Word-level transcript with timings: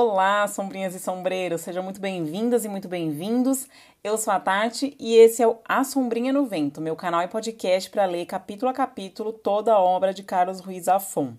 Olá, 0.00 0.46
sombrinhas 0.46 0.94
e 0.94 1.00
sombreiros, 1.00 1.62
sejam 1.62 1.82
muito 1.82 2.00
bem-vindas 2.00 2.64
e 2.64 2.68
muito 2.68 2.86
bem-vindos. 2.86 3.66
Eu 4.04 4.16
sou 4.16 4.32
a 4.32 4.38
Tati 4.38 4.96
e 4.96 5.16
esse 5.16 5.42
é 5.42 5.48
o 5.48 5.58
A 5.64 5.82
Sombrinha 5.82 6.32
no 6.32 6.46
Vento, 6.46 6.80
meu 6.80 6.94
canal 6.94 7.20
e 7.22 7.26
podcast 7.26 7.90
para 7.90 8.04
ler 8.04 8.24
capítulo 8.24 8.70
a 8.70 8.72
capítulo 8.72 9.32
toda 9.32 9.72
a 9.72 9.80
obra 9.80 10.14
de 10.14 10.22
Carlos 10.22 10.60
Ruiz 10.60 10.86
Afon. 10.86 11.34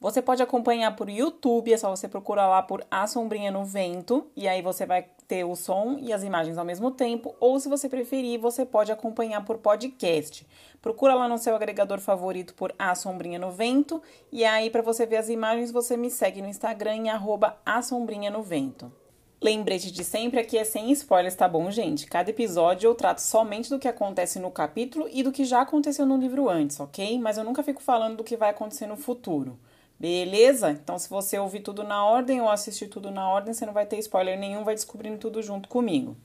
Você 0.00 0.20
pode 0.20 0.42
acompanhar 0.42 0.94
por 0.96 1.08
YouTube, 1.08 1.72
é 1.72 1.76
só 1.76 1.88
você 1.88 2.06
procurar 2.06 2.46
lá 2.46 2.62
por 2.62 2.84
A 2.90 3.06
Sombrinha 3.06 3.50
no 3.50 3.64
Vento, 3.64 4.26
e 4.36 4.46
aí 4.46 4.60
você 4.60 4.84
vai 4.84 5.06
ter 5.26 5.44
o 5.44 5.56
som 5.56 5.96
e 5.98 6.12
as 6.12 6.22
imagens 6.22 6.58
ao 6.58 6.64
mesmo 6.64 6.90
tempo, 6.90 7.34
ou 7.40 7.58
se 7.58 7.68
você 7.68 7.88
preferir, 7.88 8.38
você 8.38 8.66
pode 8.66 8.92
acompanhar 8.92 9.44
por 9.44 9.58
podcast. 9.58 10.46
Procura 10.82 11.14
lá 11.14 11.26
no 11.26 11.38
seu 11.38 11.56
agregador 11.56 12.00
favorito 12.00 12.54
por 12.54 12.74
A 12.78 12.94
Sombrinha 12.94 13.38
no 13.38 13.50
Vento, 13.50 14.02
e 14.30 14.44
aí 14.44 14.68
para 14.68 14.82
você 14.82 15.06
ver 15.06 15.16
as 15.16 15.30
imagens, 15.30 15.70
você 15.70 15.96
me 15.96 16.10
segue 16.10 16.42
no 16.42 16.48
Instagram 16.48 16.96
em 16.96 17.08
arroba 17.10 17.56
A 17.64 17.80
Sombrinha 17.80 18.30
no 18.30 18.42
Vento. 18.42 18.92
Lembrete 19.40 19.90
de 19.90 20.04
sempre 20.04 20.40
aqui 20.40 20.56
é 20.56 20.64
sem 20.64 20.90
spoilers, 20.92 21.34
tá 21.34 21.46
bom, 21.46 21.70
gente? 21.70 22.06
Cada 22.06 22.30
episódio 22.30 22.88
eu 22.88 22.94
trato 22.94 23.20
somente 23.20 23.68
do 23.68 23.78
que 23.78 23.88
acontece 23.88 24.38
no 24.38 24.50
capítulo 24.50 25.06
e 25.12 25.22
do 25.22 25.32
que 25.32 25.44
já 25.44 25.60
aconteceu 25.60 26.06
no 26.06 26.16
livro 26.16 26.48
antes, 26.48 26.80
ok? 26.80 27.18
Mas 27.18 27.36
eu 27.36 27.44
nunca 27.44 27.62
fico 27.62 27.82
falando 27.82 28.16
do 28.16 28.24
que 28.24 28.36
vai 28.36 28.50
acontecer 28.50 28.86
no 28.86 28.96
futuro. 28.96 29.58
Beleza? 29.98 30.70
Então, 30.70 30.98
se 30.98 31.08
você 31.08 31.38
ouvir 31.38 31.60
tudo 31.60 31.82
na 31.82 32.04
ordem 32.04 32.40
ou 32.40 32.48
assistir 32.48 32.88
tudo 32.88 33.10
na 33.10 33.28
ordem, 33.28 33.54
você 33.54 33.64
não 33.64 33.72
vai 33.72 33.86
ter 33.86 33.98
spoiler 33.98 34.38
nenhum, 34.38 34.64
vai 34.64 34.74
descobrindo 34.74 35.18
tudo 35.18 35.42
junto 35.42 35.68
comigo. 35.68 36.16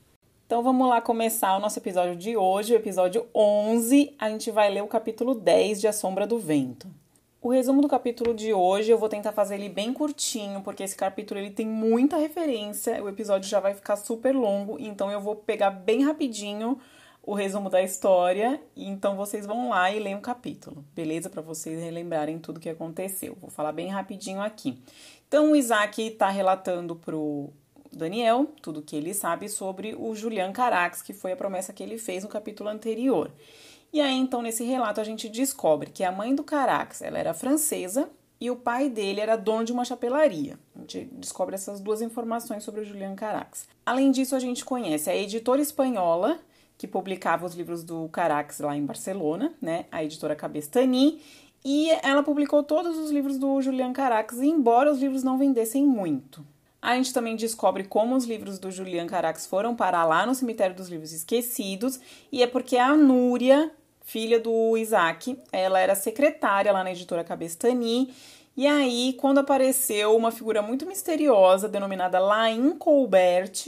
Então, 0.46 0.62
vamos 0.62 0.88
lá 0.88 1.00
começar 1.00 1.56
o 1.56 1.60
nosso 1.60 1.78
episódio 1.78 2.16
de 2.16 2.36
hoje, 2.36 2.72
o 2.72 2.76
episódio 2.76 3.26
11. 3.34 4.14
A 4.18 4.28
gente 4.28 4.50
vai 4.50 4.68
ler 4.68 4.82
o 4.82 4.88
capítulo 4.88 5.34
10 5.34 5.80
de 5.80 5.88
A 5.88 5.92
Sombra 5.92 6.26
do 6.26 6.38
Vento. 6.38 6.88
O 7.42 7.48
resumo 7.48 7.80
do 7.80 7.88
capítulo 7.88 8.34
de 8.34 8.52
hoje 8.52 8.90
eu 8.90 8.98
vou 8.98 9.08
tentar 9.08 9.32
fazer 9.32 9.54
ele 9.54 9.70
bem 9.70 9.94
curtinho, 9.94 10.60
porque 10.60 10.82
esse 10.82 10.94
capítulo 10.94 11.40
ele 11.40 11.50
tem 11.50 11.66
muita 11.66 12.18
referência, 12.18 13.02
o 13.02 13.08
episódio 13.08 13.48
já 13.48 13.58
vai 13.58 13.72
ficar 13.72 13.96
super 13.96 14.34
longo, 14.34 14.76
então 14.78 15.10
eu 15.10 15.22
vou 15.22 15.34
pegar 15.34 15.70
bem 15.70 16.04
rapidinho 16.04 16.78
o 17.30 17.34
resumo 17.34 17.70
da 17.70 17.80
história, 17.80 18.60
e 18.74 18.88
então 18.88 19.14
vocês 19.14 19.46
vão 19.46 19.68
lá 19.68 19.88
e 19.88 20.00
leem 20.00 20.16
o 20.16 20.20
capítulo, 20.20 20.84
beleza? 20.96 21.30
Para 21.30 21.40
vocês 21.40 21.80
relembrarem 21.80 22.40
tudo 22.40 22.56
o 22.56 22.60
que 22.60 22.68
aconteceu. 22.68 23.38
Vou 23.40 23.48
falar 23.48 23.70
bem 23.70 23.86
rapidinho 23.86 24.40
aqui. 24.40 24.82
Então 25.28 25.52
o 25.52 25.54
Isaac 25.54 26.02
está 26.02 26.28
relatando 26.28 26.96
pro 26.96 27.50
Daniel 27.92 28.48
tudo 28.60 28.82
que 28.82 28.96
ele 28.96 29.14
sabe 29.14 29.48
sobre 29.48 29.94
o 29.94 30.12
Julian 30.12 30.50
Carax, 30.50 31.02
que 31.02 31.12
foi 31.12 31.30
a 31.30 31.36
promessa 31.36 31.72
que 31.72 31.84
ele 31.84 31.98
fez 31.98 32.24
no 32.24 32.28
capítulo 32.28 32.68
anterior. 32.68 33.30
E 33.92 34.00
aí, 34.00 34.16
então, 34.16 34.42
nesse 34.42 34.64
relato, 34.64 35.00
a 35.00 35.04
gente 35.04 35.28
descobre 35.28 35.92
que 35.92 36.02
a 36.02 36.10
mãe 36.10 36.34
do 36.34 36.42
Carax 36.42 37.00
ela 37.00 37.16
era 37.16 37.32
francesa 37.32 38.10
e 38.40 38.50
o 38.50 38.56
pai 38.56 38.88
dele 38.88 39.20
era 39.20 39.36
dono 39.36 39.64
de 39.64 39.72
uma 39.72 39.84
chapelaria. 39.84 40.58
A 40.74 40.80
gente 40.80 41.04
descobre 41.12 41.54
essas 41.54 41.78
duas 41.78 42.02
informações 42.02 42.64
sobre 42.64 42.80
o 42.80 42.84
Julian 42.84 43.14
Carax. 43.14 43.68
Além 43.86 44.10
disso, 44.10 44.34
a 44.34 44.40
gente 44.40 44.64
conhece 44.64 45.08
a 45.08 45.14
editora 45.14 45.62
espanhola 45.62 46.40
que 46.80 46.88
publicava 46.88 47.44
os 47.44 47.54
livros 47.54 47.84
do 47.84 48.08
Carax 48.08 48.60
lá 48.60 48.74
em 48.74 48.86
Barcelona, 48.86 49.52
né? 49.60 49.84
A 49.92 50.02
editora 50.02 50.34
Cabestani. 50.34 51.20
E 51.62 51.90
ela 52.02 52.22
publicou 52.22 52.62
todos 52.62 52.96
os 52.96 53.10
livros 53.10 53.36
do 53.36 53.60
Julian 53.60 53.92
Carax, 53.92 54.38
embora 54.38 54.90
os 54.90 54.98
livros 54.98 55.22
não 55.22 55.36
vendessem 55.36 55.86
muito. 55.86 56.42
A 56.80 56.96
gente 56.96 57.12
também 57.12 57.36
descobre 57.36 57.84
como 57.84 58.16
os 58.16 58.24
livros 58.24 58.58
do 58.58 58.70
Julian 58.70 59.06
Carax 59.06 59.46
foram 59.46 59.76
parar 59.76 60.06
lá 60.06 60.24
no 60.24 60.34
cemitério 60.34 60.74
dos 60.74 60.88
livros 60.88 61.12
esquecidos, 61.12 62.00
e 62.32 62.42
é 62.42 62.46
porque 62.46 62.78
a 62.78 62.96
Núria, 62.96 63.70
filha 64.00 64.40
do 64.40 64.74
Isaac, 64.78 65.38
ela 65.52 65.78
era 65.78 65.94
secretária 65.94 66.72
lá 66.72 66.82
na 66.82 66.92
editora 66.92 67.22
Cabestani, 67.22 68.10
e 68.56 68.66
aí, 68.66 69.14
quando 69.18 69.36
apareceu 69.36 70.16
uma 70.16 70.30
figura 70.30 70.62
muito 70.62 70.86
misteriosa, 70.86 71.68
denominada 71.68 72.18
Lain 72.18 72.70
Colbert, 72.78 73.66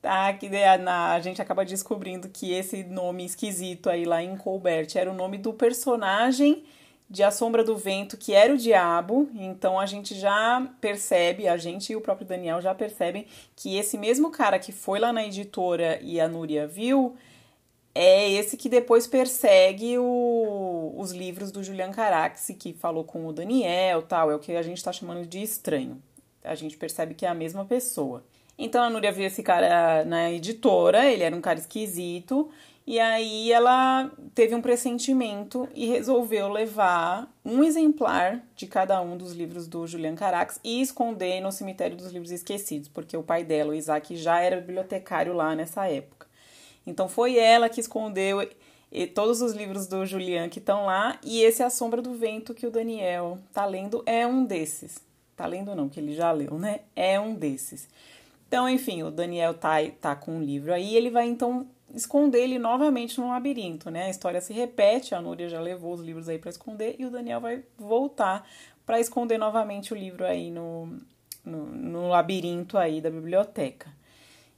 tá? 0.00 0.32
Que 0.32 0.48
a, 0.56 1.20
gente 1.20 1.42
acaba 1.42 1.64
descobrindo 1.64 2.28
que 2.28 2.52
esse 2.52 2.84
nome 2.84 3.24
esquisito 3.24 3.90
aí 3.90 4.04
lá 4.04 4.22
em 4.22 4.36
Colbert 4.36 4.88
era 4.94 5.10
o 5.10 5.14
nome 5.14 5.38
do 5.38 5.52
personagem 5.52 6.64
de 7.10 7.22
A 7.22 7.30
Sombra 7.30 7.64
do 7.64 7.76
Vento, 7.76 8.16
que 8.16 8.34
era 8.34 8.52
o 8.52 8.56
diabo. 8.56 9.28
Então 9.34 9.80
a 9.80 9.86
gente 9.86 10.14
já 10.14 10.66
percebe, 10.80 11.48
a 11.48 11.56
gente 11.56 11.92
e 11.92 11.96
o 11.96 12.00
próprio 12.00 12.26
Daniel 12.26 12.60
já 12.60 12.74
percebem 12.74 13.26
que 13.56 13.76
esse 13.76 13.96
mesmo 13.96 14.30
cara 14.30 14.58
que 14.58 14.72
foi 14.72 14.98
lá 14.98 15.12
na 15.12 15.24
editora 15.24 15.98
e 16.02 16.20
a 16.20 16.28
Núria 16.28 16.66
viu 16.66 17.16
é 17.94 18.30
esse 18.30 18.56
que 18.56 18.68
depois 18.68 19.08
persegue 19.08 19.98
o, 19.98 20.94
os 20.96 21.10
livros 21.10 21.50
do 21.50 21.64
Julian 21.64 21.90
Carax, 21.90 22.52
que 22.56 22.72
falou 22.72 23.02
com 23.02 23.26
o 23.26 23.32
Daniel, 23.32 24.02
tal, 24.02 24.30
é 24.30 24.36
o 24.36 24.38
que 24.38 24.52
a 24.52 24.62
gente 24.62 24.76
está 24.76 24.92
chamando 24.92 25.26
de 25.26 25.42
estranho. 25.42 26.00
A 26.44 26.54
gente 26.54 26.76
percebe 26.76 27.14
que 27.14 27.26
é 27.26 27.28
a 27.28 27.34
mesma 27.34 27.64
pessoa. 27.64 28.22
Então 28.58 28.82
a 28.82 28.90
Núria 28.90 29.12
viu 29.12 29.26
esse 29.26 29.42
cara 29.42 30.04
na 30.04 30.32
editora, 30.32 31.06
ele 31.06 31.22
era 31.22 31.36
um 31.36 31.40
cara 31.40 31.60
esquisito, 31.60 32.50
e 32.84 32.98
aí 32.98 33.52
ela 33.52 34.10
teve 34.34 34.54
um 34.54 34.62
pressentimento 34.62 35.68
e 35.74 35.86
resolveu 35.86 36.48
levar 36.48 37.30
um 37.44 37.62
exemplar 37.62 38.42
de 38.56 38.66
cada 38.66 39.00
um 39.00 39.16
dos 39.16 39.32
livros 39.32 39.68
do 39.68 39.86
Julian 39.86 40.14
Carax 40.14 40.58
e 40.64 40.80
esconder 40.80 41.40
no 41.40 41.52
cemitério 41.52 41.96
dos 41.96 42.10
livros 42.10 42.32
esquecidos, 42.32 42.88
porque 42.88 43.16
o 43.16 43.22
pai 43.22 43.44
dela, 43.44 43.70
o 43.70 43.74
Isaac, 43.74 44.16
já 44.16 44.40
era 44.40 44.56
bibliotecário 44.56 45.34
lá 45.34 45.54
nessa 45.54 45.86
época. 45.86 46.26
Então 46.86 47.08
foi 47.08 47.36
ela 47.36 47.68
que 47.68 47.80
escondeu 47.80 48.48
todos 49.14 49.42
os 49.42 49.52
livros 49.52 49.86
do 49.86 50.06
Julian 50.06 50.48
que 50.48 50.58
estão 50.58 50.86
lá 50.86 51.20
e 51.22 51.42
esse 51.42 51.62
A 51.62 51.68
Sombra 51.68 52.00
do 52.00 52.14
Vento 52.14 52.54
que 52.54 52.66
o 52.66 52.70
Daniel 52.70 53.38
tá 53.52 53.66
lendo 53.66 54.02
é 54.06 54.26
um 54.26 54.44
desses. 54.44 54.98
Tá 55.36 55.46
lendo 55.46 55.74
não, 55.74 55.88
que 55.88 56.00
ele 56.00 56.14
já 56.14 56.32
leu, 56.32 56.58
né? 56.58 56.80
É 56.96 57.20
um 57.20 57.34
desses. 57.34 57.86
Então, 58.48 58.66
enfim, 58.66 59.02
o 59.02 59.10
Daniel 59.10 59.52
tá, 59.52 59.76
tá 60.00 60.16
com 60.16 60.38
um 60.38 60.42
livro 60.42 60.72
aí, 60.72 60.96
ele 60.96 61.10
vai 61.10 61.26
então 61.28 61.66
esconder 61.94 62.40
ele 62.40 62.58
novamente 62.58 63.20
no 63.20 63.28
labirinto, 63.28 63.90
né? 63.90 64.06
A 64.06 64.10
história 64.10 64.40
se 64.40 64.54
repete, 64.54 65.14
a 65.14 65.20
Núria 65.20 65.48
já 65.48 65.60
levou 65.60 65.92
os 65.92 66.00
livros 66.00 66.28
aí 66.28 66.38
para 66.38 66.50
esconder 66.50 66.96
e 66.98 67.04
o 67.04 67.10
Daniel 67.10 67.40
vai 67.40 67.62
voltar 67.76 68.46
para 68.86 68.98
esconder 68.98 69.38
novamente 69.38 69.92
o 69.92 69.96
livro 69.96 70.24
aí 70.24 70.50
no, 70.50 70.98
no, 71.44 71.66
no, 71.66 72.08
labirinto 72.08 72.78
aí 72.78 73.02
da 73.02 73.10
biblioteca. 73.10 73.90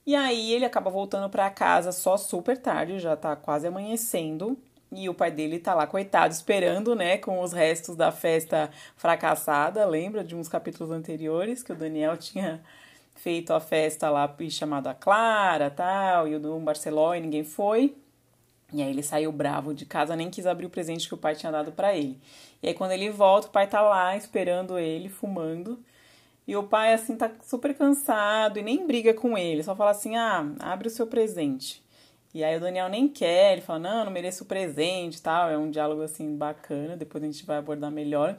E 0.06 0.14
aí 0.14 0.52
ele 0.52 0.64
acaba 0.64 0.88
voltando 0.88 1.28
para 1.28 1.50
casa 1.50 1.90
só 1.90 2.16
super 2.16 2.56
tarde, 2.56 3.00
já 3.00 3.16
tá 3.16 3.34
quase 3.34 3.66
amanhecendo, 3.66 4.56
e 4.92 5.08
o 5.08 5.14
pai 5.14 5.30
dele 5.30 5.58
tá 5.58 5.74
lá, 5.74 5.86
coitado, 5.86 6.32
esperando, 6.32 6.94
né, 6.96 7.18
com 7.18 7.40
os 7.40 7.52
restos 7.52 7.96
da 7.96 8.10
festa 8.10 8.70
fracassada. 8.96 9.84
Lembra 9.84 10.24
de 10.24 10.34
uns 10.34 10.48
capítulos 10.48 10.92
anteriores 10.92 11.62
que 11.62 11.72
o 11.72 11.76
Daniel 11.76 12.16
tinha 12.16 12.60
feito 13.14 13.52
a 13.52 13.60
festa 13.60 14.08
lá 14.10 14.34
e 14.38 14.50
chamado 14.50 14.88
a 14.88 14.94
Clara 14.94 15.70
tal, 15.70 16.26
e 16.28 16.34
o 16.34 16.40
do 16.40 16.58
Barcelona 16.58 17.18
e 17.18 17.20
ninguém 17.20 17.44
foi. 17.44 17.94
E 18.72 18.82
aí 18.82 18.90
ele 18.90 19.02
saiu 19.02 19.32
bravo 19.32 19.74
de 19.74 19.84
casa, 19.84 20.14
nem 20.14 20.30
quis 20.30 20.46
abrir 20.46 20.66
o 20.66 20.70
presente 20.70 21.08
que 21.08 21.14
o 21.14 21.18
pai 21.18 21.34
tinha 21.34 21.50
dado 21.50 21.72
para 21.72 21.94
ele. 21.94 22.18
E 22.62 22.68
aí 22.68 22.74
quando 22.74 22.92
ele 22.92 23.10
volta, 23.10 23.48
o 23.48 23.50
pai 23.50 23.66
tá 23.66 23.80
lá 23.80 24.16
esperando 24.16 24.78
ele, 24.78 25.08
fumando. 25.08 25.78
E 26.46 26.56
o 26.56 26.64
pai, 26.64 26.92
assim, 26.92 27.16
tá 27.16 27.30
super 27.42 27.72
cansado 27.74 28.58
e 28.58 28.62
nem 28.62 28.86
briga 28.86 29.14
com 29.14 29.38
ele, 29.38 29.62
só 29.62 29.76
fala 29.76 29.92
assim: 29.92 30.16
ah, 30.16 30.44
abre 30.58 30.88
o 30.88 30.90
seu 30.90 31.06
presente. 31.06 31.80
E 32.34 32.44
aí 32.44 32.56
o 32.56 32.60
Daniel 32.60 32.88
nem 32.88 33.08
quer, 33.08 33.52
ele 33.52 33.60
fala: 33.60 33.78
não, 33.78 34.04
não 34.06 34.12
mereço 34.12 34.44
o 34.44 34.46
presente 34.46 35.22
tal. 35.22 35.48
É 35.50 35.56
um 35.56 35.70
diálogo, 35.70 36.02
assim, 36.02 36.36
bacana, 36.36 36.96
depois 36.96 37.22
a 37.22 37.26
gente 37.26 37.44
vai 37.46 37.58
abordar 37.58 37.90
melhor. 37.90 38.36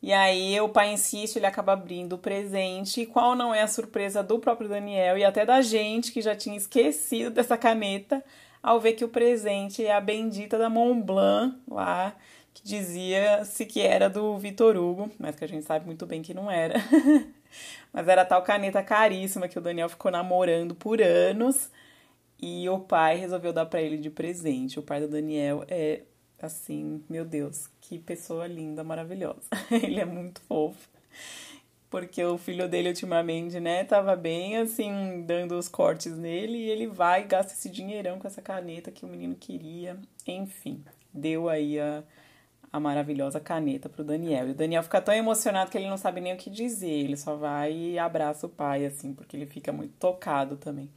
E 0.00 0.12
aí 0.12 0.60
o 0.60 0.68
pai 0.68 0.92
insiste, 0.92 1.36
ele 1.36 1.46
acaba 1.46 1.72
abrindo 1.72 2.14
o 2.14 2.18
presente. 2.18 3.02
E 3.02 3.06
qual 3.06 3.34
não 3.34 3.54
é 3.54 3.62
a 3.62 3.68
surpresa 3.68 4.22
do 4.22 4.38
próprio 4.38 4.68
Daniel 4.68 5.18
e 5.18 5.24
até 5.24 5.44
da 5.44 5.60
gente 5.60 6.12
que 6.12 6.22
já 6.22 6.36
tinha 6.36 6.56
esquecido 6.56 7.30
dessa 7.30 7.56
caneta 7.56 8.24
ao 8.62 8.80
ver 8.80 8.94
que 8.94 9.04
o 9.04 9.08
presente 9.08 9.84
é 9.84 9.92
a 9.92 10.00
bendita 10.00 10.58
da 10.58 10.68
Montblanc 10.68 11.56
lá, 11.68 12.14
que 12.52 12.62
dizia-se 12.62 13.64
que 13.66 13.80
era 13.80 14.08
do 14.08 14.36
Vitor 14.38 14.76
Hugo, 14.76 15.10
mas 15.18 15.36
que 15.36 15.44
a 15.44 15.48
gente 15.48 15.64
sabe 15.64 15.86
muito 15.86 16.06
bem 16.06 16.22
que 16.22 16.34
não 16.34 16.50
era. 16.50 16.74
mas 17.92 18.06
era 18.08 18.24
tal 18.24 18.42
caneta 18.42 18.82
caríssima 18.82 19.48
que 19.48 19.58
o 19.58 19.62
Daniel 19.62 19.88
ficou 19.88 20.10
namorando 20.10 20.74
por 20.74 21.00
anos 21.00 21.70
e 22.40 22.68
o 22.68 22.78
pai 22.78 23.16
resolveu 23.16 23.52
dar 23.52 23.66
para 23.66 23.82
ele 23.82 23.98
de 23.98 24.10
presente. 24.10 24.78
O 24.78 24.82
pai 24.82 25.00
do 25.00 25.08
Daniel 25.08 25.64
é 25.68 26.02
assim, 26.40 27.02
meu 27.08 27.24
Deus, 27.24 27.68
que 27.88 27.98
pessoa 27.98 28.46
linda, 28.46 28.84
maravilhosa. 28.84 29.48
Ele 29.72 29.98
é 29.98 30.04
muito 30.04 30.42
fofo. 30.42 30.88
Porque 31.88 32.22
o 32.22 32.36
filho 32.36 32.68
dele 32.68 32.90
ultimamente, 32.90 33.58
né, 33.58 33.82
tava 33.82 34.14
bem 34.14 34.58
assim, 34.58 35.24
dando 35.26 35.52
os 35.58 35.68
cortes 35.68 36.14
nele, 36.14 36.58
e 36.58 36.70
ele 36.70 36.86
vai 36.86 37.22
e 37.22 37.24
gasta 37.24 37.54
esse 37.54 37.70
dinheirão 37.70 38.18
com 38.18 38.26
essa 38.26 38.42
caneta 38.42 38.90
que 38.90 39.06
o 39.06 39.08
menino 39.08 39.34
queria. 39.34 39.98
Enfim, 40.26 40.84
deu 41.14 41.48
aí 41.48 41.80
a, 41.80 42.04
a 42.70 42.78
maravilhosa 42.78 43.40
caneta 43.40 43.88
pro 43.88 44.04
Daniel. 44.04 44.48
E 44.48 44.50
o 44.50 44.54
Daniel 44.54 44.82
fica 44.82 45.00
tão 45.00 45.14
emocionado 45.14 45.70
que 45.70 45.78
ele 45.78 45.88
não 45.88 45.96
sabe 45.96 46.20
nem 46.20 46.34
o 46.34 46.36
que 46.36 46.50
dizer. 46.50 46.90
Ele 46.90 47.16
só 47.16 47.36
vai 47.36 47.72
e 47.72 47.98
abraça 47.98 48.44
o 48.44 48.50
pai, 48.50 48.84
assim, 48.84 49.14
porque 49.14 49.34
ele 49.34 49.46
fica 49.46 49.72
muito 49.72 49.94
tocado 49.98 50.58
também 50.58 50.90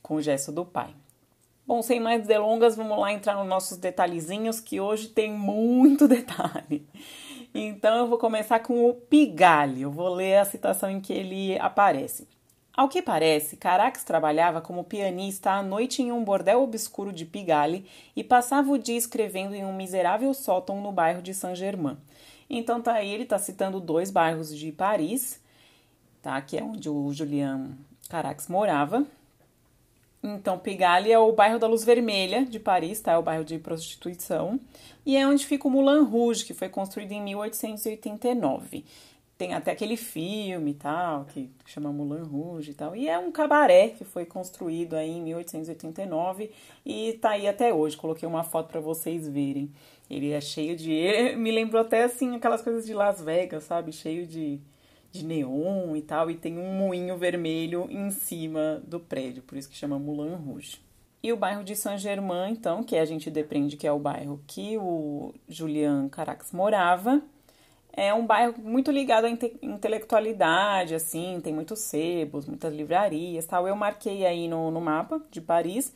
com 0.00 0.14
o 0.14 0.22
gesto 0.22 0.52
do 0.52 0.64
pai. 0.64 0.94
Bom, 1.70 1.82
sem 1.82 2.00
mais 2.00 2.26
delongas, 2.26 2.74
vamos 2.74 2.98
lá 2.98 3.12
entrar 3.12 3.36
nos 3.36 3.46
nossos 3.46 3.78
detalhezinhos, 3.78 4.58
que 4.58 4.80
hoje 4.80 5.06
tem 5.06 5.32
muito 5.32 6.08
detalhe. 6.10 6.84
Então 7.54 7.96
eu 7.96 8.08
vou 8.08 8.18
começar 8.18 8.58
com 8.58 8.88
o 8.88 8.92
Pigalle. 8.92 9.82
Eu 9.82 9.90
vou 9.92 10.12
ler 10.12 10.38
a 10.38 10.44
citação 10.44 10.90
em 10.90 11.00
que 11.00 11.12
ele 11.12 11.56
aparece. 11.60 12.26
Ao 12.76 12.88
que 12.88 13.00
parece, 13.00 13.56
Carax 13.56 14.02
trabalhava 14.02 14.60
como 14.60 14.82
pianista 14.82 15.52
à 15.52 15.62
noite 15.62 16.02
em 16.02 16.10
um 16.10 16.24
bordel 16.24 16.60
obscuro 16.60 17.12
de 17.12 17.24
Pigalle 17.24 17.86
e 18.16 18.24
passava 18.24 18.72
o 18.72 18.76
dia 18.76 18.98
escrevendo 18.98 19.54
em 19.54 19.64
um 19.64 19.72
miserável 19.72 20.34
sótão 20.34 20.80
no 20.80 20.90
bairro 20.90 21.22
de 21.22 21.32
Saint-Germain. 21.32 21.96
Então 22.50 22.82
tá 22.82 22.94
aí, 22.94 23.14
ele 23.14 23.26
tá 23.26 23.38
citando 23.38 23.78
dois 23.78 24.10
bairros 24.10 24.52
de 24.52 24.72
Paris, 24.72 25.40
tá? 26.20 26.42
Que 26.42 26.58
é 26.58 26.64
onde 26.64 26.90
o 26.90 27.12
Julian 27.12 27.78
Carax 28.08 28.48
morava. 28.48 29.06
Então, 30.22 30.58
Pigalle 30.58 31.10
é 31.10 31.18
o 31.18 31.32
bairro 31.32 31.58
da 31.58 31.66
Luz 31.66 31.82
Vermelha 31.82 32.44
de 32.44 32.60
Paris, 32.60 33.00
tá? 33.00 33.12
É 33.12 33.18
o 33.18 33.22
bairro 33.22 33.44
de 33.44 33.58
prostituição. 33.58 34.60
E 35.04 35.16
é 35.16 35.26
onde 35.26 35.46
fica 35.46 35.66
o 35.66 35.70
Moulin 35.70 36.04
Rouge, 36.04 36.44
que 36.44 36.52
foi 36.52 36.68
construído 36.68 37.12
em 37.12 37.22
1889. 37.22 38.84
Tem 39.38 39.54
até 39.54 39.70
aquele 39.70 39.96
filme 39.96 40.72
e 40.72 40.74
tal, 40.74 41.24
que 41.24 41.50
chama 41.64 41.90
Moulin 41.90 42.24
Rouge 42.24 42.72
e 42.72 42.74
tal. 42.74 42.94
E 42.94 43.08
é 43.08 43.18
um 43.18 43.32
cabaré 43.32 43.88
que 43.88 44.04
foi 44.04 44.26
construído 44.26 44.94
aí 44.94 45.10
em 45.10 45.22
1889 45.22 46.50
e 46.84 47.14
tá 47.14 47.30
aí 47.30 47.48
até 47.48 47.72
hoje. 47.72 47.96
Coloquei 47.96 48.28
uma 48.28 48.44
foto 48.44 48.68
para 48.68 48.80
vocês 48.80 49.26
verem. 49.26 49.72
Ele 50.10 50.32
é 50.32 50.40
cheio 50.42 50.76
de. 50.76 51.34
Me 51.38 51.50
lembrou 51.50 51.80
até 51.80 52.04
assim 52.04 52.36
aquelas 52.36 52.60
coisas 52.60 52.84
de 52.84 52.92
Las 52.92 53.22
Vegas, 53.22 53.64
sabe? 53.64 53.92
Cheio 53.92 54.26
de 54.26 54.60
de 55.10 55.24
neon 55.24 55.96
e 55.96 56.02
tal, 56.02 56.30
e 56.30 56.34
tem 56.34 56.58
um 56.58 56.72
moinho 56.72 57.16
vermelho 57.16 57.86
em 57.90 58.10
cima 58.10 58.82
do 58.86 59.00
prédio, 59.00 59.42
por 59.42 59.58
isso 59.58 59.68
que 59.68 59.76
chama 59.76 59.98
Moulin 59.98 60.34
Rouge. 60.34 60.80
E 61.22 61.32
o 61.32 61.36
bairro 61.36 61.62
de 61.62 61.76
Saint-Germain, 61.76 62.52
então, 62.52 62.82
que 62.82 62.96
a 62.96 63.04
gente 63.04 63.30
depende 63.30 63.76
que 63.76 63.86
é 63.86 63.92
o 63.92 63.98
bairro 63.98 64.42
que 64.46 64.78
o 64.78 65.34
Julian 65.48 66.08
Carax 66.08 66.50
morava, 66.52 67.22
é 67.92 68.14
um 68.14 68.24
bairro 68.24 68.54
muito 68.58 68.90
ligado 68.90 69.26
à 69.26 69.28
inte 69.28 69.54
intelectualidade, 69.60 70.94
assim, 70.94 71.40
tem 71.42 71.52
muitos 71.52 71.80
sebos, 71.80 72.46
muitas 72.46 72.72
livrarias, 72.72 73.46
tal. 73.46 73.66
Eu 73.66 73.76
marquei 73.76 74.24
aí 74.24 74.48
no, 74.48 74.70
no 74.70 74.80
mapa 74.80 75.20
de 75.30 75.40
Paris, 75.40 75.92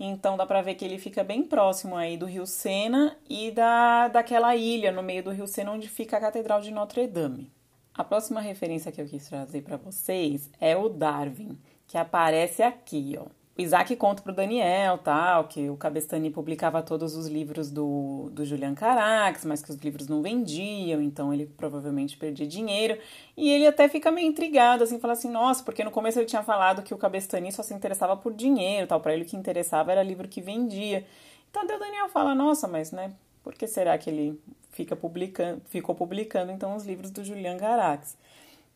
então 0.00 0.36
dá 0.36 0.46
para 0.46 0.62
ver 0.62 0.74
que 0.74 0.84
ele 0.84 0.98
fica 0.98 1.22
bem 1.22 1.44
próximo 1.44 1.96
aí 1.96 2.16
do 2.16 2.26
Rio 2.26 2.46
Sena 2.46 3.16
e 3.28 3.50
da, 3.50 4.08
daquela 4.08 4.56
ilha 4.56 4.90
no 4.90 5.02
meio 5.02 5.22
do 5.22 5.30
Rio 5.30 5.46
Sena 5.46 5.70
onde 5.70 5.88
fica 5.88 6.16
a 6.16 6.20
Catedral 6.20 6.60
de 6.60 6.72
Notre 6.72 7.06
Dame. 7.06 7.53
A 7.96 8.02
próxima 8.02 8.40
referência 8.40 8.90
que 8.90 9.00
eu 9.00 9.06
quis 9.06 9.28
trazer 9.28 9.62
para 9.62 9.76
vocês 9.76 10.50
é 10.60 10.76
o 10.76 10.88
Darwin, 10.88 11.56
que 11.86 11.96
aparece 11.96 12.60
aqui, 12.60 13.16
ó. 13.16 13.26
O 13.56 13.62
Isaac 13.62 13.94
conta 13.94 14.20
pro 14.20 14.34
Daniel, 14.34 14.98
tal, 14.98 15.46
que 15.46 15.70
o 15.70 15.76
Cabestani 15.76 16.28
publicava 16.28 16.82
todos 16.82 17.14
os 17.14 17.28
livros 17.28 17.70
do, 17.70 18.28
do 18.32 18.44
Julian 18.44 18.74
Carax, 18.74 19.44
mas 19.44 19.62
que 19.62 19.70
os 19.70 19.76
livros 19.76 20.08
não 20.08 20.22
vendiam, 20.22 21.00
então 21.00 21.32
ele 21.32 21.46
provavelmente 21.46 22.16
perdia 22.16 22.48
dinheiro. 22.48 22.98
E 23.36 23.48
ele 23.48 23.64
até 23.64 23.88
fica 23.88 24.10
meio 24.10 24.26
intrigado, 24.26 24.82
assim, 24.82 24.98
fala 24.98 25.12
assim, 25.12 25.30
nossa, 25.30 25.62
porque 25.62 25.84
no 25.84 25.92
começo 25.92 26.18
ele 26.18 26.26
tinha 26.26 26.42
falado 26.42 26.82
que 26.82 26.92
o 26.92 26.98
Cabestani 26.98 27.52
só 27.52 27.62
se 27.62 27.72
interessava 27.72 28.16
por 28.16 28.34
dinheiro, 28.34 28.88
tal, 28.88 29.00
para 29.00 29.14
ele 29.14 29.22
o 29.22 29.26
que 29.26 29.36
interessava 29.36 29.92
era 29.92 30.02
livro 30.02 30.26
que 30.26 30.40
vendia. 30.40 31.06
Então 31.48 31.62
o 31.62 31.66
Daniel 31.68 32.08
fala, 32.08 32.34
nossa, 32.34 32.66
mas, 32.66 32.90
né, 32.90 33.12
por 33.44 33.54
que 33.54 33.68
será 33.68 33.96
que 33.96 34.10
ele 34.10 34.40
fica 34.74 34.96
publicando, 34.96 35.62
ficou 35.68 35.94
publicando 35.94 36.52
então 36.52 36.76
os 36.76 36.84
livros 36.84 37.10
do 37.10 37.24
Julian 37.24 37.56
Carax. 37.56 38.16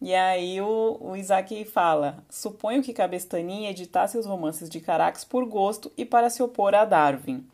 E 0.01 0.15
aí 0.15 0.61
o, 0.61 0.97
o 1.01 1.17
Isaac 1.17 1.65
fala: 1.65 2.25
suponho 2.31 2.83
que 2.83 2.93
Cabestany 2.93 3.67
editasse 3.67 4.17
os 4.17 4.27
romances 4.27 4.71
de 4.71 4.81
Carax 4.81 5.25
por 5.25 5.45
gosto 5.45 5.93
e 5.97 6.05
para 6.05 6.31
se 6.31 6.43
opor 6.43 6.75
a 6.75 6.85
Darwin. 6.85 7.45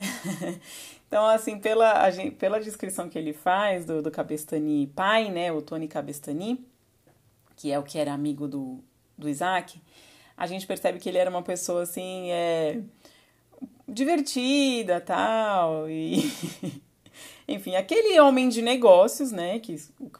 então, 1.06 1.26
assim, 1.26 1.58
pela, 1.58 2.10
pela 2.38 2.60
descrição 2.60 3.08
que 3.08 3.18
ele 3.18 3.32
faz 3.32 3.84
do, 3.84 4.00
do 4.00 4.10
Cabestany 4.10 4.86
pai, 4.96 5.30
né, 5.30 5.52
o 5.52 5.60
Tony 5.60 5.86
Cabestany, 5.86 6.64
que 7.54 7.70
é 7.70 7.78
o 7.78 7.82
que 7.82 7.98
era 7.98 8.12
amigo 8.12 8.48
do, 8.48 8.82
do 9.16 9.28
Isaac, 9.28 9.80
a 10.36 10.46
gente 10.46 10.66
percebe 10.66 10.98
que 10.98 11.08
ele 11.08 11.18
era 11.18 11.30
uma 11.30 11.42
pessoa, 11.42 11.82
assim, 11.82 12.30
é, 12.30 12.80
divertida, 13.86 15.00
tal, 15.00 15.88
e 15.88 16.22
Enfim, 17.46 17.74
aquele 17.76 18.18
homem 18.20 18.48
de 18.48 18.62
negócios, 18.62 19.32
né, 19.32 19.58
que 19.58 19.76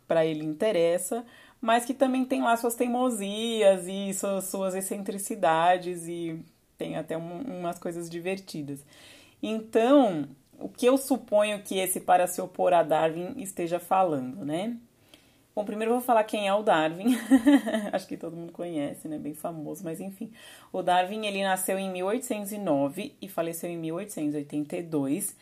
para 0.06 0.26
ele 0.26 0.44
interessa, 0.44 1.24
mas 1.60 1.84
que 1.84 1.94
também 1.94 2.24
tem 2.24 2.42
lá 2.42 2.56
suas 2.56 2.74
teimosias 2.74 3.86
e 3.86 4.12
suas, 4.14 4.44
suas 4.44 4.74
excentricidades 4.74 6.08
e 6.08 6.44
tem 6.76 6.96
até 6.96 7.16
um, 7.16 7.40
umas 7.60 7.78
coisas 7.78 8.10
divertidas. 8.10 8.84
Então, 9.42 10.28
o 10.58 10.68
que 10.68 10.86
eu 10.86 10.96
suponho 10.98 11.62
que 11.62 11.78
esse 11.78 12.00
para 12.00 12.26
se 12.26 12.40
opor 12.40 12.72
a 12.72 12.82
Darwin 12.82 13.34
esteja 13.36 13.78
falando, 13.78 14.44
né? 14.44 14.76
Bom, 15.54 15.64
primeiro 15.64 15.90
eu 15.92 15.96
vou 15.96 16.04
falar 16.04 16.24
quem 16.24 16.48
é 16.48 16.54
o 16.54 16.62
Darwin. 16.62 17.14
Acho 17.92 18.06
que 18.06 18.16
todo 18.16 18.34
mundo 18.34 18.52
conhece, 18.52 19.06
né? 19.06 19.18
Bem 19.18 19.34
famoso, 19.34 19.84
mas 19.84 20.00
enfim. 20.00 20.32
O 20.72 20.82
Darwin, 20.82 21.26
ele 21.26 21.42
nasceu 21.42 21.78
em 21.78 21.90
1809 21.90 23.14
e 23.20 23.28
faleceu 23.28 23.68
em 23.68 23.76
1882 23.76 25.36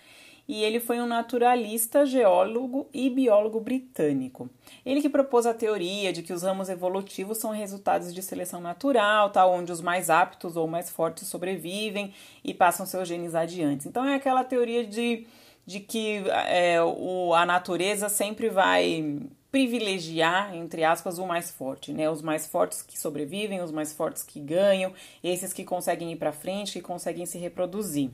e 0.51 0.65
ele 0.65 0.81
foi 0.81 1.01
um 1.01 1.07
naturalista, 1.07 2.05
geólogo 2.05 2.89
e 2.93 3.09
biólogo 3.09 3.61
britânico. 3.61 4.51
Ele 4.85 5.01
que 5.01 5.09
propôs 5.09 5.47
a 5.47 5.55
teoria 5.55 6.13
de 6.13 6.25
que 6.25 6.33
os 6.33 6.43
ramos 6.43 6.69
evolutivos 6.69 7.39
são 7.39 7.53
resultados 7.53 8.13
de 8.13 8.21
seleção 8.21 8.61
natural, 8.61 9.31
tá, 9.31 9.47
onde 9.47 9.71
os 9.71 9.81
mais 9.81 10.11
aptos 10.11 10.57
ou 10.57 10.67
mais 10.67 10.91
fortes 10.91 11.29
sobrevivem 11.29 12.13
e 12.43 12.53
passam 12.53 12.85
seus 12.85 13.07
genes 13.07 13.33
adiante. 13.33 13.87
Então 13.87 14.05
é 14.05 14.17
aquela 14.17 14.43
teoria 14.43 14.85
de, 14.85 15.25
de 15.65 15.79
que 15.79 16.25
é, 16.49 16.83
o, 16.83 17.33
a 17.33 17.47
natureza 17.47 18.09
sempre 18.09 18.49
vai 18.49 19.21
privilegiar, 19.53 20.53
entre 20.57 20.83
aspas, 20.83 21.19
o 21.21 21.27
mais 21.29 21.53
forte, 21.53 21.93
né? 21.93 22.11
Os 22.11 22.23
mais 22.23 22.49
fortes 22.49 22.83
que 22.83 22.99
sobrevivem, 22.99 23.63
os 23.63 23.71
mais 23.71 23.93
fortes 23.93 24.25
que 24.25 24.41
ganham, 24.41 24.93
esses 25.23 25.53
que 25.53 25.63
conseguem 25.63 26.11
ir 26.11 26.17
para 26.17 26.33
frente, 26.33 26.73
que 26.73 26.81
conseguem 26.81 27.25
se 27.25 27.39
reproduzir. 27.39 28.11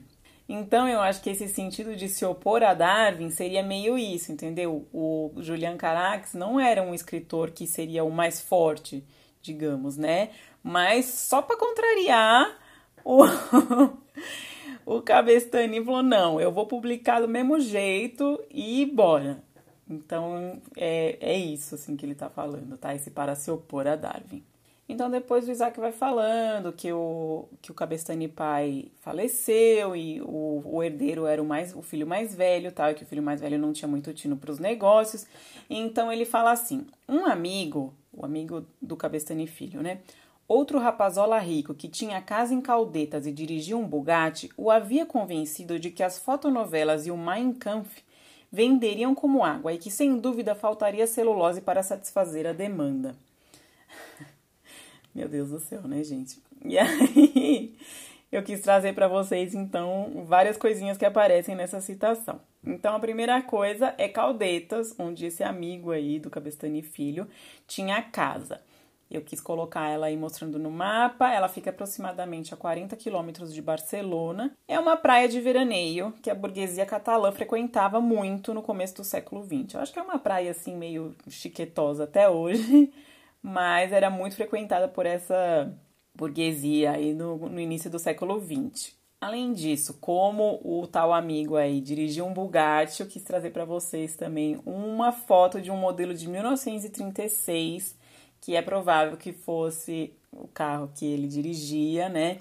Então 0.48 0.88
eu 0.88 1.00
acho 1.00 1.20
que 1.22 1.30
esse 1.30 1.48
sentido 1.48 1.96
de 1.96 2.08
se 2.08 2.24
opor 2.24 2.62
a 2.62 2.72
Darwin 2.72 3.30
seria 3.30 3.62
meio 3.62 3.98
isso, 3.98 4.30
entendeu? 4.30 4.86
O 4.92 5.32
Julian 5.38 5.76
Carax 5.76 6.34
não 6.34 6.60
era 6.60 6.82
um 6.82 6.94
escritor 6.94 7.50
que 7.50 7.66
seria 7.66 8.04
o 8.04 8.10
mais 8.10 8.40
forte, 8.40 9.04
digamos, 9.42 9.96
né? 9.96 10.30
Mas 10.62 11.06
só 11.06 11.42
para 11.42 11.56
contrariar 11.56 12.58
o 13.04 13.24
o 14.86 15.02
Cabestani 15.02 15.84
falou: 15.84 16.02
"Não, 16.02 16.40
eu 16.40 16.52
vou 16.52 16.66
publicar 16.66 17.20
do 17.20 17.28
mesmo 17.28 17.58
jeito 17.58 18.40
e 18.50 18.86
bora". 18.86 19.42
Então 19.88 20.60
é, 20.76 21.16
é 21.20 21.36
isso 21.36 21.74
assim 21.74 21.96
que 21.96 22.06
ele 22.06 22.14
tá 22.14 22.28
falando, 22.28 22.76
tá? 22.78 22.94
Esse 22.94 23.10
para 23.10 23.34
se 23.34 23.50
opor 23.50 23.86
a 23.86 23.96
Darwin. 23.96 24.44
Então 24.88 25.10
depois 25.10 25.48
o 25.48 25.50
Isaac 25.50 25.80
vai 25.80 25.90
falando 25.90 26.72
que 26.72 26.92
o, 26.92 27.48
que 27.60 27.72
o 27.72 27.74
Cabestani 27.74 28.28
pai 28.28 28.86
faleceu 29.00 29.96
e 29.96 30.20
o, 30.20 30.62
o 30.64 30.82
herdeiro 30.82 31.26
era 31.26 31.42
o, 31.42 31.44
mais, 31.44 31.74
o 31.74 31.82
filho 31.82 32.06
mais 32.06 32.34
velho, 32.34 32.70
tal, 32.70 32.90
e 32.90 32.94
que 32.94 33.02
o 33.02 33.06
filho 33.06 33.22
mais 33.22 33.40
velho 33.40 33.58
não 33.58 33.72
tinha 33.72 33.88
muito 33.88 34.14
tino 34.14 34.36
para 34.36 34.50
os 34.50 34.60
negócios. 34.60 35.26
Então 35.68 36.12
ele 36.12 36.24
fala 36.24 36.52
assim: 36.52 36.86
um 37.08 37.26
amigo, 37.26 37.92
o 38.12 38.24
amigo 38.24 38.64
do 38.80 38.96
Cabestani 38.96 39.46
filho, 39.48 39.82
né? 39.82 39.98
Outro 40.48 40.78
rapazola 40.78 41.40
rico 41.40 41.74
que 41.74 41.88
tinha 41.88 42.22
casa 42.22 42.54
em 42.54 42.60
Caldetas 42.60 43.26
e 43.26 43.32
dirigia 43.32 43.76
um 43.76 43.84
Bugatti 43.84 44.48
o 44.56 44.70
havia 44.70 45.04
convencido 45.04 45.76
de 45.76 45.90
que 45.90 46.04
as 46.04 46.20
fotonovelas 46.20 47.04
e 47.04 47.10
o 47.10 47.16
Mein 47.16 47.52
Kampf 47.52 48.04
venderiam 48.52 49.12
como 49.12 49.42
água 49.42 49.72
e 49.72 49.78
que 49.78 49.90
sem 49.90 50.16
dúvida 50.16 50.54
faltaria 50.54 51.04
celulose 51.08 51.60
para 51.60 51.82
satisfazer 51.82 52.46
a 52.46 52.52
demanda. 52.52 53.16
Meu 55.16 55.30
Deus 55.30 55.48
do 55.48 55.58
céu, 55.58 55.80
né, 55.88 56.04
gente? 56.04 56.42
E 56.62 56.78
aí, 56.78 57.74
eu 58.30 58.42
quis 58.42 58.60
trazer 58.60 58.94
para 58.94 59.08
vocês, 59.08 59.54
então, 59.54 60.26
várias 60.26 60.58
coisinhas 60.58 60.98
que 60.98 61.06
aparecem 61.06 61.54
nessa 61.54 61.80
citação. 61.80 62.38
Então, 62.62 62.94
a 62.94 63.00
primeira 63.00 63.40
coisa 63.40 63.94
é 63.96 64.10
Caldetas, 64.10 64.94
onde 64.98 65.24
esse 65.24 65.42
amigo 65.42 65.90
aí 65.90 66.18
do 66.18 66.28
Cabestani 66.28 66.82
Filho 66.82 67.26
tinha 67.66 68.02
casa. 68.02 68.60
Eu 69.10 69.22
quis 69.22 69.40
colocar 69.40 69.88
ela 69.88 70.06
aí 70.06 70.16
mostrando 70.18 70.58
no 70.58 70.70
mapa. 70.70 71.32
Ela 71.32 71.48
fica 71.48 71.70
aproximadamente 71.70 72.52
a 72.52 72.56
40 72.56 72.94
quilômetros 72.96 73.54
de 73.54 73.62
Barcelona. 73.62 74.52
É 74.68 74.78
uma 74.78 74.96
praia 74.96 75.28
de 75.28 75.40
veraneio 75.40 76.12
que 76.20 76.28
a 76.28 76.34
burguesia 76.34 76.84
catalã 76.84 77.32
frequentava 77.32 78.00
muito 78.02 78.52
no 78.52 78.62
começo 78.62 78.96
do 78.96 79.04
século 79.04 79.44
XX. 79.44 79.74
Eu 79.74 79.80
acho 79.80 79.92
que 79.92 79.98
é 79.98 80.02
uma 80.02 80.18
praia 80.18 80.50
assim 80.50 80.76
meio 80.76 81.14
chiquetosa 81.28 82.04
até 82.04 82.28
hoje, 82.28 82.92
mas 83.46 83.92
era 83.92 84.10
muito 84.10 84.34
frequentada 84.34 84.88
por 84.88 85.06
essa 85.06 85.72
burguesia 86.12 86.90
aí 86.90 87.14
no, 87.14 87.36
no 87.48 87.60
início 87.60 87.88
do 87.88 87.96
século 87.96 88.44
XX. 88.44 88.92
Além 89.20 89.52
disso, 89.52 89.98
como 90.00 90.60
o 90.64 90.84
tal 90.88 91.12
amigo 91.14 91.54
aí 91.54 91.80
dirigiu 91.80 92.26
um 92.26 92.34
Bugatti, 92.34 93.02
eu 93.02 93.06
quis 93.06 93.22
trazer 93.22 93.50
para 93.50 93.64
vocês 93.64 94.16
também 94.16 94.60
uma 94.66 95.12
foto 95.12 95.60
de 95.60 95.70
um 95.70 95.76
modelo 95.76 96.12
de 96.12 96.28
1936, 96.28 97.96
que 98.40 98.56
é 98.56 98.62
provável 98.62 99.16
que 99.16 99.32
fosse 99.32 100.12
o 100.32 100.48
carro 100.48 100.90
que 100.92 101.06
ele 101.06 101.28
dirigia, 101.28 102.08
né? 102.08 102.38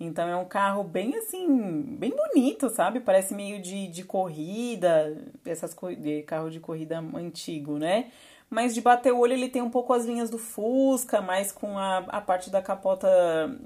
Então 0.00 0.26
é 0.26 0.36
um 0.36 0.46
carro 0.46 0.82
bem 0.82 1.16
assim, 1.16 1.82
bem 1.98 2.14
bonito, 2.16 2.70
sabe? 2.70 3.00
Parece 3.00 3.34
meio 3.34 3.60
de, 3.60 3.88
de 3.88 4.04
corrida, 4.04 5.22
essas 5.44 5.76
de 5.98 6.22
carro 6.22 6.50
de 6.50 6.60
corrida 6.60 6.98
antigo, 7.14 7.78
né? 7.78 8.10
Mas 8.48 8.74
de 8.74 8.80
bater 8.80 9.12
o 9.12 9.18
olho 9.18 9.32
ele 9.32 9.48
tem 9.48 9.62
um 9.62 9.70
pouco 9.70 9.92
as 9.92 10.04
linhas 10.04 10.30
do 10.30 10.38
Fusca, 10.38 11.20
mais 11.20 11.50
com 11.50 11.78
a, 11.78 11.98
a 12.08 12.20
parte 12.20 12.48
da 12.50 12.62
capota 12.62 13.08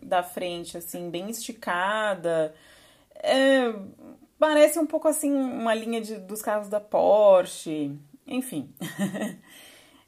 da 0.03 0.23
frente, 0.23 0.77
assim, 0.79 1.11
bem 1.11 1.29
esticada. 1.31 2.55
É, 3.15 3.75
parece 4.39 4.79
um 4.79 4.87
pouco 4.87 5.07
assim 5.09 5.33
uma 5.33 5.75
linha 5.75 6.01
de, 6.01 6.17
dos 6.17 6.43
carros 6.43 6.69
da 6.69 6.81
Porsche. 6.81 7.97
Enfim. 8.27 8.73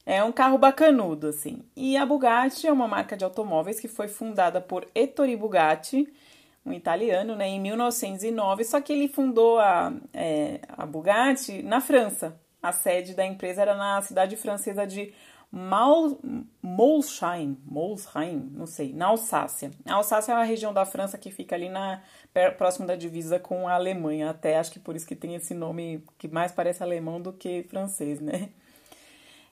É 0.04 0.22
um 0.24 0.32
carro 0.32 0.58
bacanudo, 0.58 1.28
assim. 1.28 1.64
E 1.76 1.96
a 1.96 2.04
Bugatti 2.04 2.66
é 2.66 2.72
uma 2.72 2.88
marca 2.88 3.16
de 3.16 3.24
automóveis 3.24 3.78
que 3.78 3.86
foi 3.86 4.08
fundada 4.08 4.60
por 4.60 4.86
Ettore 4.94 5.36
Bugatti, 5.36 6.12
um 6.66 6.72
italiano, 6.72 7.36
né, 7.36 7.48
em 7.48 7.60
1909. 7.60 8.64
Só 8.64 8.80
que 8.80 8.92
ele 8.92 9.06
fundou 9.06 9.60
a, 9.60 9.92
é, 10.12 10.60
a 10.68 10.84
Bugatti 10.86 11.62
na 11.62 11.80
França. 11.80 12.36
A 12.62 12.72
sede 12.72 13.14
da 13.14 13.26
empresa 13.26 13.62
era 13.62 13.74
na 13.74 14.00
cidade 14.02 14.36
francesa 14.36 14.86
de 14.86 15.12
Molsheim, 16.62 17.58
Molsheim, 17.66 18.50
não 18.54 18.66
sei, 18.66 18.94
na 18.94 19.08
Alsácia. 19.08 19.70
A 19.84 19.94
Alsácia 19.94 20.32
é 20.32 20.34
uma 20.34 20.44
região 20.44 20.72
da 20.72 20.86
França 20.86 21.18
que 21.18 21.30
fica 21.30 21.54
ali 21.54 21.68
na 21.68 22.02
próximo 22.56 22.86
da 22.86 22.96
divisa 22.96 23.38
com 23.38 23.68
a 23.68 23.74
Alemanha. 23.74 24.30
Até 24.30 24.56
acho 24.58 24.72
que 24.72 24.80
por 24.80 24.96
isso 24.96 25.06
que 25.06 25.14
tem 25.14 25.34
esse 25.34 25.52
nome 25.52 26.02
que 26.16 26.26
mais 26.26 26.52
parece 26.52 26.82
alemão 26.82 27.20
do 27.20 27.34
que 27.34 27.64
francês, 27.64 28.18
né? 28.18 28.48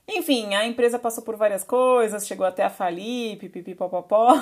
Enfim, 0.07 0.55
a 0.55 0.65
empresa 0.65 0.97
passou 0.97 1.23
por 1.23 1.37
várias 1.37 1.63
coisas, 1.63 2.25
chegou 2.25 2.45
até 2.45 2.63
a 2.63 2.69
falir, 2.69 3.37
pipipipopopó. 3.37 4.33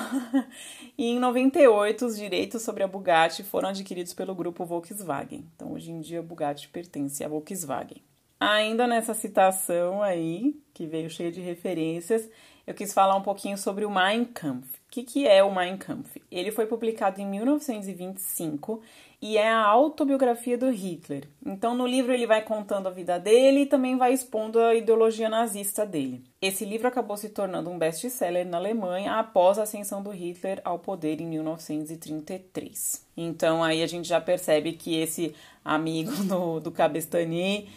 e 0.96 1.10
em 1.10 1.18
98, 1.18 2.06
os 2.06 2.16
direitos 2.16 2.62
sobre 2.62 2.82
a 2.82 2.88
Bugatti 2.88 3.44
foram 3.44 3.68
adquiridos 3.68 4.14
pelo 4.14 4.34
grupo 4.34 4.64
Volkswagen. 4.64 5.44
Então, 5.54 5.72
hoje 5.72 5.90
em 5.92 6.00
dia, 6.00 6.20
a 6.20 6.22
Bugatti 6.22 6.68
pertence 6.68 7.22
à 7.22 7.28
Volkswagen. 7.28 8.02
Ainda 8.40 8.86
nessa 8.86 9.12
citação 9.12 10.02
aí, 10.02 10.58
que 10.72 10.86
veio 10.86 11.10
cheia 11.10 11.30
de 11.30 11.42
referências, 11.42 12.26
eu 12.66 12.72
quis 12.72 12.94
falar 12.94 13.14
um 13.14 13.22
pouquinho 13.22 13.58
sobre 13.58 13.84
o 13.84 13.90
Mein 13.90 14.24
Kampf. 14.24 14.66
O 14.76 14.90
que, 14.90 15.02
que 15.02 15.28
é 15.28 15.42
o 15.42 15.54
Mein 15.54 15.76
Kampf? 15.76 16.22
Ele 16.30 16.50
foi 16.50 16.66
publicado 16.66 17.20
em 17.20 17.26
1925 17.26 18.80
e 19.20 19.36
é 19.36 19.48
a 19.48 19.66
autobiografia 19.66 20.56
do 20.56 20.70
Hitler. 20.70 21.28
Então, 21.44 21.74
no 21.74 21.86
livro, 21.86 22.12
ele 22.12 22.26
vai 22.26 22.42
contando 22.42 22.86
a 22.86 22.90
vida 22.90 23.18
dele 23.18 23.60
e 23.60 23.66
também 23.66 23.98
vai 23.98 24.14
expondo 24.14 24.58
a 24.58 24.74
ideologia 24.74 25.28
nazista 25.28 25.84
dele. 25.84 26.24
Esse 26.40 26.64
livro 26.64 26.88
acabou 26.88 27.16
se 27.18 27.28
tornando 27.28 27.68
um 27.68 27.78
best-seller 27.78 28.46
na 28.46 28.56
Alemanha 28.56 29.14
após 29.14 29.58
a 29.58 29.64
ascensão 29.64 30.02
do 30.02 30.10
Hitler 30.10 30.62
ao 30.64 30.78
poder 30.78 31.20
em 31.20 31.26
1933. 31.26 33.04
Então, 33.16 33.62
aí 33.62 33.82
a 33.82 33.86
gente 33.86 34.08
já 34.08 34.20
percebe 34.20 34.72
que 34.72 34.98
esse 34.98 35.34
amigo 35.62 36.12
do, 36.24 36.58
do 36.60 36.70
Cabestani 36.70 37.68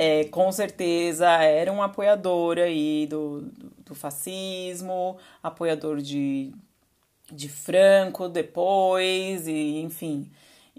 é, 0.00 0.24
com 0.24 0.50
certeza 0.50 1.28
era 1.42 1.70
um 1.70 1.82
apoiador 1.82 2.56
aí 2.56 3.06
do, 3.06 3.42
do, 3.42 3.70
do 3.88 3.94
fascismo, 3.94 5.18
apoiador 5.42 6.00
de, 6.00 6.54
de 7.30 7.50
Franco 7.50 8.26
depois, 8.26 9.46
e 9.46 9.78
enfim, 9.82 10.30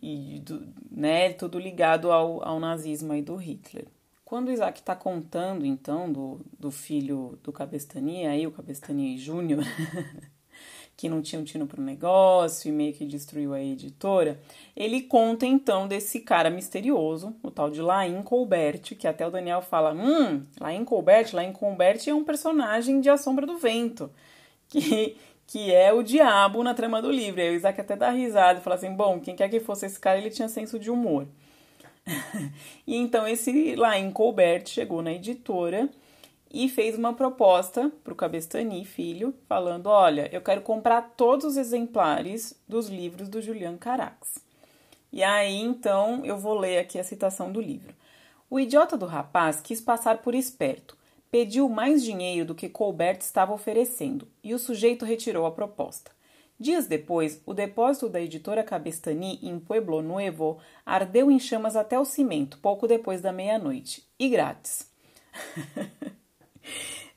e 0.02 0.40
do, 0.44 0.68
né, 0.90 1.34
tudo 1.34 1.60
ligado 1.60 2.12
ao, 2.12 2.44
ao 2.44 2.60
nazismo 2.60 3.14
aí 3.14 3.22
do 3.22 3.36
Hitler. 3.36 3.86
Quando 4.26 4.48
o 4.48 4.52
Isaac 4.52 4.80
está 4.80 4.96
contando, 4.96 5.68
então, 5.68 6.12
do, 6.12 6.42
do 6.60 6.72
filho 6.72 7.38
do 7.44 7.52
Cabestani, 7.52 8.26
aí 8.26 8.48
o 8.48 8.52
Cabestani 8.52 9.20
Júnior, 9.20 9.64
que 10.96 11.10
não 11.10 11.22
tinha 11.22 11.42
um 11.42 11.44
tino 11.44 11.66
para 11.66 11.82
o 11.82 11.84
negócio 11.84 12.70
e 12.70 12.72
meio 12.72 12.94
que 12.94 13.06
destruiu 13.06 13.54
a 13.54 13.62
editora, 13.62 14.40
ele 14.76 15.02
conta 15.02 15.46
então 15.46 15.88
desse 15.88 16.20
cara 16.20 16.50
misterioso, 16.50 17.36
o 17.42 17.50
tal 17.50 17.70
de 17.70 17.82
Lain 17.82 18.22
Colbert, 18.22 18.82
que 18.98 19.08
até 19.08 19.26
o 19.26 19.32
Daniel 19.32 19.62
fala: 19.62 19.94
hum, 19.94 20.46
Lain 20.60 20.86
Colbert, 20.86 21.34
Lain 21.34 21.52
Colbert 21.52 22.00
é 22.08 22.14
um 22.14 22.24
personagem 22.24 23.02
de 23.02 23.10
A 23.10 23.18
Sombra 23.18 23.48
do 23.48 23.58
Vento, 23.58 24.12
que, 24.70 25.18
que 25.48 25.74
é 25.74 25.92
o 25.92 26.04
diabo 26.04 26.64
na 26.64 26.74
trama 26.74 27.02
do 27.02 27.12
livro. 27.12 27.42
Aí 27.42 27.50
o 27.50 27.56
Isaac 27.56 27.82
até 27.82 27.96
dá 27.96 28.12
risada 28.12 28.60
e 28.60 28.64
fala 28.64 28.76
assim: 28.76 28.94
bom, 28.94 29.20
quem 29.20 29.36
quer 29.36 29.50
que 29.50 29.60
fosse 29.60 29.86
esse 29.88 30.00
cara, 30.00 30.20
ele 30.20 30.30
tinha 30.30 30.48
senso 30.48 30.78
de 30.78 30.92
humor. 30.92 31.28
e 32.86 32.96
então 32.96 33.28
esse 33.28 33.76
Lain 33.76 34.12
Colbert 34.12 34.68
chegou 34.68 35.02
na 35.02 35.14
editora 35.14 35.90
e 36.54 36.68
fez 36.70 36.98
uma 36.98 37.14
proposta 37.14 37.92
para 38.04 38.14
o 38.14 38.16
Cabestani, 38.16 38.84
filho, 38.86 39.34
falando: 39.48 39.88
Olha, 39.88 40.30
eu 40.34 40.42
quero 40.42 40.62
comprar 40.62 41.14
todos 41.16 41.46
os 41.46 41.58
exemplares 41.58 42.60
dos 42.68 42.88
livros 42.88 43.30
do 43.30 43.42
Julian 43.42 43.78
Carax. 43.78 44.40
E 45.12 45.24
aí 45.24 45.56
então 45.56 46.26
eu 46.26 46.38
vou 46.38 46.58
ler 46.58 46.80
aqui 46.80 47.00
a 47.00 47.04
citação 47.04 47.52
do 47.52 47.62
livro. 47.62 47.94
O 48.50 48.60
idiota 48.60 48.98
do 48.98 49.06
rapaz 49.06 49.62
quis 49.62 49.80
passar 49.80 50.18
por 50.20 50.36
esperto, 50.36 50.98
pediu 51.30 51.70
mais 51.70 52.04
dinheiro 52.04 52.46
do 52.46 52.56
que 52.56 52.68
Colbert 52.68 53.20
estava 53.20 53.54
oferecendo 53.54 54.28
e 54.44 54.54
o 54.54 54.60
sujeito 54.60 55.06
retirou 55.06 55.46
a 55.46 55.52
proposta. 55.52 56.12
Dias 56.60 56.86
depois, 56.86 57.42
o 57.46 57.56
depósito 57.56 58.08
da 58.08 58.22
editora 58.22 58.64
Cabestani 58.64 59.40
em 59.42 59.60
Pueblo 59.60 60.02
Nuevo 60.02 60.60
ardeu 60.86 61.32
em 61.32 61.40
chamas 61.40 61.76
até 61.76 61.98
o 61.98 62.06
cimento, 62.06 62.60
pouco 62.60 62.88
depois 62.88 63.20
da 63.20 63.32
meia-noite, 63.32 64.08
e 64.20 64.30
grátis. 64.30 64.88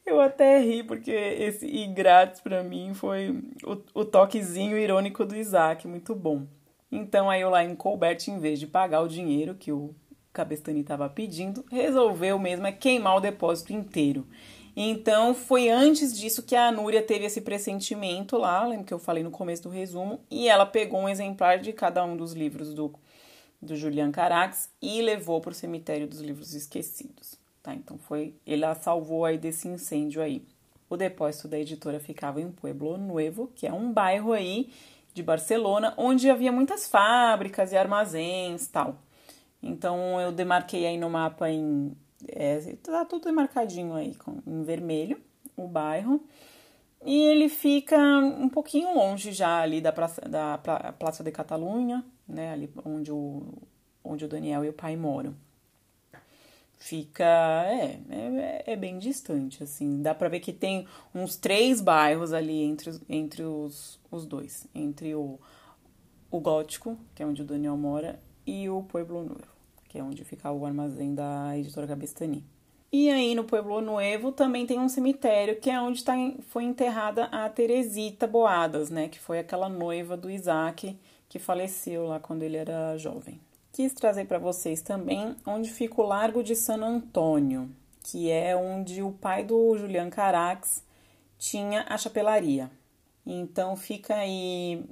Eu 0.06 0.20
até 0.20 0.58
ri, 0.58 0.82
porque 0.82 1.10
esse 1.10 1.66
e 1.66 1.86
grátis 1.86 2.40
para 2.40 2.62
mim 2.62 2.92
foi 2.92 3.30
o, 3.64 4.00
o, 4.00 4.04
toquezinho 4.04 4.76
irônico 4.76 5.24
do 5.24 5.34
Isaac, 5.34 5.88
muito 5.88 6.14
bom. 6.14 6.46
Então 6.92 7.30
aí 7.30 7.42
o 7.42 7.48
Lain 7.48 7.74
Colbert, 7.74 8.18
em 8.28 8.38
vez 8.38 8.60
de 8.60 8.66
pagar 8.66 9.00
o 9.00 9.08
dinheiro 9.08 9.54
que 9.54 9.72
o 9.72 9.94
Cabestani 10.32 10.80
estava 10.80 11.08
pedindo, 11.08 11.64
resolveu 11.70 12.38
mesmo 12.38 12.66
é 12.66 12.72
queimar 12.72 13.16
o 13.16 13.20
depósito 13.20 13.72
inteiro. 13.72 14.26
Então 14.76 15.34
foi 15.34 15.70
antes 15.70 16.18
disso 16.18 16.42
que 16.42 16.56
a 16.56 16.70
Núria 16.70 17.00
teve 17.00 17.24
esse 17.24 17.40
pressentimento 17.40 18.36
lá, 18.36 18.66
lembra 18.66 18.84
que 18.84 18.92
eu 18.92 18.98
falei 18.98 19.22
no 19.22 19.30
começo 19.30 19.62
do 19.62 19.68
resumo, 19.70 20.20
e 20.30 20.48
ela 20.48 20.66
pegou 20.66 21.00
um 21.00 21.08
exemplar 21.08 21.58
de 21.58 21.72
cada 21.72 22.04
um 22.04 22.16
dos 22.16 22.32
livros 22.32 22.74
do, 22.74 22.92
do 23.62 23.74
Julian 23.74 24.10
Carax 24.10 24.68
e 24.82 25.00
levou 25.00 25.40
para 25.40 25.52
o 25.52 25.54
cemitério 25.54 26.06
dos 26.06 26.20
livros 26.20 26.54
esquecidos. 26.54 27.43
Tá? 27.64 27.74
Então 27.74 27.96
foi, 27.96 28.34
ele 28.46 28.62
a 28.62 28.74
salvou 28.74 29.24
aí 29.24 29.38
desse 29.38 29.66
incêndio 29.66 30.20
aí. 30.20 30.44
O 30.88 30.98
depósito 30.98 31.48
da 31.48 31.58
editora 31.58 31.98
ficava 31.98 32.38
em 32.38 32.52
Pueblo 32.52 32.98
Nuevo, 32.98 33.50
que 33.54 33.66
é 33.66 33.72
um 33.72 33.90
bairro 33.90 34.34
aí 34.34 34.70
de 35.14 35.22
Barcelona, 35.22 35.94
onde 35.96 36.28
havia 36.28 36.52
muitas 36.52 36.86
fábricas 36.86 37.72
e 37.72 37.76
armazéns, 37.76 38.66
tal. 38.66 38.98
Então 39.62 40.20
eu 40.20 40.30
demarquei 40.30 40.86
aí 40.86 40.98
no 40.98 41.08
mapa 41.08 41.48
em 41.48 41.96
é, 42.28 42.58
tá 42.82 43.02
tudo 43.06 43.24
demarcadinho 43.24 43.94
aí 43.94 44.14
com, 44.14 44.42
em 44.46 44.62
vermelho 44.62 45.18
o 45.56 45.66
bairro. 45.66 46.22
E 47.02 47.18
ele 47.18 47.48
fica 47.48 47.96
um 47.98 48.48
pouquinho 48.50 48.94
longe 48.94 49.32
já 49.32 49.60
ali 49.60 49.80
da 49.80 49.90
Praça, 49.92 50.20
da 50.20 50.58
Praça 50.98 51.24
de 51.24 51.30
Catalunha, 51.30 52.04
né, 52.28 52.52
ali 52.52 52.70
onde 52.84 53.10
o, 53.10 53.54
onde 54.02 54.26
o 54.26 54.28
Daniel 54.28 54.64
e 54.66 54.68
o 54.68 54.72
pai 54.72 54.96
moram 54.96 55.34
fica 56.78 57.24
é, 57.66 58.00
é, 58.10 58.64
é, 58.66 58.76
bem 58.76 58.98
distante 58.98 59.62
assim. 59.62 60.02
Dá 60.02 60.14
para 60.14 60.28
ver 60.28 60.40
que 60.40 60.52
tem 60.52 60.86
uns 61.14 61.36
três 61.36 61.80
bairros 61.80 62.32
ali 62.32 62.62
entre, 62.62 62.92
entre 63.08 63.42
os, 63.42 63.98
os 64.10 64.26
dois. 64.26 64.66
Entre 64.74 65.14
o, 65.14 65.38
o 66.30 66.40
gótico 66.40 66.98
que 67.14 67.22
é 67.22 67.26
onde 67.26 67.42
o 67.42 67.44
Daniel 67.44 67.76
mora 67.76 68.20
e 68.46 68.68
o 68.68 68.82
Pueblo 68.82 69.22
Novo 69.22 69.54
que 69.88 69.98
é 69.98 70.02
onde 70.02 70.24
fica 70.24 70.50
o 70.50 70.66
armazém 70.66 71.14
da 71.14 71.56
editora 71.56 71.86
Cabestani 71.86 72.44
e 72.90 73.08
aí 73.10 73.34
no 73.34 73.44
Pueblo 73.44 73.80
Nuevo 73.80 74.32
também 74.32 74.66
tem 74.66 74.80
um 74.80 74.88
cemitério 74.88 75.60
que 75.60 75.70
é 75.70 75.80
onde 75.80 76.02
tá, 76.02 76.14
foi 76.48 76.64
enterrada 76.64 77.24
a 77.26 77.48
Teresita 77.48 78.26
Boadas, 78.26 78.90
né, 78.90 79.08
que 79.08 79.20
foi 79.20 79.38
aquela 79.38 79.68
noiva 79.68 80.16
do 80.16 80.28
Isaac 80.28 80.98
que 81.28 81.38
faleceu 81.38 82.06
lá 82.06 82.18
quando 82.18 82.42
ele 82.42 82.56
era 82.56 82.96
jovem 82.98 83.40
quis 83.74 83.92
trazer 83.92 84.26
para 84.26 84.38
vocês 84.38 84.80
também 84.80 85.34
onde 85.44 85.68
fica 85.68 86.00
o 86.00 86.06
Largo 86.06 86.44
de 86.44 86.54
San 86.54 86.80
Antônio, 86.80 87.68
que 88.04 88.30
é 88.30 88.54
onde 88.54 89.02
o 89.02 89.10
pai 89.10 89.42
do 89.42 89.76
Julian 89.76 90.08
Carax 90.10 90.84
tinha 91.36 91.84
a 91.88 91.98
chapelaria. 91.98 92.70
Então 93.26 93.74
fica 93.74 94.14
aí 94.14 94.88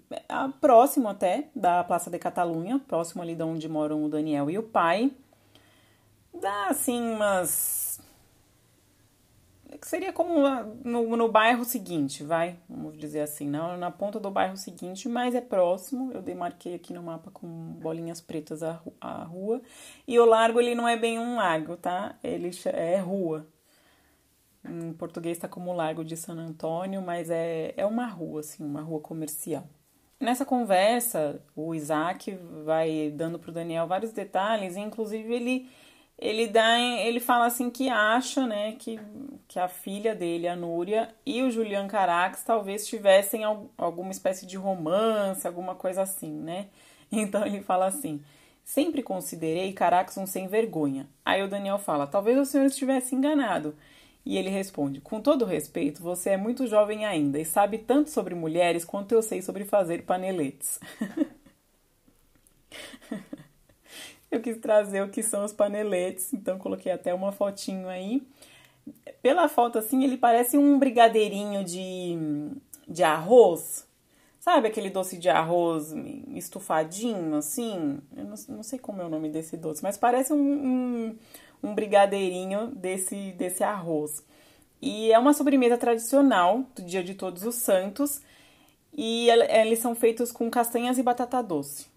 próximo 0.60 1.08
até 1.08 1.48
da 1.54 1.84
Praça 1.84 2.10
de 2.10 2.18
Catalunha, 2.18 2.80
próximo 2.80 3.22
ali 3.22 3.36
de 3.36 3.44
onde 3.44 3.68
moram 3.68 4.04
o 4.04 4.08
Daniel 4.08 4.50
e 4.50 4.58
o 4.58 4.64
pai. 4.64 5.12
Dá 6.34 6.66
assim 6.66 7.00
umas 7.00 7.91
seria 9.82 10.12
como 10.12 10.40
no, 10.84 11.16
no 11.16 11.28
bairro 11.28 11.64
seguinte, 11.64 12.22
vai, 12.22 12.56
vamos 12.68 12.96
dizer 12.96 13.20
assim, 13.20 13.48
na, 13.48 13.76
na 13.76 13.90
ponta 13.90 14.18
do 14.20 14.30
bairro 14.30 14.56
seguinte, 14.56 15.08
mas 15.08 15.34
é 15.34 15.40
próximo. 15.40 16.12
Eu 16.12 16.22
demarquei 16.22 16.74
aqui 16.74 16.92
no 16.92 17.02
mapa 17.02 17.30
com 17.30 17.46
bolinhas 17.80 18.20
pretas 18.20 18.62
a, 18.62 18.80
a 19.00 19.24
rua. 19.24 19.60
E 20.06 20.18
o 20.18 20.24
largo 20.24 20.60
ele 20.60 20.74
não 20.74 20.88
é 20.88 20.96
bem 20.96 21.18
um 21.18 21.36
lago, 21.36 21.76
tá? 21.76 22.16
Ele 22.22 22.50
é 22.66 22.96
rua. 22.98 23.46
Em 24.64 24.92
português 24.92 25.36
está 25.36 25.48
como 25.48 25.72
Largo 25.72 26.04
de 26.04 26.16
San 26.16 26.34
Antônio, 26.34 27.02
mas 27.02 27.30
é, 27.30 27.74
é 27.76 27.84
uma 27.84 28.06
rua, 28.06 28.40
assim, 28.40 28.64
uma 28.64 28.80
rua 28.80 29.00
comercial. 29.00 29.66
nessa 30.20 30.44
conversa, 30.44 31.42
o 31.56 31.74
Isaac 31.74 32.38
vai 32.64 33.10
dando 33.10 33.40
para 33.40 33.50
o 33.50 33.54
Daniel 33.54 33.88
vários 33.88 34.12
detalhes, 34.12 34.76
e 34.76 34.80
inclusive 34.80 35.34
ele 35.34 35.68
ele 36.22 36.46
dá 36.46 36.78
ele 36.78 37.18
fala 37.18 37.46
assim 37.46 37.68
que 37.68 37.88
acha 37.88 38.46
né 38.46 38.76
que, 38.78 39.00
que 39.48 39.58
a 39.58 39.66
filha 39.66 40.14
dele 40.14 40.46
a 40.46 40.54
Núria 40.54 41.12
e 41.26 41.42
o 41.42 41.50
Julian 41.50 41.88
Carax 41.88 42.44
talvez 42.44 42.86
tivessem 42.86 43.42
alguma 43.76 44.12
espécie 44.12 44.46
de 44.46 44.56
romance 44.56 45.46
alguma 45.46 45.74
coisa 45.74 46.02
assim 46.02 46.30
né? 46.30 46.68
Então 47.10 47.44
ele 47.44 47.60
fala 47.60 47.86
assim 47.86 48.22
sempre 48.64 49.02
considerei 49.02 49.72
Carax 49.72 50.16
um 50.16 50.26
sem 50.26 50.46
vergonha. 50.46 51.08
Aí 51.24 51.42
o 51.42 51.48
Daniel 51.48 51.78
fala 51.78 52.06
talvez 52.06 52.38
o 52.38 52.44
senhor 52.44 52.66
estivesse 52.66 53.14
enganado. 53.14 53.74
E 54.24 54.38
ele 54.38 54.48
responde 54.48 55.00
com 55.00 55.20
todo 55.20 55.44
respeito 55.44 56.02
você 56.02 56.30
é 56.30 56.36
muito 56.36 56.68
jovem 56.68 57.04
ainda 57.04 57.40
e 57.40 57.44
sabe 57.44 57.78
tanto 57.78 58.08
sobre 58.08 58.36
mulheres 58.36 58.84
quanto 58.84 59.12
eu 59.12 59.20
sei 59.20 59.42
sobre 59.42 59.64
fazer 59.64 60.04
paneletes 60.04 60.78
eu 64.32 64.40
quis 64.40 64.58
trazer 64.58 65.02
o 65.02 65.10
que 65.10 65.22
são 65.22 65.44
os 65.44 65.52
paneletes, 65.52 66.32
então 66.32 66.58
coloquei 66.58 66.90
até 66.90 67.12
uma 67.12 67.32
fotinho 67.32 67.88
aí. 67.88 68.22
Pela 69.22 69.48
foto, 69.48 69.78
assim, 69.78 70.02
ele 70.02 70.16
parece 70.16 70.56
um 70.58 70.78
brigadeirinho 70.78 71.62
de, 71.64 72.16
de 72.88 73.02
arroz. 73.02 73.86
Sabe 74.40 74.66
aquele 74.66 74.90
doce 74.90 75.16
de 75.16 75.28
arroz 75.28 75.92
estufadinho, 76.34 77.36
assim? 77.36 78.00
Eu 78.16 78.24
não, 78.24 78.34
não 78.48 78.62
sei 78.62 78.78
como 78.78 79.00
é 79.00 79.04
o 79.04 79.08
nome 79.08 79.28
desse 79.28 79.56
doce, 79.56 79.82
mas 79.82 79.96
parece 79.96 80.32
um, 80.32 80.36
um, 80.36 81.18
um 81.62 81.74
brigadeirinho 81.74 82.68
desse, 82.74 83.32
desse 83.32 83.62
arroz. 83.62 84.24
E 84.80 85.12
é 85.12 85.18
uma 85.18 85.32
sobremesa 85.32 85.78
tradicional 85.78 86.64
do 86.74 86.82
Dia 86.82 87.04
de 87.04 87.14
Todos 87.14 87.44
os 87.44 87.54
Santos. 87.54 88.20
E 88.92 89.28
eles 89.30 89.78
são 89.78 89.94
feitos 89.94 90.32
com 90.32 90.50
castanhas 90.50 90.98
e 90.98 91.02
batata 91.02 91.40
doce. 91.40 91.91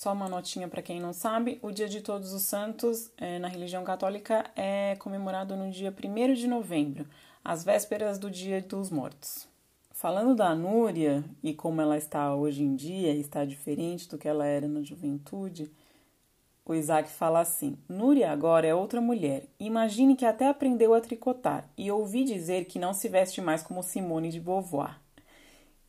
Só 0.00 0.14
uma 0.14 0.30
notinha 0.30 0.66
para 0.66 0.80
quem 0.80 0.98
não 0.98 1.12
sabe: 1.12 1.58
o 1.60 1.70
Dia 1.70 1.86
de 1.86 2.00
Todos 2.00 2.32
os 2.32 2.44
Santos 2.44 3.10
é, 3.18 3.38
na 3.38 3.48
religião 3.48 3.84
católica 3.84 4.50
é 4.56 4.96
comemorado 4.98 5.54
no 5.54 5.70
dia 5.70 5.92
1 5.94 6.32
de 6.32 6.48
novembro, 6.48 7.06
às 7.44 7.62
vésperas 7.62 8.18
do 8.18 8.30
Dia 8.30 8.62
dos 8.62 8.88
Mortos. 8.88 9.46
Falando 9.92 10.34
da 10.34 10.54
Núria 10.54 11.22
e 11.42 11.52
como 11.52 11.82
ela 11.82 11.98
está 11.98 12.34
hoje 12.34 12.62
em 12.62 12.74
dia, 12.74 13.14
está 13.14 13.44
diferente 13.44 14.08
do 14.08 14.16
que 14.16 14.26
ela 14.26 14.46
era 14.46 14.66
na 14.66 14.80
juventude, 14.80 15.70
o 16.64 16.72
Isaac 16.72 17.10
fala 17.10 17.40
assim: 17.40 17.76
Núria 17.86 18.32
agora 18.32 18.66
é 18.66 18.74
outra 18.74 19.02
mulher. 19.02 19.44
Imagine 19.58 20.16
que 20.16 20.24
até 20.24 20.48
aprendeu 20.48 20.94
a 20.94 21.00
tricotar 21.02 21.68
e 21.76 21.90
ouvi 21.90 22.24
dizer 22.24 22.64
que 22.64 22.78
não 22.78 22.94
se 22.94 23.06
veste 23.06 23.42
mais 23.42 23.62
como 23.62 23.82
Simone 23.82 24.30
de 24.30 24.40
Beauvoir. 24.40 24.98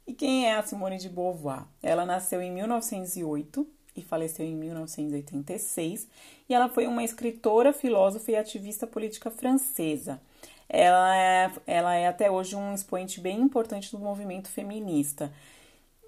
E 0.05 0.13
quem 0.13 0.49
é 0.49 0.55
a 0.55 0.63
Simone 0.63 0.97
de 0.97 1.07
Beauvoir? 1.07 1.63
Ela 1.81 2.05
nasceu 2.05 2.41
em 2.41 2.51
1908 2.51 3.79
e 3.95 4.01
faleceu 4.01 4.45
em 4.45 4.55
1986, 4.55 6.07
e 6.47 6.53
ela 6.53 6.69
foi 6.69 6.87
uma 6.87 7.03
escritora, 7.03 7.73
filósofa 7.73 8.31
e 8.31 8.35
ativista 8.35 8.87
política 8.87 9.29
francesa. 9.29 10.21
Ela 10.67 11.17
é, 11.17 11.51
ela 11.67 11.95
é 11.95 12.07
até 12.07 12.31
hoje 12.31 12.55
um 12.55 12.73
expoente 12.73 13.19
bem 13.19 13.39
importante 13.41 13.91
do 13.91 13.99
movimento 13.99 14.47
feminista. 14.47 15.31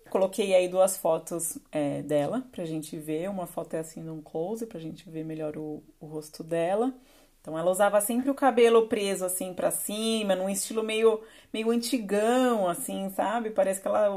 Coloquei 0.10 0.54
aí 0.56 0.70
duas 0.70 0.96
fotos 0.96 1.58
é, 1.72 2.02
dela 2.04 2.44
pra 2.52 2.63
gente 2.66 2.98
ver. 2.98 3.30
Uma 3.30 3.46
foto 3.46 3.74
é 3.74 3.80
assim 3.80 4.02
num 4.02 4.22
close 4.22 4.66
pra 4.66 4.80
gente 4.80 5.10
ver 5.10 5.25
melhor 5.25 5.58
o, 5.58 5.84
o 6.00 6.06
rosto 6.06 6.44
dela. 6.44 6.94
Então 7.42 7.60
ela 7.60 7.70
usava 7.70 8.00
sempre 8.00 8.30
o 8.30 8.34
cabelo 8.34 8.88
preso 8.88 9.25
assim 9.25 9.54
para 9.54 9.70
cima, 9.70 10.34
num 10.34 10.50
estilo 10.50 10.82
meio 10.82 11.20
meio 11.52 11.72
antigão 11.72 12.70
assim, 12.70 13.10
sabe? 13.10 13.50
Parece 13.50 13.82
que 13.82 13.88
ela 13.88 14.10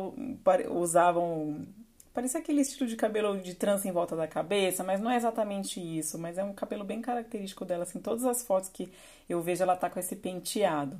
usava 0.70 1.18
um, 1.18 1.66
Parece 2.16 2.38
aquele 2.38 2.62
estilo 2.62 2.88
de 2.88 2.96
cabelo 2.96 3.38
de 3.38 3.52
trança 3.52 3.86
em 3.86 3.92
volta 3.92 4.16
da 4.16 4.26
cabeça, 4.26 4.82
mas 4.82 4.98
não 5.02 5.10
é 5.10 5.16
exatamente 5.16 5.78
isso. 5.78 6.18
Mas 6.18 6.38
é 6.38 6.42
um 6.42 6.54
cabelo 6.54 6.82
bem 6.82 7.02
característico 7.02 7.62
dela, 7.62 7.82
assim. 7.82 8.00
Todas 8.00 8.24
as 8.24 8.42
fotos 8.42 8.70
que 8.70 8.90
eu 9.28 9.42
vejo, 9.42 9.62
ela 9.62 9.76
tá 9.76 9.90
com 9.90 10.00
esse 10.00 10.16
penteado. 10.16 10.98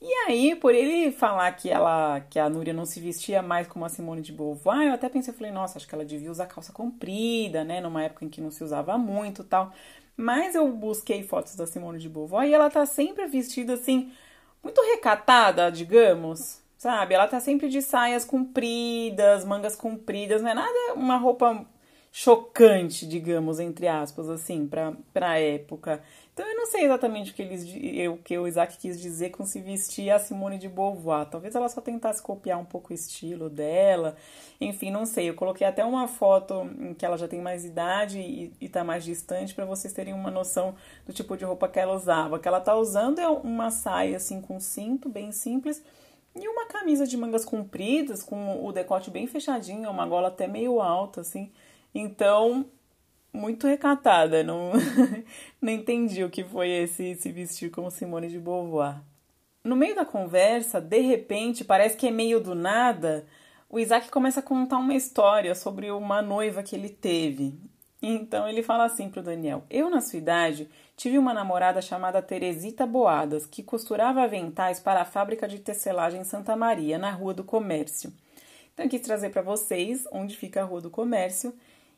E 0.00 0.10
aí, 0.26 0.56
por 0.56 0.74
ele 0.74 1.12
falar 1.12 1.52
que 1.52 1.68
ela, 1.68 2.20
que 2.30 2.38
a 2.38 2.48
Núria 2.48 2.72
não 2.72 2.86
se 2.86 2.98
vestia 2.98 3.42
mais 3.42 3.66
como 3.68 3.84
a 3.84 3.90
Simone 3.90 4.22
de 4.22 4.32
Beauvoir, 4.32 4.86
eu 4.88 4.94
até 4.94 5.10
pensei, 5.10 5.34
falei, 5.34 5.52
nossa, 5.52 5.76
acho 5.76 5.86
que 5.86 5.94
ela 5.94 6.04
devia 6.04 6.30
usar 6.30 6.46
calça 6.46 6.72
comprida, 6.72 7.62
né? 7.62 7.82
Numa 7.82 8.02
época 8.04 8.24
em 8.24 8.30
que 8.30 8.40
não 8.40 8.50
se 8.50 8.64
usava 8.64 8.96
muito 8.96 9.44
tal. 9.44 9.70
Mas 10.16 10.54
eu 10.54 10.66
busquei 10.72 11.22
fotos 11.24 11.56
da 11.56 11.66
Simone 11.66 11.98
de 11.98 12.08
Beauvoir 12.08 12.48
e 12.48 12.54
ela 12.54 12.70
tá 12.70 12.86
sempre 12.86 13.26
vestida 13.26 13.74
assim, 13.74 14.10
muito 14.62 14.80
recatada, 14.80 15.70
digamos 15.70 16.66
sabe? 16.78 17.14
Ela 17.14 17.26
tá 17.26 17.40
sempre 17.40 17.68
de 17.68 17.82
saias 17.82 18.24
compridas, 18.24 19.44
mangas 19.44 19.74
compridas, 19.74 20.40
não 20.40 20.50
é 20.50 20.54
nada 20.54 20.94
uma 20.94 21.16
roupa 21.16 21.66
chocante, 22.10 23.06
digamos, 23.06 23.60
entre 23.60 23.86
aspas, 23.86 24.30
assim, 24.30 24.66
pra, 24.66 24.94
pra 25.12 25.38
época. 25.38 26.00
Então 26.32 26.46
eu 26.46 26.56
não 26.56 26.66
sei 26.66 26.84
exatamente 26.84 27.32
o 27.32 27.34
que, 27.34 27.42
eles, 27.42 27.64
o 28.08 28.16
que 28.18 28.38
o 28.38 28.46
Isaac 28.46 28.78
quis 28.78 29.00
dizer 29.00 29.30
com 29.30 29.44
se 29.44 29.60
vestir 29.60 30.08
a 30.10 30.20
Simone 30.20 30.56
de 30.56 30.68
Beauvoir. 30.68 31.26
Talvez 31.26 31.54
ela 31.54 31.68
só 31.68 31.80
tentasse 31.80 32.22
copiar 32.22 32.60
um 32.60 32.64
pouco 32.64 32.92
o 32.92 32.94
estilo 32.94 33.50
dela. 33.50 34.16
Enfim, 34.60 34.92
não 34.92 35.04
sei. 35.04 35.28
Eu 35.28 35.34
coloquei 35.34 35.66
até 35.66 35.84
uma 35.84 36.06
foto 36.06 36.70
em 36.78 36.94
que 36.94 37.04
ela 37.04 37.18
já 37.18 37.26
tem 37.26 37.40
mais 37.40 37.64
idade 37.64 38.20
e, 38.20 38.52
e 38.60 38.68
tá 38.68 38.84
mais 38.84 39.04
distante 39.04 39.52
para 39.52 39.64
vocês 39.64 39.92
terem 39.92 40.14
uma 40.14 40.30
noção 40.30 40.76
do 41.04 41.12
tipo 41.12 41.36
de 41.36 41.44
roupa 41.44 41.68
que 41.68 41.80
ela 41.80 41.94
usava. 41.94 42.36
O 42.36 42.38
que 42.38 42.46
ela 42.46 42.60
tá 42.60 42.74
usando 42.76 43.18
é 43.18 43.28
uma 43.28 43.72
saia 43.72 44.16
assim 44.16 44.40
com 44.40 44.60
cinto, 44.60 45.08
bem 45.08 45.32
simples 45.32 45.82
e 46.42 46.48
uma 46.48 46.66
camisa 46.66 47.06
de 47.06 47.16
mangas 47.16 47.44
compridas, 47.44 48.22
com 48.22 48.64
o 48.64 48.72
decote 48.72 49.10
bem 49.10 49.26
fechadinho, 49.26 49.90
uma 49.90 50.06
gola 50.06 50.28
até 50.28 50.46
meio 50.46 50.80
alta, 50.80 51.20
assim. 51.20 51.50
Então, 51.94 52.66
muito 53.32 53.66
recatada. 53.66 54.42
Não, 54.42 54.72
não 55.60 55.72
entendi 55.72 56.24
o 56.24 56.30
que 56.30 56.44
foi 56.44 56.70
esse 56.70 57.14
se 57.16 57.32
vestir 57.32 57.70
como 57.70 57.90
Simone 57.90 58.28
de 58.28 58.38
Beauvoir. 58.38 59.00
No 59.64 59.76
meio 59.76 59.94
da 59.94 60.04
conversa, 60.04 60.80
de 60.80 61.00
repente, 61.00 61.64
parece 61.64 61.96
que 61.96 62.06
é 62.06 62.10
meio 62.10 62.40
do 62.40 62.54
nada, 62.54 63.26
o 63.68 63.78
Isaac 63.78 64.10
começa 64.10 64.40
a 64.40 64.42
contar 64.42 64.78
uma 64.78 64.94
história 64.94 65.54
sobre 65.54 65.90
uma 65.90 66.22
noiva 66.22 66.62
que 66.62 66.74
ele 66.74 66.88
teve. 66.88 67.54
Então 68.00 68.48
ele 68.48 68.62
fala 68.62 68.84
assim 68.84 69.08
pro 69.10 69.22
Daniel: 69.22 69.64
Eu, 69.68 69.90
na 69.90 70.00
sua 70.00 70.18
idade, 70.18 70.68
tive 70.96 71.18
uma 71.18 71.34
namorada 71.34 71.82
chamada 71.82 72.22
Teresita 72.22 72.86
Boadas, 72.86 73.44
que 73.46 73.62
costurava 73.62 74.22
aventais 74.22 74.78
para 74.78 75.02
a 75.02 75.04
fábrica 75.04 75.48
de 75.48 75.58
tecelagem 75.58 76.22
Santa 76.24 76.56
Maria, 76.56 76.98
na 76.98 77.10
Rua 77.10 77.34
do 77.34 77.44
Comércio. 77.44 78.12
Então 78.72 78.86
eu 78.86 78.90
quis 78.90 79.00
trazer 79.00 79.30
para 79.30 79.42
vocês 79.42 80.06
onde 80.12 80.36
fica 80.36 80.62
a 80.62 80.64
Rua 80.64 80.80
do 80.80 80.90
Comércio. 80.90 81.52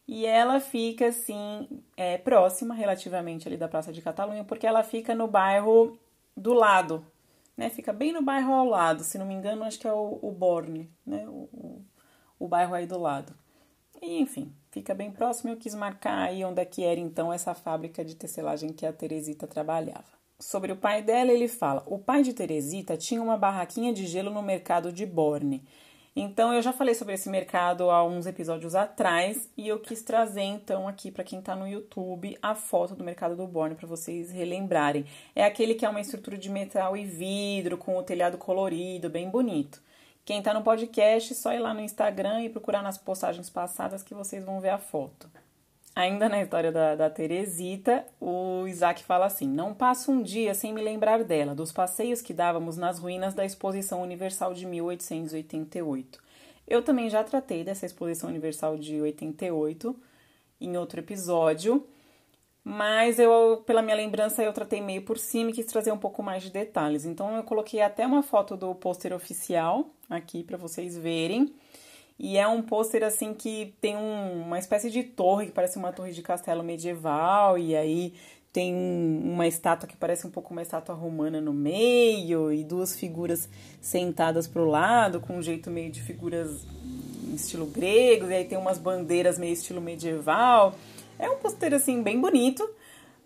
E 0.08 0.26
ela 0.26 0.58
fica, 0.58 1.06
assim, 1.06 1.68
é, 1.96 2.18
próxima 2.18 2.74
relativamente 2.74 3.46
ali 3.46 3.56
da 3.56 3.68
Praça 3.68 3.92
de 3.92 4.02
Catalunha, 4.02 4.42
porque 4.42 4.66
ela 4.66 4.82
fica 4.82 5.14
no 5.14 5.28
bairro 5.28 5.96
do 6.36 6.52
lado, 6.52 7.06
né? 7.56 7.70
Fica 7.70 7.92
bem 7.92 8.12
no 8.12 8.20
bairro 8.20 8.52
ao 8.52 8.66
lado, 8.66 9.04
se 9.04 9.18
não 9.18 9.26
me 9.26 9.34
engano, 9.34 9.62
acho 9.62 9.78
que 9.78 9.86
é 9.86 9.92
o, 9.92 10.18
o 10.20 10.32
Borne, 10.32 10.90
né? 11.06 11.28
O, 11.28 11.48
o, 11.52 11.84
o 12.40 12.48
bairro 12.48 12.74
aí 12.74 12.86
do 12.86 12.98
lado. 12.98 13.32
E, 14.02 14.18
enfim, 14.20 14.52
fica 14.70 14.94
bem 14.94 15.10
próximo. 15.10 15.50
Eu 15.50 15.56
quis 15.56 15.74
marcar 15.74 16.28
aí 16.28 16.44
onde 16.44 16.60
é 16.60 16.64
que 16.64 16.84
era 16.84 16.98
então 16.98 17.32
essa 17.32 17.54
fábrica 17.54 18.04
de 18.04 18.14
tecelagem 18.14 18.72
que 18.72 18.86
a 18.86 18.92
Teresita 18.92 19.46
trabalhava. 19.46 20.20
Sobre 20.38 20.72
o 20.72 20.76
pai 20.76 21.02
dela, 21.02 21.30
ele 21.30 21.48
fala: 21.48 21.82
o 21.86 21.98
pai 21.98 22.22
de 22.22 22.32
Teresita 22.32 22.96
tinha 22.96 23.22
uma 23.22 23.36
barraquinha 23.36 23.92
de 23.92 24.06
gelo 24.06 24.30
no 24.30 24.42
mercado 24.42 24.92
de 24.92 25.04
Borne. 25.04 25.62
Então 26.14 26.52
eu 26.52 26.60
já 26.60 26.72
falei 26.72 26.94
sobre 26.94 27.14
esse 27.14 27.28
mercado 27.28 27.88
há 27.88 28.04
uns 28.04 28.26
episódios 28.26 28.74
atrás 28.74 29.48
e 29.56 29.68
eu 29.68 29.78
quis 29.78 30.02
trazer 30.02 30.42
então 30.42 30.88
aqui 30.88 31.08
para 31.10 31.22
quem 31.22 31.38
está 31.38 31.54
no 31.54 31.68
YouTube 31.68 32.36
a 32.42 32.52
foto 32.52 32.96
do 32.96 33.04
mercado 33.04 33.36
do 33.36 33.46
Borne 33.46 33.76
para 33.76 33.86
vocês 33.86 34.30
relembrarem. 34.30 35.06
É 35.36 35.44
aquele 35.44 35.74
que 35.74 35.86
é 35.86 35.88
uma 35.88 36.00
estrutura 36.00 36.36
de 36.36 36.50
metal 36.50 36.96
e 36.96 37.04
vidro 37.04 37.78
com 37.78 37.96
o 37.96 38.02
telhado 38.02 38.36
colorido, 38.36 39.08
bem 39.08 39.30
bonito. 39.30 39.80
Quem 40.24 40.42
tá 40.42 40.54
no 40.54 40.62
podcast, 40.62 41.34
só 41.34 41.52
ir 41.52 41.58
lá 41.58 41.74
no 41.74 41.80
Instagram 41.80 42.42
e 42.42 42.50
procurar 42.50 42.82
nas 42.82 42.98
postagens 42.98 43.50
passadas 43.50 44.02
que 44.02 44.14
vocês 44.14 44.44
vão 44.44 44.60
ver 44.60 44.70
a 44.70 44.78
foto. 44.78 45.28
Ainda 45.94 46.28
na 46.28 46.40
história 46.40 46.70
da, 46.70 46.94
da 46.94 47.10
Teresita, 47.10 48.06
o 48.20 48.66
Isaac 48.66 49.02
fala 49.02 49.26
assim: 49.26 49.48
Não 49.48 49.74
passo 49.74 50.12
um 50.12 50.22
dia 50.22 50.54
sem 50.54 50.72
me 50.72 50.80
lembrar 50.80 51.24
dela, 51.24 51.54
dos 51.54 51.72
passeios 51.72 52.22
que 52.22 52.32
dávamos 52.32 52.76
nas 52.76 52.98
ruínas 52.98 53.34
da 53.34 53.44
Exposição 53.44 54.00
Universal 54.02 54.54
de 54.54 54.66
1888. 54.66 56.20
Eu 56.68 56.82
também 56.82 57.10
já 57.10 57.24
tratei 57.24 57.64
dessa 57.64 57.86
Exposição 57.86 58.28
Universal 58.28 58.78
de 58.78 59.00
88 59.00 59.96
em 60.60 60.76
outro 60.76 61.00
episódio. 61.00 61.84
Mas 62.62 63.18
eu, 63.18 63.62
pela 63.66 63.82
minha 63.82 63.96
lembrança, 63.96 64.42
eu 64.42 64.52
tratei 64.52 64.80
meio 64.80 65.02
por 65.02 65.18
cima 65.18 65.50
e 65.50 65.52
quis 65.52 65.66
trazer 65.66 65.92
um 65.92 65.98
pouco 65.98 66.22
mais 66.22 66.42
de 66.42 66.50
detalhes. 66.50 67.04
Então 67.04 67.36
eu 67.36 67.42
coloquei 67.42 67.80
até 67.80 68.06
uma 68.06 68.22
foto 68.22 68.56
do 68.56 68.74
pôster 68.74 69.12
oficial 69.14 69.90
aqui 70.08 70.42
para 70.42 70.56
vocês 70.56 70.96
verem. 70.96 71.54
E 72.18 72.36
é 72.36 72.46
um 72.46 72.60
pôster 72.60 73.02
assim 73.02 73.32
que 73.32 73.74
tem 73.80 73.96
um, 73.96 74.42
uma 74.42 74.58
espécie 74.58 74.90
de 74.90 75.02
torre 75.02 75.46
que 75.46 75.52
parece 75.52 75.78
uma 75.78 75.90
torre 75.90 76.12
de 76.12 76.20
castelo 76.20 76.62
medieval 76.62 77.56
e 77.56 77.74
aí 77.74 78.12
tem 78.52 78.74
uma 78.74 79.46
estátua 79.46 79.88
que 79.88 79.96
parece 79.96 80.26
um 80.26 80.30
pouco 80.30 80.52
uma 80.52 80.60
estátua 80.60 80.94
romana 80.94 81.40
no 81.40 81.52
meio 81.52 82.52
e 82.52 82.64
duas 82.64 82.94
figuras 82.94 83.48
sentadas 83.80 84.46
pro 84.46 84.64
lado 84.64 85.20
com 85.20 85.38
um 85.38 85.42
jeito 85.42 85.70
meio 85.70 85.90
de 85.90 86.02
figuras 86.02 86.66
em 87.30 87.34
estilo 87.34 87.66
grego, 87.66 88.28
e 88.28 88.34
aí 88.34 88.44
tem 88.44 88.58
umas 88.58 88.76
bandeiras 88.76 89.38
meio 89.38 89.52
estilo 89.52 89.80
medieval. 89.80 90.74
É 91.20 91.28
um 91.28 91.36
pôster 91.36 91.74
assim 91.74 92.02
bem 92.02 92.18
bonito, 92.18 92.68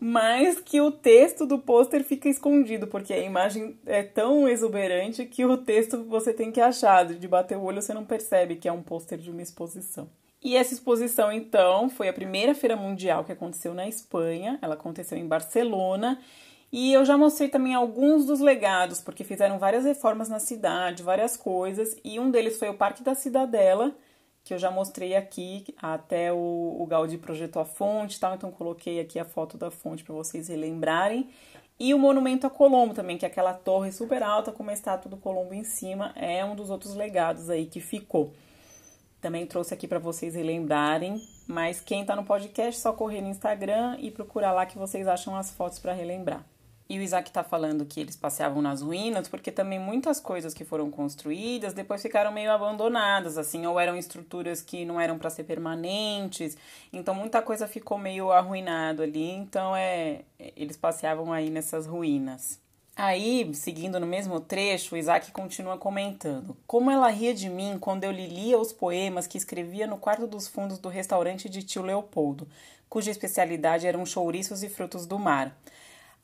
mas 0.00 0.60
que 0.60 0.80
o 0.80 0.90
texto 0.90 1.46
do 1.46 1.58
pôster 1.58 2.02
fica 2.02 2.28
escondido, 2.28 2.88
porque 2.88 3.12
a 3.12 3.18
imagem 3.18 3.78
é 3.86 4.02
tão 4.02 4.48
exuberante 4.48 5.24
que 5.24 5.44
o 5.44 5.56
texto 5.56 6.04
você 6.04 6.32
tem 6.32 6.50
que 6.50 6.60
achar, 6.60 7.06
de 7.06 7.28
bater 7.28 7.56
o 7.56 7.62
olho 7.62 7.80
você 7.80 7.94
não 7.94 8.04
percebe 8.04 8.56
que 8.56 8.68
é 8.68 8.72
um 8.72 8.82
pôster 8.82 9.16
de 9.16 9.30
uma 9.30 9.40
exposição. 9.40 10.10
E 10.42 10.56
essa 10.56 10.74
exposição, 10.74 11.32
então, 11.32 11.88
foi 11.88 12.08
a 12.08 12.12
primeira 12.12 12.54
feira 12.54 12.76
mundial 12.76 13.24
que 13.24 13.32
aconteceu 13.32 13.72
na 13.72 13.88
Espanha, 13.88 14.58
ela 14.60 14.74
aconteceu 14.74 15.16
em 15.16 15.26
Barcelona, 15.26 16.20
e 16.70 16.92
eu 16.92 17.04
já 17.04 17.16
mostrei 17.16 17.48
também 17.48 17.72
alguns 17.72 18.26
dos 18.26 18.40
legados, 18.40 19.00
porque 19.00 19.22
fizeram 19.22 19.58
várias 19.58 19.84
reformas 19.84 20.28
na 20.28 20.40
cidade, 20.40 21.04
várias 21.04 21.36
coisas, 21.36 21.96
e 22.04 22.18
um 22.18 22.30
deles 22.30 22.58
foi 22.58 22.68
o 22.68 22.74
Parque 22.74 23.02
da 23.02 23.14
Cidadela, 23.14 23.94
que 24.44 24.52
eu 24.52 24.58
já 24.58 24.70
mostrei 24.70 25.16
aqui, 25.16 25.64
até 25.80 26.30
o, 26.30 26.36
o 26.36 27.18
projetou 27.18 27.62
a 27.62 27.64
fonte 27.64 28.20
tal, 28.20 28.34
então 28.34 28.52
coloquei 28.52 29.00
aqui 29.00 29.18
a 29.18 29.24
foto 29.24 29.56
da 29.56 29.70
fonte 29.70 30.04
para 30.04 30.14
vocês 30.14 30.48
relembrarem. 30.48 31.30
E 31.80 31.94
o 31.94 31.98
Monumento 31.98 32.46
a 32.46 32.50
Colombo 32.50 32.94
também, 32.94 33.16
que 33.16 33.24
é 33.24 33.28
aquela 33.28 33.54
torre 33.54 33.90
super 33.90 34.22
alta 34.22 34.52
com 34.52 34.62
uma 34.62 34.72
estátua 34.72 35.10
do 35.10 35.16
Colombo 35.16 35.54
em 35.54 35.64
cima, 35.64 36.12
é 36.14 36.44
um 36.44 36.54
dos 36.54 36.68
outros 36.68 36.94
legados 36.94 37.48
aí 37.48 37.66
que 37.66 37.80
ficou. 37.80 38.32
Também 39.20 39.46
trouxe 39.46 39.72
aqui 39.72 39.88
para 39.88 39.98
vocês 39.98 40.34
relembrarem, 40.34 41.20
mas 41.48 41.80
quem 41.80 42.04
tá 42.04 42.14
no 42.14 42.24
podcast, 42.24 42.78
só 42.78 42.92
correr 42.92 43.22
no 43.22 43.28
Instagram 43.28 43.96
e 43.98 44.10
procurar 44.10 44.52
lá 44.52 44.66
que 44.66 44.76
vocês 44.76 45.08
acham 45.08 45.34
as 45.34 45.50
fotos 45.50 45.78
para 45.78 45.94
relembrar. 45.94 46.44
E 46.88 46.98
o 46.98 47.02
Isaac 47.02 47.30
está 47.30 47.42
falando 47.42 47.86
que 47.86 47.98
eles 47.98 48.14
passeavam 48.14 48.60
nas 48.60 48.82
ruínas 48.82 49.26
porque 49.26 49.50
também 49.50 49.78
muitas 49.78 50.20
coisas 50.20 50.52
que 50.52 50.64
foram 50.64 50.90
construídas 50.90 51.72
depois 51.72 52.02
ficaram 52.02 52.30
meio 52.30 52.50
abandonadas, 52.50 53.38
assim, 53.38 53.64
ou 53.66 53.80
eram 53.80 53.96
estruturas 53.96 54.60
que 54.60 54.84
não 54.84 55.00
eram 55.00 55.18
para 55.18 55.30
ser 55.30 55.44
permanentes, 55.44 56.56
então 56.92 57.14
muita 57.14 57.40
coisa 57.40 57.66
ficou 57.66 57.96
meio 57.96 58.30
arruinado 58.30 59.02
ali, 59.02 59.30
então 59.30 59.74
é, 59.74 60.22
eles 60.38 60.76
passeavam 60.76 61.32
aí 61.32 61.48
nessas 61.48 61.86
ruínas. 61.86 62.62
Aí, 62.96 63.52
seguindo 63.54 63.98
no 63.98 64.06
mesmo 64.06 64.38
trecho, 64.38 64.94
o 64.94 64.98
Isaac 64.98 65.32
continua 65.32 65.76
comentando: 65.76 66.56
Como 66.64 66.90
ela 66.92 67.08
ria 67.08 67.34
de 67.34 67.48
mim 67.48 67.76
quando 67.80 68.04
eu 68.04 68.12
lhe 68.12 68.26
lia 68.26 68.56
os 68.56 68.72
poemas 68.72 69.26
que 69.26 69.36
escrevia 69.36 69.86
no 69.86 69.98
quarto 69.98 70.28
dos 70.28 70.46
fundos 70.46 70.78
do 70.78 70.88
restaurante 70.88 71.48
de 71.48 71.64
tio 71.64 71.82
Leopoldo, 71.82 72.46
cuja 72.88 73.10
especialidade 73.10 73.86
eram 73.86 74.06
chouriços 74.06 74.62
e 74.62 74.68
frutos 74.68 75.06
do 75.06 75.18
mar. 75.18 75.56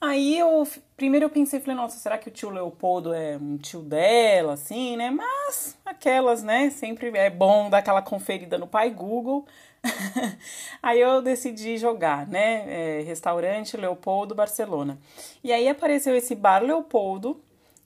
Aí 0.01 0.39
eu 0.39 0.67
primeiro 0.97 1.27
eu 1.27 1.31
pensei, 1.31 1.61
falei, 1.61 1.77
nossa, 1.77 1.99
será 1.99 2.17
que 2.17 2.29
o 2.29 2.31
tio 2.31 2.49
Leopoldo 2.49 3.13
é 3.13 3.37
um 3.37 3.59
tio 3.59 3.81
dela, 3.83 4.55
assim, 4.55 4.97
né? 4.97 5.11
Mas 5.11 5.77
aquelas, 5.85 6.43
né? 6.43 6.71
Sempre 6.71 7.11
é 7.17 7.29
bom 7.29 7.69
dar 7.69 7.79
aquela 7.79 8.01
conferida 8.01 8.57
no 8.57 8.67
pai 8.67 8.91
Google. 8.91 9.47
aí 10.83 11.01
eu 11.01 11.21
decidi 11.21 11.77
jogar, 11.77 12.27
né? 12.27 13.01
É, 13.01 13.03
restaurante 13.03 13.77
Leopoldo 13.77 14.35
Barcelona. 14.35 14.99
E 15.45 15.53
aí 15.53 15.69
apareceu 15.69 16.17
esse 16.17 16.35
bar 16.35 16.63
Leopoldo, 16.63 17.43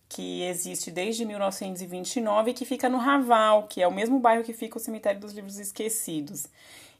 que 0.08 0.42
existe 0.42 0.92
desde 0.92 1.24
1929 1.24 2.50
e 2.50 2.54
que 2.54 2.64
fica 2.64 2.88
no 2.88 2.98
Raval, 2.98 3.64
que 3.64 3.82
é 3.82 3.88
o 3.88 3.92
mesmo 3.92 4.20
bairro 4.20 4.44
que 4.44 4.52
fica 4.52 4.76
o 4.76 4.80
Cemitério 4.80 5.20
dos 5.20 5.32
Livros 5.32 5.58
Esquecidos. 5.58 6.46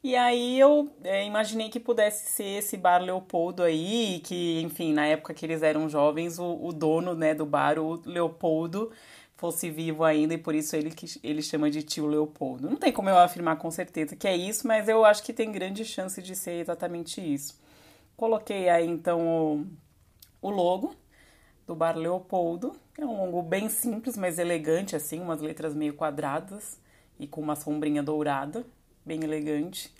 E 0.04 0.14
aí 0.16 0.60
eu 0.60 0.92
é, 1.02 1.24
imaginei 1.24 1.70
que 1.70 1.80
pudesse 1.80 2.28
ser 2.30 2.58
esse 2.58 2.76
bar 2.76 2.98
Leopoldo 3.02 3.62
aí, 3.62 4.20
que, 4.22 4.60
enfim, 4.60 4.92
na 4.92 5.06
época 5.06 5.32
que 5.32 5.46
eles 5.46 5.62
eram 5.62 5.88
jovens, 5.88 6.38
o, 6.38 6.62
o 6.62 6.72
dono 6.74 7.14
né, 7.14 7.34
do 7.34 7.46
bar, 7.46 7.78
o 7.78 8.02
Leopoldo, 8.04 8.92
fosse 9.34 9.70
vivo 9.70 10.04
ainda 10.04 10.34
e 10.34 10.38
por 10.38 10.54
isso 10.54 10.76
ele 10.76 10.90
que 10.90 11.06
ele 11.22 11.40
chama 11.40 11.70
de 11.70 11.82
tio 11.82 12.06
Leopoldo. 12.06 12.68
Não 12.68 12.76
tem 12.76 12.92
como 12.92 13.08
eu 13.08 13.16
afirmar 13.16 13.56
com 13.56 13.70
certeza 13.70 14.14
que 14.14 14.28
é 14.28 14.36
isso, 14.36 14.68
mas 14.68 14.90
eu 14.90 15.06
acho 15.06 15.22
que 15.22 15.32
tem 15.32 15.50
grande 15.50 15.86
chance 15.86 16.20
de 16.20 16.36
ser 16.36 16.60
exatamente 16.60 17.22
isso. 17.22 17.58
Coloquei 18.14 18.68
aí 18.68 18.86
então 18.86 19.26
o, 19.26 19.66
o 20.42 20.50
logo 20.50 20.94
do 21.66 21.74
bar 21.74 21.96
Leopoldo, 21.96 22.76
é 22.98 23.06
um 23.06 23.24
logo 23.24 23.40
bem 23.40 23.70
simples, 23.70 24.18
mas 24.18 24.38
elegante 24.38 24.94
assim, 24.94 25.18
umas 25.18 25.40
letras 25.40 25.74
meio 25.74 25.94
quadradas 25.94 26.78
e 27.18 27.26
com 27.26 27.40
uma 27.40 27.56
sombrinha 27.56 28.02
dourada 28.02 28.66
bem 29.04 29.22
elegante. 29.22 29.93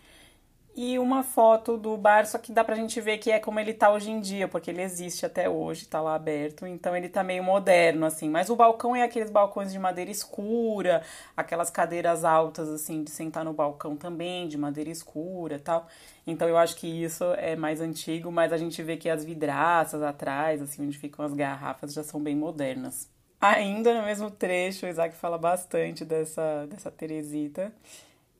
E 0.77 0.99
uma 0.99 1.23
foto 1.23 1.77
do 1.77 1.97
bar, 1.97 2.27
só 2.27 2.37
que 2.37 2.51
dá 2.51 2.65
pra 2.65 2.75
gente 2.75 3.01
ver 3.01 3.19
que 3.19 3.31
é 3.31 3.39
como 3.39 3.61
ele 3.61 3.73
tá 3.73 3.93
hoje 3.93 4.11
em 4.11 4.19
dia, 4.19 4.49
porque 4.49 4.73
ele 4.73 4.83
existe 4.83 5.25
até 5.25 5.49
hoje, 5.49 5.87
tá 5.87 6.01
lá 6.01 6.17
aberto, 6.17 6.67
então 6.67 6.97
ele 6.97 7.09
tá 7.09 7.23
meio 7.23 7.45
moderno, 7.45 8.05
assim. 8.05 8.29
Mas 8.29 8.51
o 8.51 8.57
balcão 8.57 8.95
é 8.95 9.03
aqueles 9.05 9.31
balcões 9.31 9.71
de 9.71 9.79
madeira 9.79 10.11
escura, 10.11 11.03
aquelas 11.37 11.71
cadeiras 11.71 12.25
altas, 12.25 12.69
assim, 12.69 13.05
de 13.05 13.11
sentar 13.13 13.45
no 13.45 13.53
balcão 13.53 13.97
também, 13.97 14.49
de 14.49 14.59
madeira 14.59 14.91
escura 14.91 15.61
tal. 15.61 15.87
Então 16.27 16.49
eu 16.49 16.59
acho 16.59 16.75
que 16.75 16.89
isso 16.89 17.23
é 17.35 17.55
mais 17.55 17.81
antigo, 17.81 18.33
mas 18.33 18.53
a 18.53 18.57
gente 18.57 18.83
vê 18.83 18.97
que 18.97 19.09
as 19.09 19.25
vidraças 19.25 20.03
atrás, 20.03 20.61
assim, 20.61 20.85
onde 20.85 20.99
ficam 20.99 21.25
as 21.25 21.33
garrafas, 21.35 21.93
já 21.95 22.03
são 22.03 22.21
bem 22.21 22.35
modernas. 22.35 23.09
Ainda 23.41 23.95
no 23.95 24.05
mesmo 24.05 24.29
trecho, 24.29 24.87
o 24.87 24.89
Isaac 24.89 25.15
fala 25.15 25.39
bastante 25.39 26.05
dessa, 26.05 26.67
dessa 26.67 26.91
Teresita. 26.91 27.73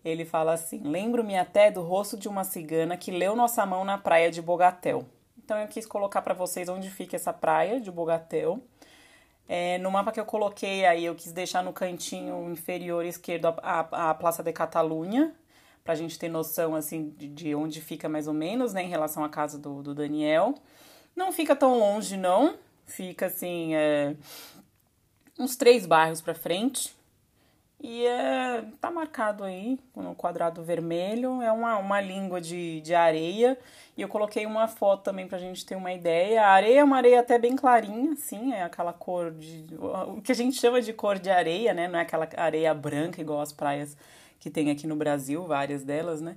Ele 0.05 0.25
fala 0.25 0.53
assim: 0.53 0.81
Lembro-me 0.85 1.39
até 1.39 1.71
do 1.71 1.81
rosto 1.81 2.17
de 2.17 2.29
uma 2.29 2.45
cigana 2.45 2.97
que 2.97 3.11
leu 3.11 3.35
nossa 3.35 3.65
mão 3.65 3.85
na 3.85 3.97
praia 3.97 4.31
de 4.31 4.43
Bogatel. 4.43 5.07
Então 5.43 5.59
eu 5.59 5.69
quis 5.69 5.87
colocar 5.87 6.23
para 6.23 6.35
vocês 6.35 6.69
onde 6.69 6.91
fica 6.91 7.17
essa 7.17 7.33
praia 7.33 7.81
de 7.81 7.91
Bogatel. 7.91 8.63
É, 9.47 9.77
no 9.79 9.91
mapa 9.91 10.11
que 10.11 10.19
eu 10.19 10.25
coloquei 10.25 10.87
aí, 10.87 11.05
eu 11.05 11.15
quis 11.15 11.33
deixar 11.33 11.63
no 11.63 11.73
cantinho 11.73 12.51
inferior 12.51 13.05
esquerdo 13.05 13.47
a, 13.47 13.87
a, 13.91 14.11
a 14.11 14.15
Praça 14.15 14.43
de 14.43 14.53
Catalunha, 14.53 15.35
para 15.83 15.93
a 15.93 15.97
gente 15.97 16.19
ter 16.19 16.31
noção 16.31 16.75
assim 16.75 17.11
de, 17.11 17.29
de, 17.29 17.55
onde 17.55 17.81
fica 17.83 18.09
mais 18.09 18.27
ou 18.27 18.33
menos, 18.33 18.73
né, 18.73 18.83
em 18.83 18.89
relação 18.89 19.23
à 19.23 19.29
casa 19.29 19.59
do, 19.59 19.83
do 19.83 19.95
Daniel. 19.95 20.55
Não 21.15 21.31
fica 21.31 21.55
tão 21.55 21.79
longe, 21.79 22.17
não. 22.17 22.57
Fica 22.87 23.27
assim, 23.27 23.75
é, 23.75 24.17
uns 25.39 25.57
três 25.57 25.85
bairros 25.85 26.23
para 26.23 26.35
frente. 26.35 26.95
E 27.87 28.07
é, 28.07 28.65
tá 28.81 28.91
marcado 28.91 29.45
aí 29.45 29.79
no 29.95 30.15
quadrado 30.15 30.63
vermelho, 30.63 31.43
é 31.43 31.53
uma, 31.53 31.77
uma 31.77 32.01
língua 32.01 32.41
de, 32.41 32.81
de 32.81 32.95
areia. 32.95 33.59
E 33.95 34.01
eu 34.01 34.09
coloquei 34.09 34.47
uma 34.47 34.67
foto 34.67 35.03
também 35.03 35.29
pra 35.29 35.37
gente 35.37 35.67
ter 35.67 35.77
uma 35.77 35.93
ideia. 35.93 36.47
A 36.47 36.49
areia 36.49 36.81
é 36.81 36.85
uma 36.85 36.97
areia 36.97 37.21
até 37.21 37.39
bem 37.39 37.55
clarinha, 37.55 38.13
assim, 38.13 38.55
é 38.55 38.63
aquela 38.63 38.95
cor 38.95 39.33
de. 39.33 39.67
o 40.09 40.23
que 40.23 40.33
a 40.33 40.35
gente 40.35 40.59
chama 40.59 40.81
de 40.81 40.95
cor 40.95 41.19
de 41.19 41.29
areia, 41.29 41.75
né? 41.75 41.87
Não 41.87 41.99
é 41.99 42.03
aquela 42.03 42.27
areia 42.39 42.73
branca 42.73 43.21
igual 43.21 43.43
as 43.43 43.53
praias 43.53 43.95
que 44.41 44.49
tem 44.49 44.71
aqui 44.71 44.87
no 44.87 44.97
Brasil, 44.97 45.45
várias 45.47 45.85
delas, 45.85 46.23
né? 46.23 46.37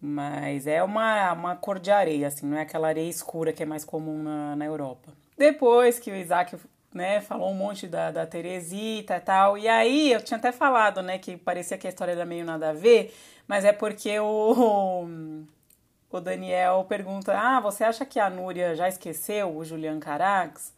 Mas 0.00 0.66
é 0.66 0.82
uma, 0.82 1.34
uma 1.34 1.54
cor 1.54 1.78
de 1.78 1.90
areia, 1.90 2.28
assim, 2.28 2.46
não 2.46 2.56
é 2.56 2.62
aquela 2.62 2.88
areia 2.88 3.10
escura 3.10 3.52
que 3.52 3.62
é 3.62 3.66
mais 3.66 3.84
comum 3.84 4.22
na, 4.22 4.56
na 4.56 4.64
Europa. 4.64 5.12
Depois 5.36 5.98
que 5.98 6.10
o 6.10 6.16
Isaac 6.16 6.56
né, 6.96 7.20
falou 7.20 7.50
um 7.50 7.54
monte 7.54 7.86
da, 7.86 8.10
da 8.10 8.26
Teresita 8.26 9.16
e 9.16 9.20
tal. 9.20 9.58
E 9.58 9.68
aí 9.68 10.12
eu 10.12 10.20
tinha 10.22 10.38
até 10.38 10.50
falado, 10.50 11.02
né, 11.02 11.18
que 11.18 11.36
parecia 11.36 11.78
que 11.78 11.86
a 11.86 11.90
história 11.90 12.12
era 12.12 12.24
meio 12.24 12.44
nada 12.44 12.70
a 12.70 12.72
ver, 12.72 13.14
mas 13.46 13.64
é 13.64 13.72
porque 13.72 14.18
o, 14.18 15.06
o 16.10 16.20
Daniel 16.20 16.84
pergunta: 16.88 17.38
Ah, 17.38 17.60
você 17.60 17.84
acha 17.84 18.04
que 18.04 18.18
a 18.18 18.30
Núria 18.30 18.74
já 18.74 18.88
esqueceu 18.88 19.54
o 19.56 19.64
Julian 19.64 20.00
Carax? 20.00 20.74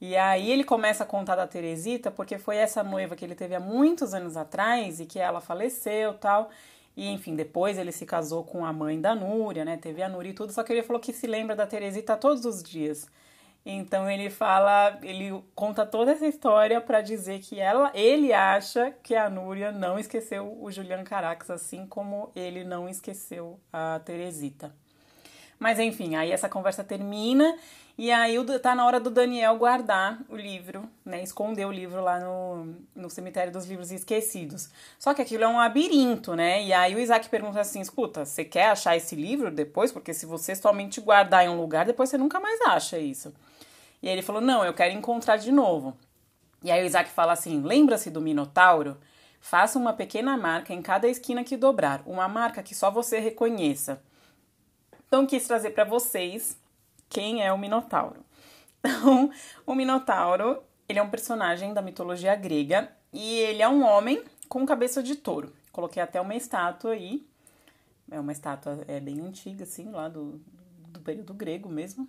E 0.00 0.16
aí 0.16 0.52
ele 0.52 0.62
começa 0.62 1.02
a 1.02 1.06
contar 1.06 1.34
da 1.34 1.46
Teresita, 1.46 2.10
porque 2.10 2.38
foi 2.38 2.56
essa 2.56 2.84
noiva 2.84 3.16
que 3.16 3.24
ele 3.24 3.34
teve 3.34 3.54
há 3.56 3.60
muitos 3.60 4.14
anos 4.14 4.36
atrás 4.36 5.00
e 5.00 5.06
que 5.06 5.18
ela 5.18 5.40
faleceu 5.40 6.14
tal. 6.14 6.50
E 6.96 7.08
enfim, 7.08 7.34
depois 7.34 7.78
ele 7.78 7.92
se 7.92 8.06
casou 8.06 8.44
com 8.44 8.64
a 8.64 8.72
mãe 8.72 9.00
da 9.00 9.14
Núria, 9.14 9.64
né? 9.64 9.76
Teve 9.76 10.02
a 10.02 10.08
Núria 10.08 10.30
e 10.30 10.34
tudo, 10.34 10.52
só 10.52 10.62
que 10.62 10.72
ele 10.72 10.82
falou 10.82 11.00
que 11.00 11.12
se 11.12 11.26
lembra 11.26 11.56
da 11.56 11.66
Teresita 11.66 12.16
todos 12.16 12.44
os 12.44 12.62
dias. 12.62 13.08
Então 13.70 14.10
ele 14.10 14.30
fala, 14.30 14.98
ele 15.02 15.44
conta 15.54 15.84
toda 15.84 16.12
essa 16.12 16.26
história 16.26 16.80
para 16.80 17.02
dizer 17.02 17.40
que 17.40 17.60
ela, 17.60 17.90
ele 17.92 18.32
acha 18.32 18.94
que 19.02 19.14
a 19.14 19.28
Núria 19.28 19.70
não 19.70 19.98
esqueceu 19.98 20.56
o 20.58 20.72
Julian 20.72 21.04
Carax, 21.04 21.50
assim 21.50 21.86
como 21.86 22.32
ele 22.34 22.64
não 22.64 22.88
esqueceu 22.88 23.60
a 23.70 24.00
Teresita. 24.02 24.74
Mas 25.58 25.78
enfim, 25.78 26.16
aí 26.16 26.32
essa 26.32 26.48
conversa 26.48 26.82
termina 26.82 27.58
e 27.98 28.10
aí 28.10 28.36
tá 28.62 28.74
na 28.74 28.86
hora 28.86 28.98
do 28.98 29.10
Daniel 29.10 29.58
guardar 29.58 30.18
o 30.30 30.36
livro, 30.36 30.88
né? 31.04 31.22
Esconder 31.22 31.66
o 31.66 31.70
livro 31.70 32.00
lá 32.00 32.18
no, 32.18 32.74
no 32.96 33.10
cemitério 33.10 33.52
dos 33.52 33.66
livros 33.66 33.92
esquecidos. 33.92 34.70
Só 34.98 35.12
que 35.12 35.20
aquilo 35.20 35.44
é 35.44 35.48
um 35.48 35.58
labirinto, 35.58 36.34
né? 36.34 36.62
E 36.62 36.72
aí 36.72 36.94
o 36.94 36.98
Isaac 36.98 37.28
pergunta 37.28 37.60
assim: 37.60 37.82
escuta, 37.82 38.24
você 38.24 38.46
quer 38.46 38.70
achar 38.70 38.96
esse 38.96 39.14
livro 39.14 39.50
depois? 39.50 39.92
Porque 39.92 40.14
se 40.14 40.24
você 40.24 40.54
somente 40.54 41.02
guardar 41.02 41.44
em 41.44 41.50
um 41.50 41.60
lugar, 41.60 41.84
depois 41.84 42.08
você 42.08 42.16
nunca 42.16 42.40
mais 42.40 42.58
acha 42.62 42.98
isso. 42.98 43.34
E 44.02 44.08
aí 44.08 44.14
ele 44.14 44.22
falou: 44.22 44.40
Não, 44.40 44.64
eu 44.64 44.74
quero 44.74 44.94
encontrar 44.94 45.36
de 45.36 45.50
novo. 45.50 45.96
E 46.62 46.70
aí 46.70 46.82
o 46.82 46.86
Isaac 46.86 47.10
fala 47.10 47.32
assim: 47.32 47.62
Lembra-se 47.62 48.10
do 48.10 48.20
Minotauro? 48.20 48.96
Faça 49.40 49.78
uma 49.78 49.92
pequena 49.92 50.36
marca 50.36 50.74
em 50.74 50.82
cada 50.82 51.08
esquina 51.08 51.44
que 51.44 51.56
dobrar, 51.56 52.02
uma 52.04 52.28
marca 52.28 52.62
que 52.62 52.74
só 52.74 52.90
você 52.90 53.18
reconheça. 53.20 54.02
Então 55.06 55.26
quis 55.26 55.46
trazer 55.46 55.70
para 55.70 55.84
vocês 55.84 56.58
quem 57.08 57.44
é 57.44 57.52
o 57.52 57.58
Minotauro. 57.58 58.24
Então, 58.80 59.30
o 59.66 59.74
Minotauro, 59.74 60.62
ele 60.88 61.00
é 61.00 61.02
um 61.02 61.10
personagem 61.10 61.74
da 61.74 61.82
mitologia 61.82 62.36
grega 62.36 62.88
e 63.12 63.38
ele 63.40 63.60
é 63.60 63.68
um 63.68 63.84
homem 63.84 64.22
com 64.48 64.64
cabeça 64.64 65.02
de 65.02 65.16
touro 65.16 65.52
Coloquei 65.72 66.02
até 66.02 66.20
uma 66.20 66.34
estátua 66.34 66.92
aí. 66.92 67.26
É 68.10 68.18
uma 68.18 68.32
estátua 68.32 68.84
é 68.88 68.98
bem 68.98 69.20
antiga, 69.20 69.64
assim, 69.64 69.90
lá 69.90 70.08
do, 70.08 70.40
do 70.88 71.00
período 71.00 71.34
grego 71.34 71.68
mesmo. 71.68 72.08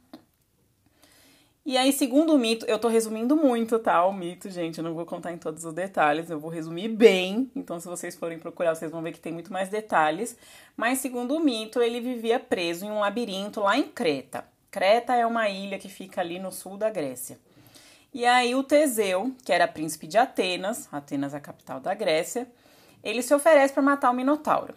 E 1.70 1.78
aí, 1.78 1.94
segundo 1.94 2.34
o 2.34 2.38
mito, 2.40 2.66
eu 2.66 2.80
tô 2.80 2.88
resumindo 2.88 3.36
muito, 3.36 3.78
tá? 3.78 4.04
O 4.04 4.12
mito, 4.12 4.50
gente, 4.50 4.80
eu 4.80 4.84
não 4.84 4.96
vou 4.96 5.06
contar 5.06 5.32
em 5.32 5.38
todos 5.38 5.64
os 5.64 5.72
detalhes, 5.72 6.28
eu 6.28 6.40
vou 6.40 6.50
resumir 6.50 6.88
bem. 6.88 7.52
Então, 7.56 7.80
se 7.80 7.88
vocês 7.88 8.16
forem 8.16 8.40
procurar, 8.40 8.74
vocês 8.74 8.90
vão 8.90 9.04
ver 9.04 9.12
que 9.12 9.20
tem 9.20 9.32
muito 9.32 9.54
mais 9.54 9.70
detalhes. 9.70 10.36
Mas, 10.76 10.98
segundo 10.98 11.36
o 11.36 11.40
mito, 11.40 11.80
ele 11.80 12.02
vivia 12.02 12.40
preso 12.40 12.86
em 12.86 12.90
um 12.90 13.02
labirinto 13.02 13.62
lá 13.62 13.78
em 13.78 13.84
Creta. 13.84 14.46
Creta 14.72 15.14
é 15.14 15.24
uma 15.28 15.48
ilha 15.48 15.78
que 15.78 15.88
fica 15.88 16.22
ali 16.22 16.40
no 16.40 16.52
sul 16.52 16.76
da 16.76 16.90
Grécia. 16.90 17.38
E 18.12 18.26
aí, 18.26 18.56
o 18.56 18.64
Teseu, 18.64 19.32
que 19.46 19.54
era 19.54 19.68
príncipe 19.68 20.08
de 20.08 20.18
Atenas, 20.18 20.92
Atenas 20.92 21.36
é 21.36 21.38
a 21.38 21.40
capital 21.40 21.80
da 21.80 21.94
Grécia, 21.94 22.48
ele 23.04 23.22
se 23.22 23.32
oferece 23.32 23.76
para 23.76 23.84
matar 23.84 24.10
o 24.10 24.16
Minotauro. 24.16 24.74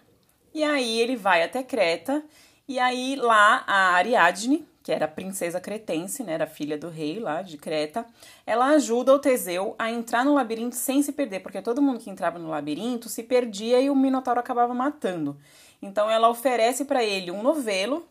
E 0.53 0.63
aí, 0.63 1.01
ele 1.01 1.17
vai 1.17 1.43
até 1.43 1.63
Creta, 1.63 2.23
e 2.69 2.79
aí 2.79 3.17
lá 3.17 3.65
a 3.67 3.95
Ariadne, 3.95 4.71
que 4.83 4.91
era 4.91 5.05
a 5.05 5.09
princesa 5.09 5.61
cretense, 5.61 6.23
né, 6.23 6.33
era 6.33 6.47
filha 6.47 6.77
do 6.77 6.89
rei 6.89 7.21
lá 7.21 7.43
de 7.43 7.57
Creta, 7.57 8.05
ela 8.45 8.67
ajuda 8.71 9.15
o 9.15 9.19
Teseu 9.19 9.75
a 9.79 9.91
entrar 9.91 10.25
no 10.25 10.35
labirinto 10.35 10.75
sem 10.75 11.03
se 11.03 11.13
perder, 11.13 11.41
porque 11.41 11.63
todo 11.63 11.81
mundo 11.81 12.01
que 12.01 12.11
entrava 12.11 12.39
no 12.39 12.49
labirinto 12.49 13.09
se 13.09 13.23
perdia 13.23 13.81
e 13.81 13.89
o 13.89 13.95
Minotauro 13.95 14.41
acabava 14.41 14.75
matando. 14.75 15.37
Então 15.81 16.11
ela 16.11 16.29
oferece 16.29 16.85
para 16.85 17.05
ele 17.05 17.31
um 17.31 17.43
novelo, 17.43 18.05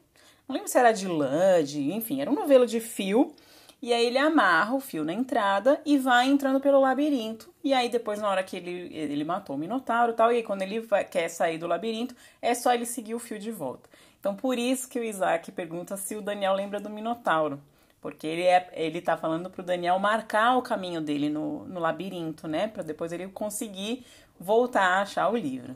não 0.48 0.56
lembro 0.56 0.70
se 0.70 0.78
era 0.78 0.92
de 0.92 1.08
lã, 1.08 1.64
de, 1.64 1.94
enfim, 1.94 2.22
era 2.22 2.30
um 2.32 2.36
novelo 2.36 2.66
de 2.66 2.80
fio, 2.80 3.34
e 3.82 3.92
aí 3.94 4.06
ele 4.06 4.18
amarra 4.20 4.76
o 4.76 4.80
fio 4.80 5.04
na 5.04 5.12
entrada 5.12 5.82
e 5.84 5.98
vai 5.98 6.28
entrando 6.28 6.60
pelo 6.60 6.80
labirinto. 6.80 7.52
E 7.64 7.74
aí 7.74 7.90
depois, 7.90 8.20
na 8.20 8.30
hora 8.30 8.44
que 8.44 8.56
ele, 8.56 8.90
ele 8.94 9.24
matou 9.24 9.56
o 9.56 9.60
Minotauro 9.60 10.12
e 10.12 10.16
tal, 10.16 10.32
e 10.32 10.38
aí 10.38 10.44
quando 10.44 10.62
ele 10.62 10.80
vai, 10.82 11.04
quer 11.04 11.28
sair 11.30 11.58
do 11.58 11.66
labirinto, 11.66 12.16
é 12.42 12.54
só 12.54 12.74
ele 12.74 12.86
seguir 12.86 13.16
o 13.16 13.20
fio 13.20 13.40
de 13.40 13.50
volta. 13.50 13.90
Então, 14.22 14.36
por 14.36 14.58
isso 14.58 14.88
que 14.88 15.00
o 15.00 15.04
Isaac 15.04 15.52
pergunta 15.52 15.98
se 15.98 16.16
o 16.16 16.22
Daniel 16.22 16.54
lembra 16.54 16.80
do 16.80 16.92
Minotauro. 16.92 17.60
Porque 18.00 18.26
ele, 18.26 18.44
é, 18.44 18.70
ele 18.74 19.02
tá 19.02 19.18
falando 19.18 19.50
pro 19.50 19.64
Daniel 19.64 19.98
marcar 20.00 20.58
o 20.58 20.62
caminho 20.62 21.02
dele 21.02 21.28
no, 21.28 21.66
no 21.66 21.80
labirinto, 21.80 22.48
né? 22.48 22.68
Para 22.68 22.84
depois 22.84 23.12
ele 23.12 23.28
conseguir 23.28 24.06
voltar 24.40 24.84
a 24.84 25.02
achar 25.02 25.30
o 25.30 25.36
livro. 25.36 25.76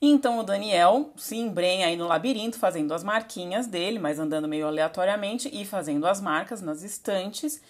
Então 0.00 0.38
o 0.38 0.42
Daniel 0.42 1.10
se 1.16 1.36
embrenha 1.36 1.86
aí 1.86 1.96
no 1.96 2.06
labirinto, 2.06 2.58
fazendo 2.58 2.94
as 2.94 3.04
marquinhas 3.04 3.66
dele, 3.66 3.98
mas 3.98 4.18
andando 4.18 4.48
meio 4.48 4.66
aleatoriamente 4.66 5.50
e 5.52 5.64
fazendo 5.64 6.06
as 6.06 6.20
marcas 6.20 6.62
nas 6.62 6.82
estantes. 6.82 7.60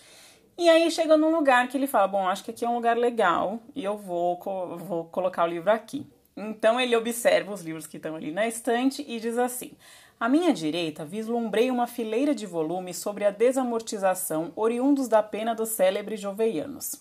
E 0.56 0.68
aí 0.68 0.90
chega 0.90 1.16
num 1.16 1.34
lugar 1.34 1.68
que 1.68 1.76
ele 1.76 1.86
fala: 1.86 2.06
Bom, 2.06 2.28
acho 2.28 2.44
que 2.44 2.50
aqui 2.50 2.64
é 2.64 2.68
um 2.68 2.76
lugar 2.76 2.96
legal 2.96 3.58
e 3.74 3.82
eu 3.82 3.98
vou, 3.98 4.38
vou 4.78 5.06
colocar 5.06 5.44
o 5.44 5.48
livro 5.48 5.70
aqui. 5.70 6.06
Então 6.36 6.80
ele 6.80 6.96
observa 6.96 7.52
os 7.52 7.62
livros 7.62 7.86
que 7.86 7.96
estão 7.96 8.14
ali 8.14 8.30
na 8.30 8.46
estante 8.46 9.04
e 9.06 9.18
diz 9.18 9.36
assim: 9.36 9.72
à 10.20 10.28
minha 10.28 10.52
direita, 10.52 11.02
vislumbrei 11.02 11.70
uma 11.70 11.86
fileira 11.86 12.34
de 12.34 12.44
volumes 12.44 12.98
sobre 12.98 13.24
a 13.24 13.30
desamortização 13.30 14.52
oriundos 14.54 15.08
da 15.08 15.22
pena 15.22 15.54
dos 15.54 15.70
célebres 15.70 16.20
joveianos. 16.20 16.94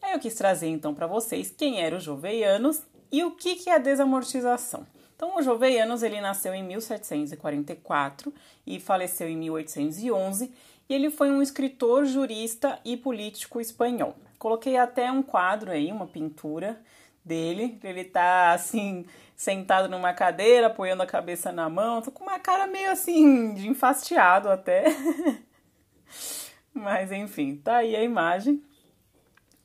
Aí 0.00 0.12
eu 0.12 0.20
quis 0.20 0.34
trazer 0.34 0.68
então 0.68 0.94
para 0.94 1.08
vocês 1.08 1.50
quem 1.50 1.80
eram 1.80 1.98
os 1.98 2.04
joveianos 2.04 2.80
e 3.10 3.24
o 3.24 3.32
que, 3.32 3.56
que 3.56 3.68
é 3.68 3.74
a 3.74 3.78
desamortização. 3.78 4.86
Então, 5.14 5.36
o 5.36 5.42
Joveianos 5.42 6.02
ele 6.02 6.20
nasceu 6.20 6.52
em 6.52 6.64
1744 6.64 8.34
e 8.66 8.80
faleceu 8.80 9.28
em 9.28 9.36
1811 9.36 10.52
e 10.88 10.94
ele 10.94 11.10
foi 11.10 11.30
um 11.30 11.40
escritor, 11.40 12.04
jurista 12.06 12.80
e 12.84 12.96
político 12.96 13.60
espanhol. 13.60 14.16
Coloquei 14.36 14.76
até 14.76 15.12
um 15.12 15.22
quadro 15.22 15.70
aí, 15.70 15.92
uma 15.92 16.08
pintura 16.08 16.80
dele. 17.24 17.78
Ele 17.84 18.02
tá 18.02 18.52
assim, 18.52 19.06
sentado 19.36 19.88
numa 19.88 20.12
cadeira, 20.12 20.68
apoiando 20.68 21.02
a 21.02 21.06
cabeça 21.06 21.50
na 21.50 21.68
mão. 21.68 22.02
Tô 22.02 22.10
com 22.10 22.24
uma 22.24 22.38
cara 22.38 22.66
meio 22.66 22.90
assim, 22.90 23.54
de 23.54 23.68
enfastiado 23.68 24.48
até. 24.48 24.84
Mas 26.72 27.12
enfim, 27.12 27.56
tá 27.56 27.78
aí 27.78 27.94
a 27.94 28.02
imagem 28.02 28.62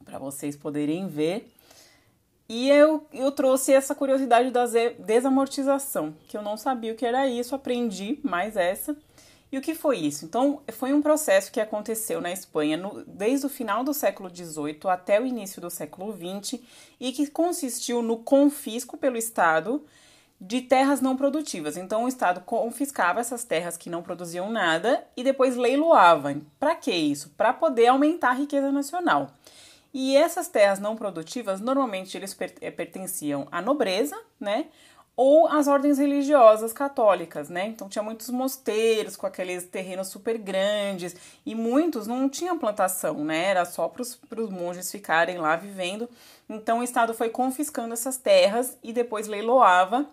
para 0.03 0.17
vocês 0.17 0.55
poderem 0.55 1.07
ver. 1.07 1.53
E 2.49 2.69
eu, 2.69 3.05
eu 3.11 3.31
trouxe 3.31 3.73
essa 3.73 3.93
curiosidade 3.93 4.51
da 4.51 4.63
desamortização, 4.99 6.15
que 6.29 6.37
eu 6.37 6.41
não 6.41 6.55
sabia 6.55 6.93
o 6.93 6.95
que 6.95 7.05
era 7.05 7.27
isso, 7.27 7.53
aprendi 7.53 8.19
mais 8.23 8.55
essa. 8.55 8.95
E 9.51 9.57
o 9.57 9.61
que 9.61 9.73
foi 9.73 9.97
isso? 9.97 10.25
Então, 10.25 10.61
foi 10.73 10.93
um 10.93 11.01
processo 11.01 11.51
que 11.51 11.61
aconteceu 11.61 12.19
na 12.19 12.31
Espanha 12.31 12.75
no, 12.75 13.03
desde 13.05 13.45
o 13.45 13.49
final 13.49 13.83
do 13.83 13.93
século 13.93 14.29
XVIII 14.29 14.79
até 14.85 15.21
o 15.21 15.25
início 15.25 15.61
do 15.61 15.69
século 15.69 16.13
XX 16.13 16.59
e 16.99 17.11
que 17.13 17.27
consistiu 17.27 18.01
no 18.01 18.17
confisco 18.17 18.97
pelo 18.97 19.17
Estado 19.17 19.85
de 20.39 20.61
terras 20.61 21.01
não 21.01 21.15
produtivas. 21.15 21.77
Então, 21.77 22.03
o 22.03 22.07
Estado 22.07 22.41
confiscava 22.41 23.19
essas 23.19 23.43
terras 23.43 23.77
que 23.77 23.89
não 23.89 24.03
produziam 24.03 24.51
nada 24.51 25.03
e 25.15 25.23
depois 25.23 25.55
leiloava. 25.55 26.35
Para 26.59 26.75
que 26.75 26.91
isso? 26.91 27.29
Para 27.37 27.53
poder 27.53 27.87
aumentar 27.87 28.31
a 28.31 28.33
riqueza 28.33 28.71
nacional. 28.71 29.31
E 29.93 30.15
essas 30.15 30.47
terras 30.47 30.79
não 30.79 30.95
produtivas, 30.95 31.59
normalmente 31.59 32.15
eles 32.15 32.37
eh, 32.61 32.69
pertenciam 32.69 33.47
à 33.51 33.61
nobreza, 33.61 34.15
né? 34.39 34.67
Ou 35.17 35.47
as 35.47 35.67
ordens 35.67 35.97
religiosas 35.97 36.71
católicas, 36.71 37.49
né? 37.49 37.65
Então 37.65 37.89
tinha 37.89 38.03
muitos 38.03 38.29
mosteiros 38.29 39.17
com 39.17 39.25
aqueles 39.25 39.65
terrenos 39.65 40.09
super 40.09 40.37
grandes 40.37 41.15
e 41.43 41.55
muitos 41.55 42.05
não 42.05 42.29
tinham 42.29 42.59
plantação, 42.59 43.25
né? 43.25 43.45
Era 43.45 43.65
só 43.65 43.89
para 43.89 44.03
os 44.03 44.49
monges 44.51 44.91
ficarem 44.91 45.39
lá 45.39 45.55
vivendo. 45.55 46.07
Então 46.47 46.79
o 46.79 46.83
Estado 46.83 47.15
foi 47.15 47.29
confiscando 47.29 47.93
essas 47.93 48.17
terras 48.17 48.77
e 48.83 48.93
depois 48.93 49.27
leiloava 49.27 50.05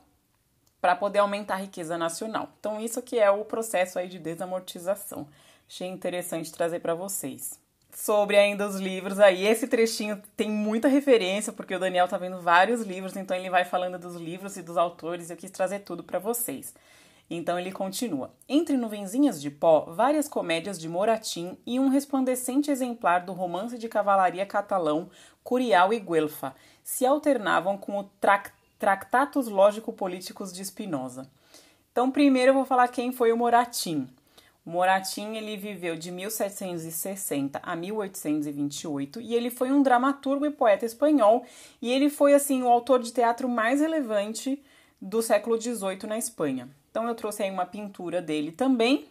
para 0.81 0.97
poder 0.97 1.19
aumentar 1.19 1.55
a 1.55 1.59
riqueza 1.59 1.99
nacional. 1.99 2.49
Então 2.59 2.81
isso 2.81 3.03
que 3.03 3.19
é 3.19 3.31
o 3.31 3.45
processo 3.45 3.99
aí 3.99 4.09
de 4.09 4.19
desamortização. 4.19 5.29
Achei 5.69 5.87
interessante 5.87 6.51
trazer 6.51 6.81
para 6.81 6.95
vocês 6.95 7.63
sobre 7.95 8.37
ainda 8.37 8.67
os 8.67 8.77
livros 8.77 9.19
aí. 9.19 9.47
Esse 9.47 9.67
trechinho 9.69 10.21
tem 10.37 10.51
muita 10.51 10.89
referência, 10.89 11.53
porque 11.53 11.75
o 11.75 11.79
Daniel 11.79 12.09
tá 12.09 12.19
vendo 12.19 12.41
vários 12.41 12.83
livros, 12.83 13.17
então 13.17 13.37
ele 13.37 13.49
vai 13.49 13.65
falando 13.65 13.99
dos 13.99 14.17
livros 14.17 14.57
e 14.57 14.63
dos 14.63 14.77
autores, 14.77 15.31
eu 15.31 15.37
quis 15.37 15.51
trazer 15.51 15.81
tudo 15.81 16.03
para 16.03 16.19
vocês. 16.19 16.75
Então 17.31 17.59
ele 17.59 17.73
continua. 17.73 18.35
Entre 18.49 18.77
nuvenzinhas 18.77 19.41
de 19.41 19.51
pó, 19.51 19.87
várias 19.89 20.29
comédias 20.29 20.79
de 20.79 20.89
Moratim 20.89 21.57
e 21.65 21.81
um 21.81 21.89
resplandecente 21.89 22.71
exemplar 22.71 23.25
do 23.25 23.33
romance 23.33 23.79
de 23.79 23.89
cavalaria 23.89 24.45
catalão 24.45 25.09
Curial 25.43 25.93
e 25.93 26.01
Guelfa 26.01 26.55
se 26.83 27.07
alternavam 27.07 27.79
com 27.79 27.99
o 27.99 28.05
trac 28.21 28.51
Tractatus 28.79 29.49
Lógico-Políticos 29.49 30.53
de 30.53 30.63
Spinoza. 30.63 31.31
Então, 31.91 32.11
primeiro 32.11 32.51
eu 32.51 32.55
vou 32.55 32.67
falar 32.67 32.89
quem 32.89 33.13
foi 33.13 33.33
o 33.33 33.37
Moratim. 33.37 34.07
Moratim 34.65 35.37
ele 35.37 35.57
viveu 35.57 35.95
de 35.95 36.11
1760 36.11 37.61
a 37.63 37.77
1828 37.77 39.21
e 39.21 39.35
ele 39.35 39.51
foi 39.51 39.71
um 39.71 39.83
dramaturgo 39.83 40.47
e 40.47 40.51
poeta 40.51 40.87
espanhol 40.87 41.45
e 41.83 41.93
ele 41.93 42.09
foi 42.09 42.33
assim 42.33 42.63
o 42.63 42.69
autor 42.69 43.01
de 43.03 43.13
teatro 43.13 43.47
mais 43.47 43.81
relevante 43.81 44.63
do 45.01 45.21
século 45.21 45.61
XVIII 45.61 46.07
na 46.09 46.17
Espanha. 46.17 46.69
Então 46.91 47.07
eu 47.07 47.15
trouxe 47.15 47.43
aí 47.43 47.51
uma 47.51 47.67
pintura 47.67 48.23
dele 48.23 48.53
também. 48.53 49.07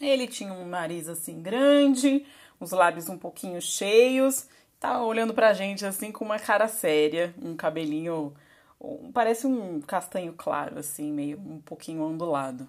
Ele 0.00 0.26
tinha 0.26 0.52
um 0.52 0.66
nariz 0.66 1.08
assim 1.08 1.40
grande, 1.40 2.26
os 2.58 2.72
lábios 2.72 3.08
um 3.08 3.16
pouquinho 3.16 3.60
cheios, 3.60 4.48
tá 4.80 5.00
olhando 5.02 5.32
pra 5.32 5.52
gente 5.52 5.86
assim 5.86 6.10
com 6.10 6.24
uma 6.24 6.38
cara 6.38 6.66
séria, 6.66 7.32
um 7.40 7.54
cabelinho 7.54 8.34
parece 9.12 9.46
um 9.46 9.80
castanho 9.80 10.32
claro 10.32 10.78
assim, 10.78 11.12
meio 11.12 11.38
um 11.38 11.60
pouquinho 11.60 12.02
ondulado. 12.02 12.68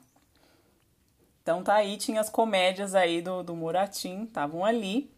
Então 1.50 1.64
tá 1.64 1.74
aí, 1.74 1.98
tinha 1.98 2.22
as 2.22 2.30
comédias 2.30 2.94
aí 2.94 3.24
do, 3.24 3.42
do 3.42 3.56
Muratim, 3.56 4.26
estavam 4.26 4.64
ali. 4.64 5.10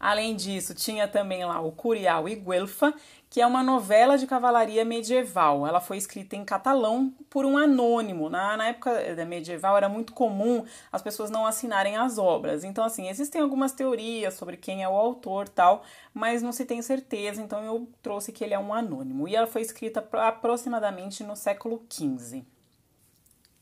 Além 0.00 0.34
disso, 0.34 0.74
tinha 0.74 1.06
também 1.06 1.44
lá 1.44 1.60
o 1.60 1.70
Curial 1.70 2.26
e 2.26 2.34
Guelfa, 2.34 2.94
que 3.28 3.42
é 3.42 3.46
uma 3.46 3.62
novela 3.62 4.16
de 4.16 4.26
cavalaria 4.26 4.82
medieval. 4.82 5.66
Ela 5.66 5.82
foi 5.82 5.98
escrita 5.98 6.34
em 6.34 6.46
catalão 6.46 7.12
por 7.28 7.44
um 7.44 7.58
anônimo. 7.58 8.30
Na, 8.30 8.56
na 8.56 8.68
época 8.68 9.14
da 9.14 9.26
medieval 9.26 9.76
era 9.76 9.86
muito 9.86 10.14
comum 10.14 10.64
as 10.90 11.02
pessoas 11.02 11.28
não 11.28 11.44
assinarem 11.44 11.98
as 11.98 12.16
obras. 12.16 12.64
Então, 12.64 12.82
assim, 12.82 13.06
existem 13.06 13.42
algumas 13.42 13.72
teorias 13.72 14.32
sobre 14.32 14.56
quem 14.56 14.82
é 14.82 14.88
o 14.88 14.96
autor 14.96 15.46
tal, 15.46 15.82
mas 16.14 16.40
não 16.40 16.52
se 16.52 16.64
tem 16.64 16.80
certeza, 16.80 17.42
então 17.42 17.62
eu 17.62 17.86
trouxe 18.00 18.32
que 18.32 18.42
ele 18.42 18.54
é 18.54 18.58
um 18.58 18.72
anônimo. 18.72 19.28
E 19.28 19.36
ela 19.36 19.46
foi 19.46 19.60
escrita 19.60 20.02
aproximadamente 20.10 21.22
no 21.22 21.36
século 21.36 21.84
XV. 21.92 22.46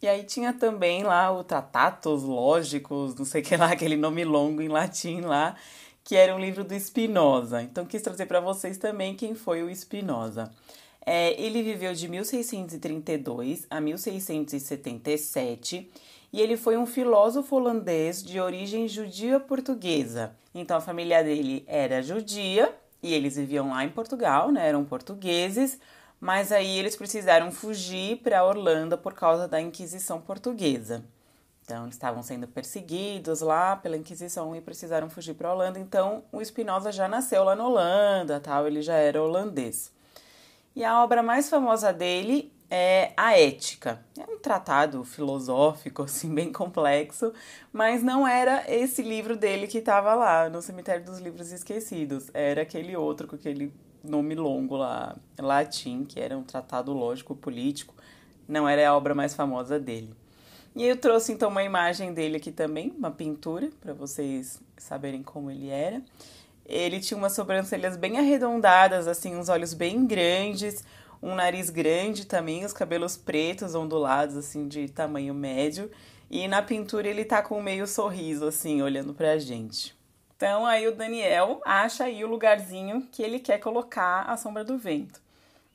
E 0.01 0.07
aí 0.07 0.23
tinha 0.23 0.53
também 0.53 1.03
lá 1.03 1.33
o 1.33 1.43
Tratatos 1.43 2.23
Lógicos, 2.23 3.17
não 3.17 3.25
sei 3.25 3.43
o 3.43 3.45
que 3.45 3.57
lá, 3.57 3.67
aquele 3.73 3.97
nome 3.97 4.25
longo 4.25 4.63
em 4.63 4.69
latim 4.69 5.23
lá, 5.23 5.57
que 6.05 6.15
era 6.15 6.33
um 6.35 6.39
livro 6.39 6.63
do 6.63 6.79
Spinoza. 6.79 7.63
Então 7.63 7.85
quis 7.85 8.01
trazer 8.01 8.27
para 8.27 8.41
vocês 8.41 8.79
também 8.79 9.15
quem 9.15 9.35
foi 9.35 9.63
o 9.63 9.75
Spinoza. 9.75 10.51
É, 11.05 11.41
ele 11.41 11.63
viveu 11.63 11.93
de 11.95 12.07
1632 12.07 13.67
a 13.71 13.81
1677 13.81 15.91
e 16.33 16.41
ele 16.41 16.57
foi 16.57 16.77
um 16.77 16.87
filósofo 16.87 17.57
holandês 17.57 18.23
de 18.23 18.39
origem 18.39 18.87
judia 18.87 19.41
portuguesa. 19.41 20.37
Então 20.55 20.77
a 20.77 20.81
família 20.81 21.25
dele 21.25 21.65
era 21.67 22.03
judia 22.03 22.73
e 23.03 23.15
eles 23.15 23.37
viviam 23.37 23.71
lá 23.71 23.85
em 23.85 23.89
Portugal, 23.89 24.53
né? 24.53 24.69
Eram 24.69 24.85
portugueses, 24.85 25.81
mas 26.21 26.53
aí 26.53 26.79
eles 26.79 26.97
precisaram 26.97 27.51
fugir 27.53 28.19
para 28.19 28.45
Orlando 28.45 28.99
por 28.99 29.15
causa 29.15 29.47
da 29.47 29.61
Inquisição 29.61 30.21
Portuguesa. 30.21 31.05
Então, 31.65 31.83
eles 31.83 31.97
estavam 31.97 32.23
sendo 32.23 32.49
perseguidos 32.49 33.43
lá 33.43 33.77
pela 33.77 33.97
Inquisição 33.97 34.57
e 34.57 34.61
precisaram 34.61 35.11
fugir 35.11 35.35
para 35.35 35.53
Holanda. 35.53 35.79
Então, 35.79 36.25
o 36.33 36.43
Spinoza 36.43 36.91
já 36.91 37.07
nasceu 37.07 37.45
lá 37.45 37.55
na 37.55 37.67
Holanda, 37.67 38.41
tal, 38.41 38.67
ele 38.67 38.81
já 38.81 38.95
era 38.95 39.23
holandês. 39.23 39.93
E 40.75 40.83
a 40.83 41.03
obra 41.03 41.23
mais 41.23 41.51
famosa 41.51 41.93
dele 41.93 42.51
é 42.71 43.13
A 43.17 43.39
Ética. 43.39 44.01
É 44.19 44.25
um 44.31 44.39
tratado 44.39 45.05
filosófico, 45.05 46.05
assim, 46.05 46.35
bem 46.35 46.51
complexo, 46.51 47.33
mas 47.73 48.03
não 48.03 48.27
era 48.27 48.65
esse 48.67 49.03
livro 49.03 49.37
dele 49.37 49.67
que 49.67 49.79
estava 49.79 50.15
lá 50.15 50.49
no 50.49 50.63
Cemitério 50.63 51.05
dos 51.05 51.19
Livros 51.19 51.53
Esquecidos. 51.53 52.31
Era 52.33 52.63
aquele 52.63 52.97
outro 52.97 53.27
com 53.29 53.37
aquele 53.37 53.73
nome 54.03 54.35
longo 54.35 54.77
lá, 54.77 55.17
latim, 55.39 56.05
que 56.05 56.21
era 56.21 56.37
um 56.37 56.43
tratado 56.43 56.93
lógico 56.93 57.35
político. 57.35 57.95
Não 58.47 58.69
era 58.69 58.89
a 58.89 58.97
obra 58.97 59.15
mais 59.15 59.35
famosa 59.35 59.79
dele. 59.79 60.15
E 60.77 60.85
eu 60.85 60.97
trouxe 60.97 61.33
então 61.33 61.51
uma 61.51 61.65
imagem 61.65 62.15
dele 62.15 62.37
aqui 62.37 62.53
também, 62.53 62.95
uma 62.97 63.11
pintura, 63.11 63.69
para 63.81 63.93
vocês 63.93 64.61
saberem 64.77 65.23
como 65.23 65.51
ele 65.51 65.69
era. 65.69 66.01
Ele 66.65 67.01
tinha 67.01 67.19
umas 67.19 67.33
sobrancelhas 67.33 67.97
bem 67.97 68.19
arredondadas, 68.19 69.09
assim, 69.09 69.35
uns 69.35 69.49
olhos 69.49 69.75
bem 69.75 70.07
grandes, 70.07 70.85
um 71.21 71.35
nariz 71.35 71.69
grande 71.69 72.27
também, 72.27 72.65
os 72.65 72.73
cabelos 72.73 73.17
pretos, 73.17 73.75
ondulados, 73.75 74.37
assim, 74.37 74.69
de 74.69 74.89
tamanho 74.89 75.35
médio. 75.35 75.91
E 76.31 76.47
na 76.47 76.63
pintura 76.63 77.09
ele 77.09 77.25
tá 77.25 77.43
com 77.43 77.61
meio 77.61 77.87
sorriso, 77.87 78.47
assim, 78.47 78.81
olhando 78.81 79.13
pra 79.13 79.39
gente. 79.39 79.98
Então 80.39 80.65
aí 80.65 80.87
o 80.87 80.95
Daniel 80.95 81.61
acha 81.65 82.05
aí 82.05 82.23
o 82.23 82.29
lugarzinho 82.29 83.03
que 83.11 83.25
ele 83.25 83.41
quer 83.41 83.59
colocar 83.59 84.23
a 84.23 84.37
sombra 84.37 84.63
do 84.63 84.79
vento. 84.79 85.21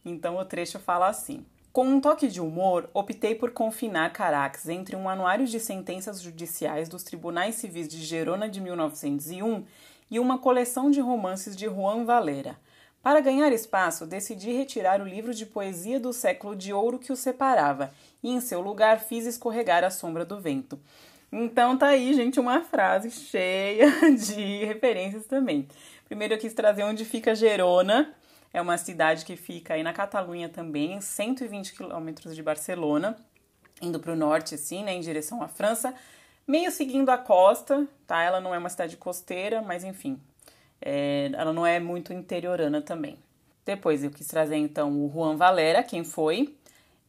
Então 0.06 0.38
o 0.38 0.46
trecho 0.46 0.80
fala 0.80 1.10
assim: 1.10 1.46
com 1.74 1.86
um 1.86 2.00
toque 2.00 2.30
de 2.30 2.40
humor, 2.40 2.90
optei 2.94 3.36
por 3.36 3.52
confinar 3.52 4.14
Carax 4.14 4.70
entre 4.70 4.96
um 4.96 5.10
anuário 5.10 5.46
de 5.46 5.60
sentenças 5.60 6.22
judiciais 6.22 6.88
dos 6.88 7.04
tribunais 7.04 7.56
civis 7.56 7.90
de 7.90 8.02
Gerona 8.02 8.48
de 8.48 8.62
1901 8.62 9.66
e 10.10 10.18
uma 10.18 10.38
coleção 10.38 10.90
de 10.90 11.02
romances 11.02 11.58
de 11.58 11.66
Juan 11.66 12.06
Valera. 12.06 12.58
Para 13.02 13.20
ganhar 13.20 13.52
espaço, 13.52 14.08
decidi 14.08 14.54
retirar 14.54 15.02
o 15.02 15.06
livro 15.06 15.34
de 15.34 15.46
poesia 15.46 16.00
do 16.00 16.14
século 16.14 16.56
de 16.56 16.72
ouro 16.72 16.98
que 16.98 17.12
o 17.12 17.18
separava 17.18 17.92
e, 18.24 18.30
em 18.30 18.40
seu 18.40 18.62
lugar, 18.62 19.02
fiz 19.02 19.26
escorregar 19.26 19.84
a 19.84 19.92
sombra 19.92 20.24
do 20.24 20.40
vento. 20.40 20.80
Então 21.36 21.76
tá 21.76 21.88
aí, 21.88 22.14
gente, 22.14 22.40
uma 22.40 22.62
frase 22.62 23.10
cheia 23.10 23.90
de 24.16 24.66
referências 24.66 25.26
também. 25.26 25.68
Primeiro 26.06 26.36
eu 26.36 26.38
quis 26.38 26.54
trazer 26.54 26.84
onde 26.84 27.04
fica 27.04 27.34
Gerona, 27.34 28.14
é 28.54 28.62
uma 28.62 28.78
cidade 28.78 29.26
que 29.26 29.36
fica 29.36 29.74
aí 29.74 29.82
na 29.82 29.92
Catalunha 29.92 30.48
também, 30.48 31.02
120 31.02 31.74
quilômetros 31.74 32.36
de 32.36 32.44
Barcelona, 32.44 33.18
indo 33.82 34.00
para 34.00 34.14
o 34.14 34.16
norte, 34.16 34.54
assim, 34.54 34.84
né, 34.84 34.94
em 34.94 35.00
direção 35.00 35.42
à 35.42 35.48
França, 35.48 35.96
meio 36.46 36.70
seguindo 36.70 37.10
a 37.10 37.18
costa, 37.18 37.88
tá? 38.06 38.22
Ela 38.22 38.40
não 38.40 38.54
é 38.54 38.60
uma 38.60 38.70
cidade 38.70 38.96
costeira, 38.96 39.60
mas 39.60 39.84
enfim, 39.84 40.22
é, 40.80 41.32
ela 41.34 41.52
não 41.52 41.66
é 41.66 41.80
muito 41.80 42.14
interiorana 42.14 42.80
também. 42.80 43.18
Depois 43.66 44.04
eu 44.04 44.12
quis 44.12 44.28
trazer 44.28 44.58
então 44.58 45.04
o 45.04 45.12
Juan 45.12 45.36
Valera, 45.36 45.82
quem 45.82 46.04
foi? 46.04 46.56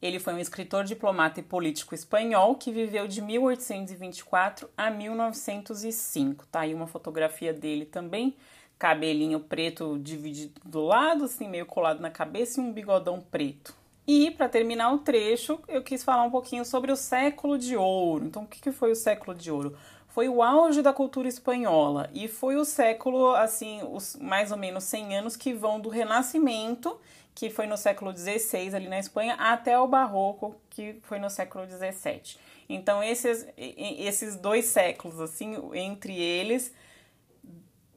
Ele 0.03 0.19
foi 0.19 0.35
um 0.35 0.39
escritor, 0.39 0.85
diplomata 0.85 1.41
e 1.41 1.43
político 1.43 1.95
espanhol 1.95 2.55
que 2.57 2.71
viveu 2.71 3.09
de 3.09 3.23
1824 3.23 4.69
a 4.77 4.91
1905. 4.91 6.47
Tá 6.47 6.61
aí 6.61 6.75
uma 6.75 6.87
fotografia 6.87 7.53
dele 7.53 7.87
também 7.87 8.37
cabelinho 8.79 9.41
preto 9.41 9.99
dividido 9.99 10.61
do 10.65 10.83
lado, 10.83 11.25
assim, 11.25 11.49
meio 11.49 11.67
colado 11.67 12.01
na 12.01 12.11
cabeça 12.11 12.61
e 12.61 12.65
um 12.65 12.73
bigodão 12.73 13.21
preto. 13.21 13.75
E 14.07 14.31
para 14.31 14.49
terminar 14.49 14.93
o 14.93 14.99
trecho, 14.99 15.59
eu 15.67 15.83
quis 15.83 16.05
falar 16.05 16.25
um 16.25 16.31
pouquinho 16.31 16.65
sobre 16.65 16.93
o 16.93 16.97
século 16.97 17.57
de 17.57 17.77
ouro. 17.77 18.27
Então, 18.27 18.43
o 18.43 18.47
que 18.47 18.71
foi 18.71 18.93
o 18.93 18.97
século 18.97 19.35
de 19.35 19.51
ouro? 19.51 19.77
Foi 20.09 20.29
o 20.29 20.43
auge 20.43 20.83
da 20.83 20.93
cultura 20.93 21.27
espanhola 21.27 22.11
e 22.13 22.29
foi 22.29 22.57
o 22.57 22.65
século, 22.65 23.35
assim, 23.35 23.81
os 23.83 24.17
mais 24.17 24.53
ou 24.53 24.59
menos 24.59 24.85
100 24.85 25.17
anos 25.17 25.37
que 25.37 25.55
vão 25.55 25.81
do 25.81 25.89
Renascimento, 25.89 27.01
que 27.35 27.51
foi 27.51 27.67
no 27.67 27.77
século 27.77 28.17
XVI 28.17 28.75
ali 28.75 28.89
na 28.89 28.99
Espanha, 28.99 29.35
até 29.35 29.79
o 29.79 29.89
Barroco, 29.89 30.55
que 30.71 31.01
foi 31.03 31.19
no 31.19 31.29
século 31.29 31.67
XVII. 31.67 32.39
Então, 32.69 33.03
esses, 33.03 33.47
esses 33.57 34.37
dois 34.37 34.67
séculos, 34.67 35.21
assim, 35.21 35.57
entre 35.75 36.17
eles, 36.17 36.73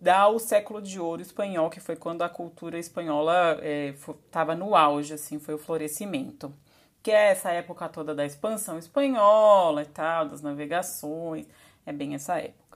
dá 0.02 0.28
o 0.28 0.40
século 0.40 0.82
de 0.82 1.00
ouro 1.00 1.22
espanhol, 1.22 1.70
que 1.70 1.80
foi 1.80 1.96
quando 1.96 2.24
a 2.24 2.30
cultura 2.30 2.80
espanhola 2.80 3.60
estava 3.64 4.54
é, 4.54 4.56
no 4.56 4.76
auge, 4.76 5.14
assim, 5.14 5.40
foi 5.40 5.54
o 5.54 5.58
florescimento. 5.60 6.52
Que 7.04 7.12
é 7.12 7.30
essa 7.30 7.52
época 7.52 7.88
toda 7.88 8.14
da 8.14 8.26
expansão 8.26 8.78
espanhola 8.78 9.84
e 9.84 9.86
tal, 9.86 10.28
das 10.28 10.42
navegações, 10.42 11.48
é 11.86 11.94
bem 11.94 12.16
essa 12.16 12.38
época. 12.38 12.67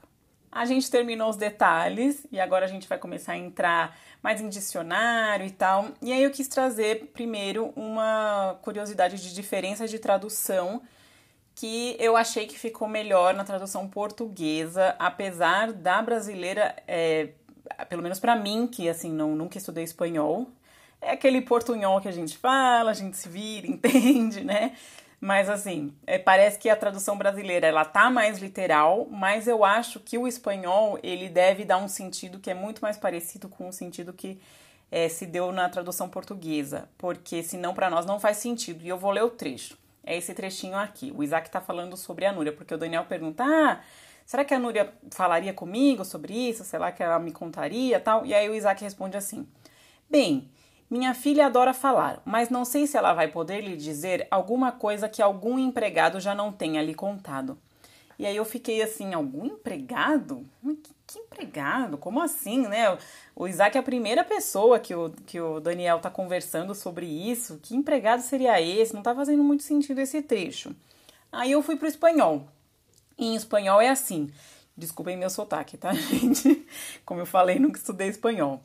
A 0.52 0.66
gente 0.66 0.92
terminou 0.92 1.30
os 1.30 1.38
detalhes 1.38 2.28
e 2.30 2.40
agora 2.40 2.66
a 2.66 2.68
gente 2.68 2.88
vai 2.88 2.98
começar 2.98 3.34
a 3.34 3.38
entrar 3.38 3.98
mais 4.22 4.42
em 4.42 4.50
dicionário 4.50 5.46
e 5.46 5.52
tal. 5.52 5.90
E 6.02 6.12
aí 6.12 6.22
eu 6.22 6.30
quis 6.30 6.48
trazer 6.48 7.12
primeiro 7.14 7.72
uma 7.76 8.60
curiosidade 8.62 9.22
de 9.22 9.34
diferença 9.34 9.88
de 9.88 9.98
tradução 9.98 10.82
que 11.56 11.96
eu 12.00 12.18
achei 12.18 12.48
que 12.48 12.60
ficou 12.60 12.88
melhor 12.88 13.34
na 13.34 13.44
tradução 13.44 13.88
portuguesa, 13.88 14.96
apesar 15.00 15.72
da 15.72 16.02
brasileira, 16.02 16.76
é, 16.88 17.30
pelo 17.88 18.02
menos 18.02 18.20
para 18.20 18.36
mim, 18.36 18.68
que 18.68 18.90
assim 18.90 19.12
não 19.12 19.36
nunca 19.36 19.58
estudei 19.58 19.84
espanhol, 19.84 20.50
é 21.02 21.12
aquele 21.12 21.42
portunhol 21.42 22.00
que 22.02 22.08
a 22.08 22.12
gente 22.12 22.38
fala, 22.38 22.92
a 22.92 22.94
gente 22.94 23.18
se 23.18 23.28
vira, 23.28 23.68
entende, 23.72 24.44
né? 24.44 24.76
Mas 25.22 25.50
assim, 25.50 25.94
é, 26.06 26.18
parece 26.18 26.60
que 26.60 26.68
a 26.68 26.76
tradução 26.76 27.18
brasileira 27.18 27.68
ela 27.68 27.86
tá 27.86 28.10
mais 28.10 28.40
literal, 28.40 29.08
mas 29.10 29.48
eu 29.48 29.64
acho 29.64 30.00
que 30.00 30.18
o 30.18 30.28
espanhol 30.28 31.00
ele 31.02 31.30
deve 31.30 31.64
dar 31.64 31.78
um 31.78 31.88
sentido 31.88 32.40
que 32.40 32.50
é 32.50 32.56
muito 32.56 32.82
mais 32.82 32.98
parecido 32.98 33.48
com 33.48 33.70
o 33.70 33.72
sentido 33.72 34.12
que 34.12 34.42
é, 34.92 35.08
se 35.08 35.26
deu 35.28 35.52
na 35.52 35.70
tradução 35.70 36.10
portuguesa, 36.10 36.90
porque 36.98 37.44
senão 37.44 37.74
para 37.74 37.90
nós 37.90 38.06
não 38.06 38.20
faz 38.20 38.38
sentido. 38.38 38.84
E 38.84 38.90
eu 38.90 38.98
vou 38.98 39.12
ler 39.12 39.24
o 39.24 39.30
trecho 39.30 39.80
é 40.04 40.18
esse 40.18 40.34
trechinho 40.34 40.76
aqui. 40.76 41.14
O 41.16 41.24
Isaac 41.24 41.48
está 41.48 41.62
falando 41.62 41.96
sobre 41.96 42.26
a 42.26 42.32
Núria, 42.32 42.52
porque 42.52 42.74
o 42.74 42.78
Daniel 42.78 43.06
pergunta: 43.06 43.44
ah, 43.44 43.82
será 44.26 44.44
que 44.44 44.54
a 44.54 44.60
Núria 44.60 44.94
falaria 45.12 45.54
comigo 45.54 46.04
sobre 46.04 46.34
isso? 46.34 46.64
Será 46.64 46.92
que 46.92 47.04
ela 47.04 47.20
me 47.20 47.32
contaria 47.32 48.00
tal? 48.00 48.26
E 48.26 48.34
aí 48.34 48.50
o 48.50 48.56
Isaac 48.56 48.84
responde 48.84 49.18
assim: 49.18 49.48
Bem, 50.10 50.50
minha 50.92 51.14
filha 51.14 51.46
adora 51.46 51.74
falar, 51.74 52.22
mas 52.26 52.50
não 52.50 52.66
sei 52.66 52.86
se 52.86 52.98
ela 52.98 53.14
vai 53.14 53.30
poder 53.30 53.62
lhe 53.62 53.78
dizer 53.78 54.28
alguma 54.30 54.74
coisa 54.74 55.08
que 55.08 55.22
algum 55.22 55.58
empregado 55.58 56.20
já 56.20 56.36
não 56.36 56.52
tenha 56.52 56.82
lhe 56.82 56.94
contado. 56.94 57.58
E 58.20 58.26
aí 58.26 58.36
eu 58.36 58.44
fiquei 58.44 58.82
assim, 58.82 59.14
algum 59.14 59.46
empregado? 59.46 60.46
Que, 60.62 60.94
que, 61.08 61.20
empregado? 61.20 61.98
Como 61.98 62.22
assim, 62.22 62.68
né? 62.68 62.98
O 63.34 63.48
Isaac 63.48 63.78
é 63.78 63.80
a 63.80 63.84
primeira 63.84 64.22
pessoa 64.24 64.80
que 64.80 64.94
o, 64.94 65.10
que 65.26 65.40
o 65.40 65.62
Daniel 65.62 66.00
tá 66.00 66.10
conversando 66.10 66.76
sobre 66.76 67.06
isso. 67.06 67.58
Que 67.64 67.74
empregado 67.74 68.22
seria 68.22 68.62
esse? 68.62 68.94
Não 68.94 69.02
tá 69.02 69.16
fazendo 69.16 69.44
muito 69.44 69.64
sentido 69.64 70.00
esse 70.00 70.22
trecho. 70.22 70.76
Aí 71.32 71.54
eu 71.54 71.64
fui 71.64 71.78
pro 71.78 71.88
espanhol. 71.88 72.46
em 73.18 73.34
espanhol 73.34 73.82
é 73.82 73.90
assim. 73.90 74.30
Desculpem 74.78 75.18
meu 75.18 75.30
sotaque, 75.30 75.78
tá, 75.78 75.94
gente? 75.96 76.68
Como 77.06 77.22
eu 77.22 77.26
falei, 77.26 77.60
nunca 77.60 77.80
estudei 77.80 78.10
espanhol. 78.10 78.62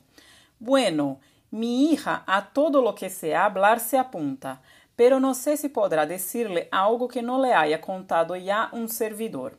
Bueno, 0.60 1.18
mi 1.50 1.92
hija 1.92 2.22
a 2.26 2.42
todo 2.42 2.80
lo 2.80 2.94
que 2.94 3.08
se 3.08 3.34
hablar 3.34 3.80
se 3.80 3.96
apunta 3.96 4.60
pero 4.96 5.20
no 5.20 5.34
sé 5.34 5.56
si 5.56 5.68
podrá 5.68 6.06
decirle 6.06 6.68
algo 6.72 7.06
que 7.06 7.20
não 7.20 7.40
le 7.40 7.52
haya 7.52 7.78
contado 7.78 8.34
ya 8.34 8.70
um 8.72 8.88
servidor. 8.88 9.52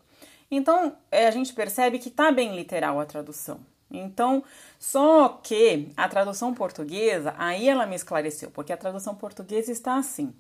Então, 0.50 0.98
é, 1.12 1.28
a 1.28 1.32
gente 1.32 1.54
percebe 1.54 2.00
que 2.00 2.10
está 2.10 2.32
bem 2.32 2.56
literal 2.56 3.00
a 3.00 3.06
tradução. 3.06 3.60
Então, 3.90 4.44
só 4.80 5.40
que 5.44 5.92
a 5.96 6.10
tradução 6.10 6.54
portuguesa, 6.54 7.36
aí 7.38 7.70
ela 7.70 7.86
me 7.86 7.96
esclareceu, 7.96 8.50
porque 8.52 8.74
a 8.74 8.78
tradução 8.78 9.16
portuguesa 9.16 9.72
está 9.72 9.96
assim. 9.96 10.34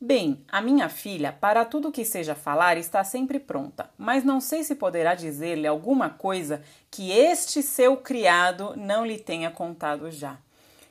Bem, 0.00 0.42
a 0.48 0.62
minha 0.62 0.88
filha, 0.88 1.30
para 1.30 1.64
tudo 1.64 1.92
que 1.92 2.06
seja 2.06 2.34
falar, 2.34 2.78
está 2.78 3.04
sempre 3.04 3.38
pronta, 3.38 3.90
mas 3.98 4.24
não 4.24 4.40
sei 4.40 4.64
se 4.64 4.74
poderá 4.74 5.14
dizer-lhe 5.14 5.66
alguma 5.66 6.08
coisa 6.08 6.62
que 6.90 7.10
este 7.10 7.62
seu 7.62 7.98
criado 7.98 8.74
não 8.76 9.04
lhe 9.04 9.18
tenha 9.18 9.50
contado 9.50 10.10
já. 10.10 10.38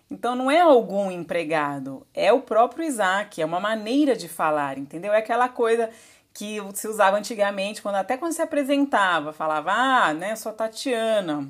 Então 0.09 0.35
não 0.35 0.49
é 0.49 0.59
algum 0.59 1.11
empregado, 1.11 2.05
é 2.13 2.33
o 2.33 2.41
próprio 2.41 2.83
Isaac, 2.83 3.41
é 3.41 3.45
uma 3.45 3.59
maneira 3.59 4.15
de 4.15 4.27
falar, 4.27 4.77
entendeu? 4.77 5.13
É 5.13 5.19
aquela 5.19 5.47
coisa 5.47 5.89
que 6.33 6.57
se 6.73 6.87
usava 6.87 7.17
antigamente, 7.17 7.81
quando 7.81 7.95
até 7.95 8.17
quando 8.17 8.33
se 8.33 8.41
apresentava, 8.41 9.31
falava: 9.33 9.71
"Ah, 9.71 10.13
né, 10.13 10.35
sou 10.35 10.51
Tatiana, 10.53 11.47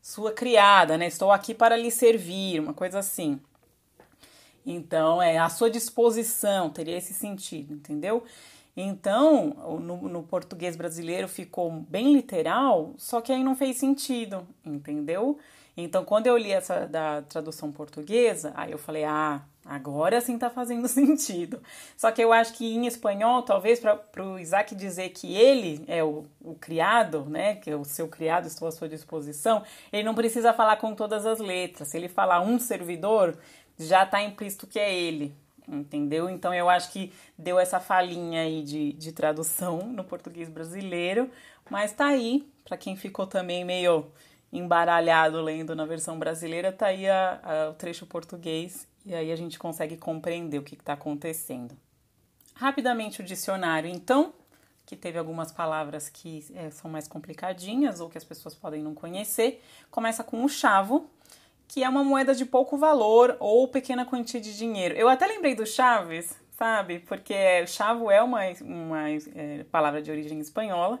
sua 0.00 0.32
criada, 0.32 0.96
né? 0.96 1.06
Estou 1.08 1.30
aqui 1.30 1.54
para 1.54 1.76
lhe 1.76 1.90
servir", 1.90 2.60
uma 2.60 2.72
coisa 2.72 2.98
assim. 3.00 3.40
Então, 4.64 5.20
é 5.22 5.38
à 5.38 5.48
sua 5.48 5.70
disposição, 5.70 6.70
teria 6.70 6.96
esse 6.96 7.14
sentido, 7.14 7.74
entendeu? 7.74 8.24
Então, 8.76 9.78
no, 9.80 10.08
no, 10.08 10.22
português 10.22 10.76
brasileiro 10.76 11.28
ficou 11.28 11.70
bem 11.70 12.14
literal, 12.14 12.94
só 12.96 13.20
que 13.20 13.32
aí 13.32 13.42
não 13.42 13.56
fez 13.56 13.78
sentido, 13.78 14.46
entendeu? 14.64 15.38
Então, 15.82 16.04
quando 16.04 16.26
eu 16.26 16.36
li 16.36 16.52
essa 16.52 16.86
da 16.86 17.22
tradução 17.22 17.70
portuguesa, 17.72 18.52
aí 18.54 18.72
eu 18.72 18.78
falei, 18.78 19.04
ah, 19.04 19.42
agora 19.64 20.20
sim 20.20 20.38
tá 20.38 20.50
fazendo 20.50 20.86
sentido. 20.88 21.62
Só 21.96 22.10
que 22.10 22.22
eu 22.22 22.32
acho 22.32 22.54
que 22.54 22.74
em 22.74 22.86
espanhol, 22.86 23.42
talvez 23.42 23.80
para 23.80 24.24
o 24.24 24.38
Isaac 24.38 24.74
dizer 24.74 25.10
que 25.10 25.34
ele 25.34 25.84
é 25.86 26.02
o, 26.02 26.24
o 26.40 26.54
criado, 26.54 27.24
né, 27.26 27.56
que 27.56 27.70
é 27.70 27.76
o 27.76 27.84
seu 27.84 28.08
criado, 28.08 28.46
estou 28.46 28.68
à 28.68 28.72
sua 28.72 28.88
disposição, 28.88 29.62
ele 29.92 30.02
não 30.02 30.14
precisa 30.14 30.52
falar 30.52 30.76
com 30.76 30.94
todas 30.94 31.26
as 31.26 31.38
letras. 31.38 31.88
Se 31.88 31.96
ele 31.96 32.08
falar 32.08 32.40
um 32.40 32.58
servidor, 32.58 33.36
já 33.78 34.02
está 34.02 34.22
implícito 34.22 34.66
que 34.66 34.78
é 34.78 34.92
ele, 34.92 35.34
entendeu? 35.66 36.28
Então 36.28 36.52
eu 36.52 36.68
acho 36.68 36.90
que 36.90 37.12
deu 37.38 37.58
essa 37.58 37.80
falinha 37.80 38.42
aí 38.42 38.62
de, 38.62 38.92
de 38.94 39.12
tradução 39.12 39.78
no 39.86 40.04
português 40.04 40.48
brasileiro, 40.48 41.30
mas 41.70 41.92
tá 41.92 42.06
aí, 42.06 42.46
para 42.64 42.76
quem 42.76 42.96
ficou 42.96 43.26
também 43.26 43.64
meio 43.64 44.06
embaralhado 44.52 45.40
lendo 45.40 45.74
na 45.76 45.84
versão 45.84 46.18
brasileira, 46.18 46.72
tá 46.72 46.86
aí 46.86 47.08
a, 47.08 47.40
a, 47.42 47.70
o 47.70 47.74
trecho 47.74 48.06
português 48.06 48.88
e 49.06 49.14
aí 49.14 49.30
a 49.30 49.36
gente 49.36 49.58
consegue 49.58 49.96
compreender 49.96 50.58
o 50.58 50.62
que 50.62 50.74
está 50.74 50.94
acontecendo. 50.94 51.76
Rapidamente 52.54 53.20
o 53.20 53.24
dicionário, 53.24 53.88
então, 53.88 54.34
que 54.84 54.96
teve 54.96 55.18
algumas 55.18 55.52
palavras 55.52 56.08
que 56.08 56.44
é, 56.54 56.70
são 56.70 56.90
mais 56.90 57.06
complicadinhas 57.06 58.00
ou 58.00 58.10
que 58.10 58.18
as 58.18 58.24
pessoas 58.24 58.54
podem 58.54 58.82
não 58.82 58.94
conhecer, 58.94 59.62
começa 59.90 60.22
com 60.22 60.44
o 60.44 60.48
chavo, 60.48 61.08
que 61.66 61.84
é 61.84 61.88
uma 61.88 62.02
moeda 62.02 62.34
de 62.34 62.44
pouco 62.44 62.76
valor 62.76 63.36
ou 63.38 63.68
pequena 63.68 64.04
quantia 64.04 64.40
de 64.40 64.56
dinheiro. 64.56 64.94
Eu 64.96 65.08
até 65.08 65.26
lembrei 65.26 65.54
do 65.54 65.64
Chaves, 65.64 66.36
sabe? 66.58 66.98
Porque 66.98 67.64
chavo 67.68 68.10
é 68.10 68.20
uma, 68.20 68.40
uma 68.60 69.08
é, 69.08 69.64
palavra 69.70 70.02
de 70.02 70.10
origem 70.10 70.40
espanhola 70.40 70.98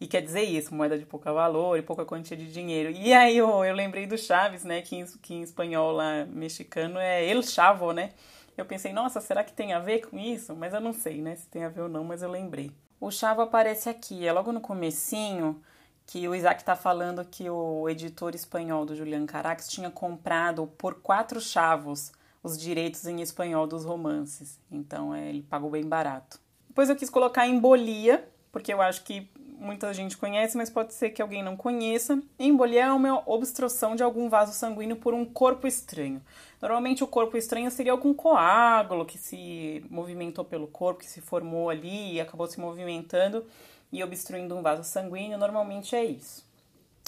e 0.00 0.06
quer 0.06 0.20
dizer 0.20 0.42
isso, 0.42 0.74
moeda 0.74 0.96
de 0.96 1.04
pouco 1.04 1.32
valor 1.32 1.76
e 1.76 1.82
pouca 1.82 2.04
quantia 2.04 2.36
de 2.36 2.50
dinheiro. 2.52 2.90
E 2.90 3.12
aí 3.12 3.36
eu, 3.36 3.64
eu 3.64 3.74
lembrei 3.74 4.06
do 4.06 4.16
Chaves, 4.16 4.62
né? 4.62 4.80
Que 4.80 4.96
em, 4.96 5.04
que 5.20 5.34
em 5.34 5.42
espanhol 5.42 5.92
lá 5.92 6.24
mexicano 6.26 6.98
é 6.98 7.26
el 7.26 7.42
chavo, 7.42 7.92
né? 7.92 8.12
Eu 8.56 8.64
pensei, 8.64 8.92
nossa, 8.92 9.20
será 9.20 9.42
que 9.44 9.52
tem 9.52 9.72
a 9.72 9.78
ver 9.78 10.06
com 10.06 10.18
isso? 10.18 10.54
Mas 10.54 10.72
eu 10.72 10.80
não 10.80 10.92
sei, 10.92 11.20
né? 11.20 11.36
Se 11.36 11.46
tem 11.46 11.64
a 11.64 11.68
ver 11.68 11.82
ou 11.82 11.88
não, 11.88 12.04
mas 12.04 12.22
eu 12.22 12.30
lembrei. 12.30 12.72
O 13.00 13.10
chavo 13.10 13.40
aparece 13.40 13.88
aqui, 13.88 14.26
é 14.26 14.32
logo 14.32 14.52
no 14.52 14.60
comecinho 14.60 15.60
que 16.04 16.26
o 16.26 16.34
Isaac 16.34 16.62
está 16.62 16.74
falando 16.74 17.24
que 17.24 17.48
o 17.50 17.88
editor 17.88 18.34
espanhol 18.34 18.86
do 18.86 18.96
Julian 18.96 19.26
Carax 19.26 19.68
tinha 19.68 19.90
comprado 19.90 20.66
por 20.78 20.96
quatro 21.02 21.40
chavos 21.40 22.10
os 22.42 22.58
direitos 22.58 23.06
em 23.06 23.20
espanhol 23.20 23.66
dos 23.66 23.84
romances. 23.84 24.58
Então 24.70 25.14
é, 25.14 25.28
ele 25.28 25.42
pagou 25.42 25.70
bem 25.70 25.84
barato. 25.84 26.40
Depois 26.66 26.88
eu 26.88 26.96
quis 26.96 27.10
colocar 27.10 27.46
embolia, 27.46 28.28
porque 28.50 28.72
eu 28.72 28.80
acho 28.80 29.04
que 29.04 29.30
muita 29.58 29.92
gente 29.92 30.16
conhece, 30.16 30.56
mas 30.56 30.70
pode 30.70 30.94
ser 30.94 31.10
que 31.10 31.20
alguém 31.20 31.42
não 31.42 31.56
conheça. 31.56 32.22
Embolia 32.38 32.84
é 32.84 32.92
uma 32.92 33.22
obstrução 33.28 33.96
de 33.96 34.02
algum 34.02 34.28
vaso 34.28 34.52
sanguíneo 34.52 34.96
por 34.96 35.12
um 35.12 35.24
corpo 35.24 35.66
estranho. 35.66 36.22
Normalmente 36.62 37.04
o 37.04 37.06
corpo 37.06 37.36
estranho 37.36 37.70
seria 37.70 37.92
algum 37.92 38.14
coágulo 38.14 39.04
que 39.04 39.18
se 39.18 39.84
movimentou 39.90 40.44
pelo 40.44 40.66
corpo, 40.66 41.00
que 41.00 41.10
se 41.10 41.20
formou 41.20 41.68
ali 41.68 42.14
e 42.14 42.20
acabou 42.20 42.46
se 42.46 42.60
movimentando 42.60 43.44
e 43.92 44.02
obstruindo 44.02 44.54
um 44.56 44.62
vaso 44.62 44.84
sanguíneo, 44.84 45.38
normalmente 45.38 45.96
é 45.96 46.04
isso. 46.04 46.46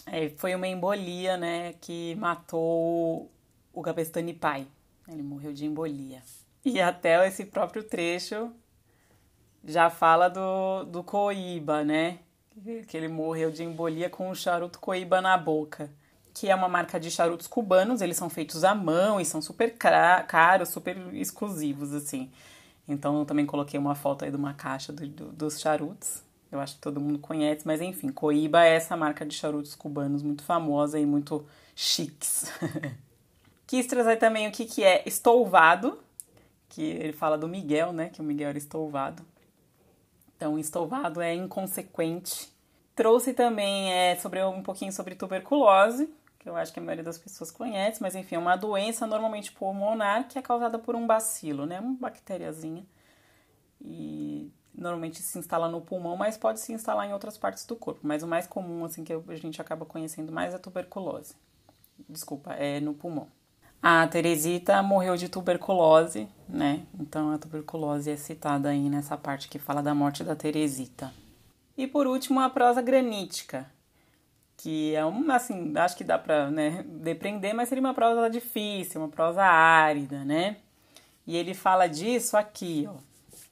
É, 0.07 0.31
foi 0.31 0.55
uma 0.55 0.67
embolia, 0.67 1.37
né, 1.37 1.75
que 1.81 2.15
matou 2.17 3.31
o 3.73 3.83
Gabestani 3.83 4.33
pai. 4.33 4.67
Ele 5.09 5.23
morreu 5.23 5.53
de 5.53 5.67
embolia. 5.67 6.23
E 6.65 6.81
até 6.81 7.27
esse 7.27 7.45
próprio 7.45 7.83
trecho 7.83 8.51
já 9.65 9.91
fala 9.91 10.29
do, 10.29 10.85
do 10.85 11.05
Coíba, 11.05 11.85
né? 11.85 12.19
Que 12.87 12.97
ele 12.97 13.09
morreu 13.09 13.51
de 13.51 13.63
embolia 13.63 14.11
com 14.11 14.31
o 14.31 14.35
charuto 14.35 14.79
Coíba 14.79 15.21
na 15.21 15.37
boca. 15.37 15.91
Que 16.35 16.49
é 16.49 16.55
uma 16.55 16.69
marca 16.69 16.99
de 16.99 17.11
charutos 17.11 17.47
cubanos, 17.47 18.01
eles 18.01 18.17
são 18.17 18.31
feitos 18.31 18.65
à 18.65 18.75
mão 18.75 19.21
e 19.21 19.25
são 19.25 19.43
super 19.43 19.77
caros, 19.77 20.69
super 20.69 20.97
exclusivos, 21.15 21.93
assim. 21.93 22.31
Então 22.87 23.19
eu 23.19 23.25
também 23.25 23.47
coloquei 23.47 23.79
uma 23.79 23.95
foto 23.95 24.25
aí 24.25 24.31
de 24.31 24.37
uma 24.37 24.55
caixa 24.55 24.93
do, 24.93 25.07
do, 25.07 25.33
dos 25.33 25.61
charutos. 25.61 26.23
Eu 26.51 26.59
acho 26.59 26.75
que 26.75 26.81
todo 26.81 27.01
mundo 27.01 27.19
conhece, 27.19 27.65
mas 27.65 27.81
enfim, 27.81 28.09
Coíba 28.09 28.65
é 28.65 28.75
essa 28.75 28.97
marca 28.97 29.25
de 29.25 29.35
charutos 29.35 29.75
cubanos 29.75 30.23
muito 30.23 30.43
famosa 30.43 30.99
e 30.99 31.07
muito 31.07 31.47
chiques. 31.77 32.51
Quis 33.67 33.87
trazer 33.87 34.17
também 34.17 34.49
o 34.49 34.51
que, 34.51 34.65
que 34.65 34.83
é 34.83 35.05
estouvado, 35.07 36.01
que 36.69 36.83
ele 36.83 37.13
fala 37.13 37.39
do 37.39 37.47
Miguel, 37.47 37.93
né? 37.93 38.09
Que 38.09 38.21
o 38.21 38.25
Miguel 38.25 38.49
era 38.49 38.59
estouvado. 38.59 39.25
Então, 40.41 40.59
estouvado 40.59 41.21
é 41.21 41.35
inconsequente. 41.35 42.51
Trouxe 42.97 43.35
também 43.35 43.93
é, 43.93 44.17
sobre 44.17 44.43
um 44.43 44.63
pouquinho 44.63 44.91
sobre 44.91 45.15
tuberculose, 45.15 46.11
que 46.39 46.49
eu 46.49 46.57
acho 46.57 46.73
que 46.73 46.81
a 46.81 46.83
maioria 46.83 47.05
das 47.05 47.19
pessoas 47.19 47.51
conhece, 47.51 48.01
mas 48.01 48.15
enfim, 48.15 48.37
é 48.37 48.39
uma 48.39 48.57
doença 48.57 49.07
normalmente 49.07 49.53
pulmonar 49.53 50.27
que 50.29 50.39
é 50.39 50.43
causada 50.43 50.79
por 50.79 50.97
um 50.97 51.07
bacilo, 51.07 51.67
né? 51.67 51.79
Uma 51.79 51.95
bactériazinha. 51.95 52.87
E 53.83 54.51
normalmente 54.75 55.21
se 55.21 55.39
instala 55.39 55.69
no 55.69 55.83
pulmão, 55.83 56.17
mas 56.17 56.39
pode 56.39 56.59
se 56.59 56.73
instalar 56.73 57.07
em 57.07 57.13
outras 57.13 57.37
partes 57.37 57.67
do 57.67 57.77
corpo. 57.77 58.01
Mas 58.03 58.23
o 58.23 58.27
mais 58.27 58.47
comum, 58.47 58.83
assim, 58.87 59.05
que 59.05 59.13
a 59.13 59.37
gente 59.37 59.61
acaba 59.61 59.85
conhecendo 59.85 60.33
mais 60.33 60.55
é 60.55 60.57
a 60.57 60.59
tuberculose. 60.59 61.35
Desculpa, 62.09 62.55
é 62.55 62.81
no 62.81 62.95
pulmão. 62.95 63.29
A 63.83 64.07
Teresita 64.07 64.83
morreu 64.83 65.17
de 65.17 65.29
tuberculose, 65.29 66.29
né? 66.49 66.83
Então 66.99 67.33
a 67.33 67.39
tuberculose 67.39 68.11
é 68.11 68.17
citada 68.17 68.69
aí 68.69 68.89
nessa 68.91 69.17
parte 69.17 69.49
que 69.49 69.59
fala 69.59 69.83
da 69.83 69.95
morte 69.95 70.23
da 70.23 70.37
Teresita. 70.37 71.13
E 71.77 71.87
por 71.87 72.07
último, 72.07 72.41
a 72.41 72.51
prosa 72.51 72.83
granítica, 72.83 73.71
que 74.57 74.95
é 74.95 75.05
uma, 75.05 75.37
assim, 75.37 75.73
acho 75.77 75.97
que 75.97 76.05
dá 76.05 76.19
pra 76.19 76.51
né, 76.51 76.85
depreender, 76.87 77.55
mas 77.55 77.69
seria 77.69 77.83
uma 77.83 77.95
prosa 77.95 78.29
difícil, 78.29 79.01
uma 79.01 79.09
prosa 79.09 79.43
árida, 79.43 80.25
né? 80.25 80.59
E 81.27 81.37
ele 81.37 81.55
fala 81.55 81.87
disso 81.87 82.37
aqui, 82.37 82.87
ó 82.89 83.11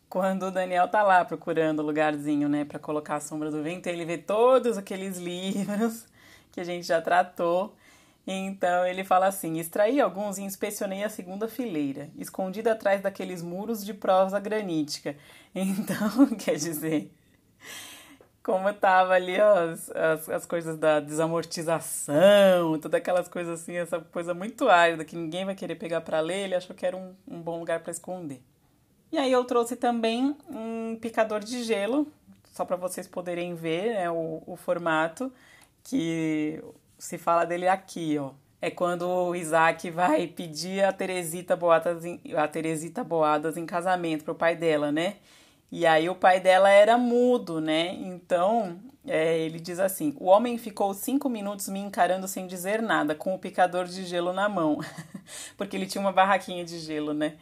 quando 0.08 0.46
o 0.46 0.50
Daniel 0.50 0.88
tá 0.88 1.02
lá 1.02 1.24
procurando 1.24 1.82
lugarzinho, 1.82 2.48
né, 2.48 2.64
para 2.64 2.78
colocar 2.78 3.16
a 3.16 3.20
sombra 3.20 3.50
do 3.50 3.62
vento, 3.62 3.86
ele 3.88 4.04
vê 4.04 4.16
todos 4.16 4.78
aqueles 4.78 5.18
livros 5.20 6.06
que 6.50 6.60
a 6.60 6.64
gente 6.64 6.86
já 6.86 7.00
tratou. 7.00 7.76
Então 8.30 8.86
ele 8.86 9.02
fala 9.04 9.26
assim: 9.26 9.58
extraí 9.58 9.98
alguns 9.98 10.36
e 10.36 10.42
inspecionei 10.42 11.02
a 11.02 11.08
segunda 11.08 11.48
fileira, 11.48 12.10
escondida 12.14 12.72
atrás 12.72 13.00
daqueles 13.00 13.40
muros 13.40 13.82
de 13.82 13.94
prosa 13.94 14.38
granítica. 14.38 15.16
Então, 15.54 16.26
quer 16.36 16.56
dizer, 16.56 17.10
como 18.42 18.72
tava 18.74 19.14
ali 19.14 19.40
as, 19.40 19.90
as, 19.90 20.28
as, 20.28 20.46
coisas 20.46 20.76
da 20.76 21.00
desamortização, 21.00 22.78
todas 22.78 22.98
aquelas 22.98 23.28
coisas 23.28 23.62
assim, 23.62 23.76
essa 23.76 23.98
coisa 23.98 24.34
muito 24.34 24.68
árida 24.68 25.06
que 25.06 25.16
ninguém 25.16 25.46
vai 25.46 25.54
querer 25.54 25.76
pegar 25.76 26.02
para 26.02 26.20
ler, 26.20 26.44
ele 26.44 26.54
achou 26.54 26.76
que 26.76 26.84
era 26.84 26.94
um, 26.94 27.14
um 27.26 27.40
bom 27.40 27.58
lugar 27.58 27.80
para 27.80 27.90
esconder. 27.90 28.42
E 29.10 29.16
aí 29.16 29.32
eu 29.32 29.42
trouxe 29.46 29.74
também 29.74 30.36
um 30.50 30.96
picador 31.00 31.40
de 31.40 31.64
gelo, 31.64 32.06
só 32.52 32.64
para 32.64 32.76
vocês 32.76 33.08
poderem 33.08 33.54
ver 33.54 33.94
né, 33.94 34.10
o, 34.10 34.42
o 34.46 34.54
formato, 34.54 35.32
que 35.82 36.62
se 36.98 37.16
fala 37.16 37.44
dele 37.44 37.68
aqui, 37.68 38.18
ó. 38.18 38.32
É 38.60 38.70
quando 38.70 39.08
o 39.08 39.36
Isaac 39.36 39.88
vai 39.90 40.26
pedir 40.26 40.84
a 40.84 40.92
Teresita 40.92 41.54
Boadas 41.54 42.04
em, 42.04 42.20
a 42.36 42.48
Teresita 42.48 43.04
Boadas 43.04 43.56
em 43.56 43.64
casamento 43.64 44.24
pro 44.24 44.34
pai 44.34 44.56
dela, 44.56 44.90
né? 44.90 45.16
E 45.70 45.86
aí 45.86 46.08
o 46.08 46.14
pai 46.14 46.40
dela 46.40 46.68
era 46.68 46.98
mudo, 46.98 47.60
né? 47.60 47.94
Então 47.94 48.80
é, 49.06 49.38
ele 49.38 49.60
diz 49.60 49.78
assim: 49.78 50.14
o 50.18 50.26
homem 50.26 50.58
ficou 50.58 50.92
cinco 50.92 51.28
minutos 51.28 51.68
me 51.68 51.78
encarando 51.78 52.26
sem 52.26 52.46
dizer 52.46 52.82
nada, 52.82 53.14
com 53.14 53.34
o 53.34 53.38
picador 53.38 53.84
de 53.84 54.04
gelo 54.04 54.32
na 54.32 54.48
mão, 54.48 54.80
porque 55.56 55.76
ele 55.76 55.86
tinha 55.86 56.00
uma 56.00 56.12
barraquinha 56.12 56.64
de 56.64 56.78
gelo, 56.80 57.12
né? 57.14 57.36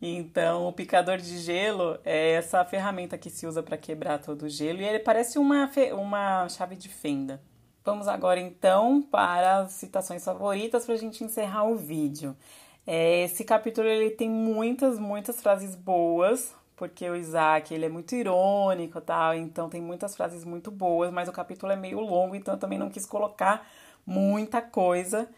Então, 0.00 0.66
o 0.66 0.72
picador 0.72 1.18
de 1.18 1.38
gelo 1.38 1.98
é 2.04 2.32
essa 2.32 2.64
ferramenta 2.64 3.16
que 3.16 3.30
se 3.30 3.46
usa 3.46 3.62
para 3.62 3.78
quebrar 3.78 4.18
todo 4.18 4.42
o 4.42 4.48
gelo 4.48 4.80
e 4.80 4.84
ele 4.84 4.98
parece 4.98 5.38
uma, 5.38 5.70
uma 5.92 6.48
chave 6.48 6.76
de 6.76 6.88
fenda. 6.88 7.40
Vamos 7.86 8.08
agora 8.08 8.40
então 8.40 9.00
para 9.00 9.58
as 9.58 9.70
citações 9.70 10.24
favoritas 10.24 10.84
para 10.84 10.94
a 10.94 10.98
gente 10.98 11.22
encerrar 11.22 11.62
o 11.62 11.76
vídeo. 11.76 12.36
É, 12.84 13.22
esse 13.22 13.44
capítulo 13.44 13.86
ele 13.86 14.10
tem 14.10 14.28
muitas, 14.28 14.98
muitas 14.98 15.40
frases 15.40 15.76
boas, 15.76 16.52
porque 16.74 17.08
o 17.08 17.14
Isaac 17.14 17.72
ele 17.72 17.84
é 17.84 17.88
muito 17.88 18.12
irônico 18.16 19.00
tal, 19.00 19.34
então 19.34 19.68
tem 19.68 19.80
muitas 19.80 20.16
frases 20.16 20.44
muito 20.44 20.68
boas, 20.68 21.12
mas 21.12 21.28
o 21.28 21.32
capítulo 21.32 21.70
é 21.70 21.76
meio 21.76 22.00
longo, 22.00 22.34
então 22.34 22.54
eu 22.54 22.58
também 22.58 22.76
não 22.76 22.90
quis 22.90 23.06
colocar 23.06 23.64
muita 24.04 24.60
coisa. 24.60 25.28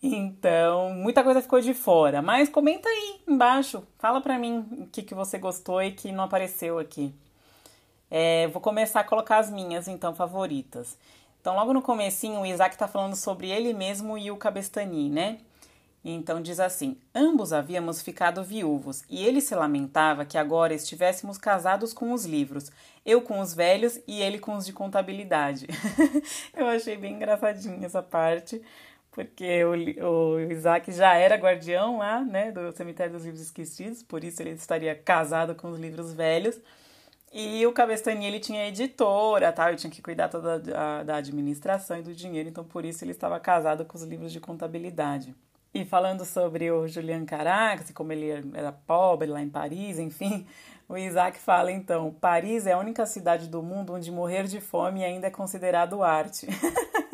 Então, 0.00 0.90
muita 0.90 1.24
coisa 1.24 1.42
ficou 1.42 1.60
de 1.60 1.74
fora. 1.74 2.22
Mas 2.22 2.48
comenta 2.48 2.88
aí 2.88 3.20
embaixo. 3.26 3.82
Fala 3.98 4.20
pra 4.20 4.38
mim 4.38 4.64
o 4.82 4.86
que, 4.86 5.02
que 5.02 5.16
você 5.16 5.36
gostou 5.36 5.82
e 5.82 5.90
que 5.90 6.12
não 6.12 6.22
apareceu 6.22 6.78
aqui. 6.78 7.12
É, 8.08 8.46
vou 8.48 8.62
começar 8.62 9.00
a 9.00 9.04
colocar 9.04 9.38
as 9.38 9.50
minhas, 9.50 9.88
então, 9.88 10.14
favoritas. 10.14 10.96
Então, 11.40 11.54
logo 11.54 11.72
no 11.72 11.82
comecinho, 11.82 12.40
o 12.40 12.46
Isaac 12.46 12.76
tá 12.76 12.88
falando 12.88 13.16
sobre 13.16 13.50
ele 13.50 13.72
mesmo 13.72 14.18
e 14.18 14.30
o 14.30 14.36
Cabestani, 14.36 15.08
né? 15.08 15.38
Então 16.04 16.40
diz 16.40 16.60
assim: 16.60 16.96
ambos 17.14 17.52
havíamos 17.52 18.00
ficado 18.00 18.42
viúvos, 18.42 19.02
e 19.08 19.24
ele 19.24 19.40
se 19.40 19.54
lamentava 19.54 20.24
que 20.24 20.38
agora 20.38 20.74
estivéssemos 20.74 21.36
casados 21.36 21.92
com 21.92 22.12
os 22.12 22.24
livros, 22.24 22.70
eu 23.04 23.20
com 23.20 23.40
os 23.40 23.52
velhos 23.52 23.98
e 24.06 24.20
ele 24.22 24.38
com 24.38 24.54
os 24.56 24.64
de 24.64 24.72
contabilidade. 24.72 25.66
Eu 26.54 26.66
achei 26.66 26.96
bem 26.96 27.14
engraçadinha 27.14 27.86
essa 27.86 28.02
parte, 28.02 28.60
porque 29.10 29.64
o, 29.64 30.34
o 30.34 30.40
Isaac 30.40 30.92
já 30.92 31.14
era 31.14 31.36
guardião 31.36 31.98
lá, 31.98 32.20
né, 32.20 32.52
do 32.52 32.70
cemitério 32.72 33.12
dos 33.12 33.24
livros 33.24 33.42
esquecidos, 33.42 34.02
por 34.02 34.22
isso 34.22 34.42
ele 34.42 34.50
estaria 34.50 34.94
casado 34.94 35.54
com 35.54 35.70
os 35.70 35.78
livros 35.78 36.12
velhos. 36.12 36.60
E 37.32 37.66
o 37.66 37.72
Cabestani, 37.72 38.26
ele 38.26 38.40
tinha 38.40 38.66
editora, 38.68 39.52
tal, 39.52 39.68
ele 39.68 39.76
tinha 39.76 39.90
que 39.90 40.00
cuidar 40.00 40.28
toda 40.28 40.62
a, 40.74 41.02
da 41.02 41.16
administração 41.16 41.98
e 41.98 42.02
do 42.02 42.14
dinheiro, 42.14 42.48
então 42.48 42.64
por 42.64 42.84
isso 42.84 43.04
ele 43.04 43.12
estava 43.12 43.38
casado 43.38 43.84
com 43.84 43.96
os 43.96 44.02
livros 44.02 44.32
de 44.32 44.40
contabilidade. 44.40 45.34
E 45.74 45.84
falando 45.84 46.24
sobre 46.24 46.70
o 46.70 46.88
Julian 46.88 47.26
Carax, 47.26 47.90
como 47.90 48.12
ele 48.12 48.50
era 48.54 48.72
pobre 48.72 49.28
lá 49.28 49.42
em 49.42 49.50
Paris, 49.50 49.98
enfim, 49.98 50.46
o 50.88 50.96
Isaac 50.96 51.38
fala 51.38 51.70
então: 51.70 52.10
Paris 52.10 52.66
é 52.66 52.72
a 52.72 52.78
única 52.78 53.04
cidade 53.04 53.46
do 53.48 53.62
mundo 53.62 53.92
onde 53.92 54.10
morrer 54.10 54.44
de 54.44 54.60
fome 54.60 55.04
ainda 55.04 55.26
é 55.26 55.30
considerado 55.30 56.02
arte. 56.02 56.46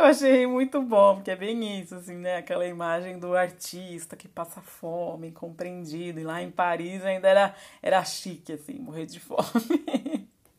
Eu 0.00 0.06
achei 0.06 0.46
muito 0.46 0.80
bom, 0.80 1.16
porque 1.16 1.30
é 1.30 1.36
bem 1.36 1.78
isso, 1.78 1.94
assim, 1.94 2.14
né? 2.14 2.36
Aquela 2.36 2.66
imagem 2.66 3.18
do 3.18 3.36
artista 3.36 4.16
que 4.16 4.26
passa 4.26 4.62
fome, 4.62 5.30
compreendido. 5.30 6.18
E 6.18 6.24
lá 6.24 6.42
em 6.42 6.50
Paris 6.50 7.04
ainda 7.04 7.28
era, 7.28 7.54
era 7.82 8.02
chique, 8.02 8.54
assim, 8.54 8.78
morrer 8.78 9.04
de 9.04 9.20
fome. 9.20 9.44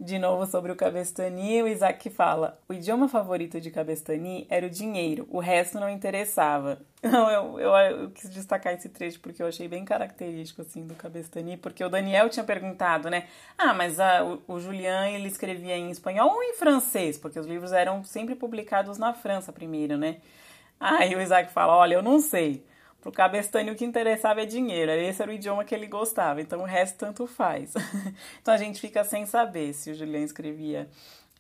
de 0.02 0.18
novo 0.18 0.48
sobre 0.48 0.72
o 0.72 0.76
Cabestani, 0.76 1.62
o 1.62 1.68
Isaac 1.68 2.10
fala: 2.10 2.60
o 2.68 2.74
idioma 2.74 3.08
favorito 3.08 3.62
de 3.62 3.70
Cabestani 3.70 4.48
era 4.50 4.66
o 4.66 4.70
dinheiro, 4.70 5.28
o 5.30 5.40
resto 5.40 5.80
não 5.80 5.88
interessava. 5.88 6.80
Não, 7.04 7.32
eu, 7.32 7.60
eu, 7.60 7.76
eu, 7.76 8.12
quis 8.12 8.30
destacar 8.30 8.74
esse 8.74 8.88
trecho 8.88 9.20
porque 9.22 9.42
eu 9.42 9.48
achei 9.48 9.68
bem 9.68 9.84
característico 9.84 10.62
assim 10.62 10.86
do 10.86 10.94
Cabestani, 10.94 11.58
porque 11.58 11.84
o 11.84 11.90
Daniel 11.90 12.30
tinha 12.30 12.44
perguntado, 12.44 13.10
né? 13.10 13.28
Ah, 13.58 13.74
mas 13.74 14.00
a, 14.00 14.24
o, 14.24 14.40
o 14.48 14.60
Julian 14.60 15.10
ele 15.10 15.28
escrevia 15.28 15.76
em 15.76 15.90
espanhol 15.90 16.30
ou 16.30 16.44
em 16.44 16.54
francês? 16.54 17.18
Porque 17.18 17.40
os 17.40 17.48
livros 17.48 17.72
eram 17.72 18.04
sempre 18.04 18.36
publicados 18.36 19.00
na 19.00 19.14
França 19.14 19.52
primeiro, 19.52 19.98
né? 19.98 20.18
Aí 20.80 21.16
o 21.16 21.22
Isaac 21.22 21.52
fala: 21.52 21.76
olha, 21.76 21.96
eu 21.96 22.04
não 22.04 22.20
sei. 22.20 22.64
Pro 23.02 23.12
Cabestani 23.12 23.72
o 23.72 23.76
que 23.76 23.84
interessava 23.84 24.44
é 24.44 24.46
dinheiro, 24.46 24.92
esse 24.92 25.22
era 25.22 25.32
o 25.32 25.34
idioma 25.34 25.66
que 25.66 25.74
ele 25.74 25.88
gostava, 25.88 26.40
então 26.40 26.62
o 26.62 26.66
resto 26.66 26.98
tanto 26.98 27.26
faz. 27.26 27.74
então 28.40 28.54
a 28.54 28.58
gente 28.58 28.80
fica 28.80 29.04
sem 29.04 29.26
saber 29.26 29.74
se 29.74 29.90
o 29.90 29.96
Julian 29.96 30.22
escrevia 30.22 30.88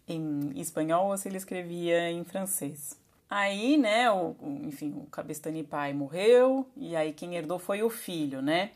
em 0.07 0.51
espanhol 0.55 1.09
ou 1.09 1.17
se 1.17 1.29
ele 1.29 1.37
escrevia 1.37 2.09
em 2.09 2.23
francês. 2.23 2.99
Aí, 3.29 3.77
né, 3.77 4.11
o, 4.11 4.35
enfim, 4.63 4.91
o 4.97 5.05
Cabestani 5.05 5.63
pai 5.63 5.93
morreu 5.93 6.67
e 6.75 6.95
aí 6.95 7.13
quem 7.13 7.35
herdou 7.35 7.59
foi 7.59 7.83
o 7.83 7.89
filho, 7.89 8.41
né? 8.41 8.71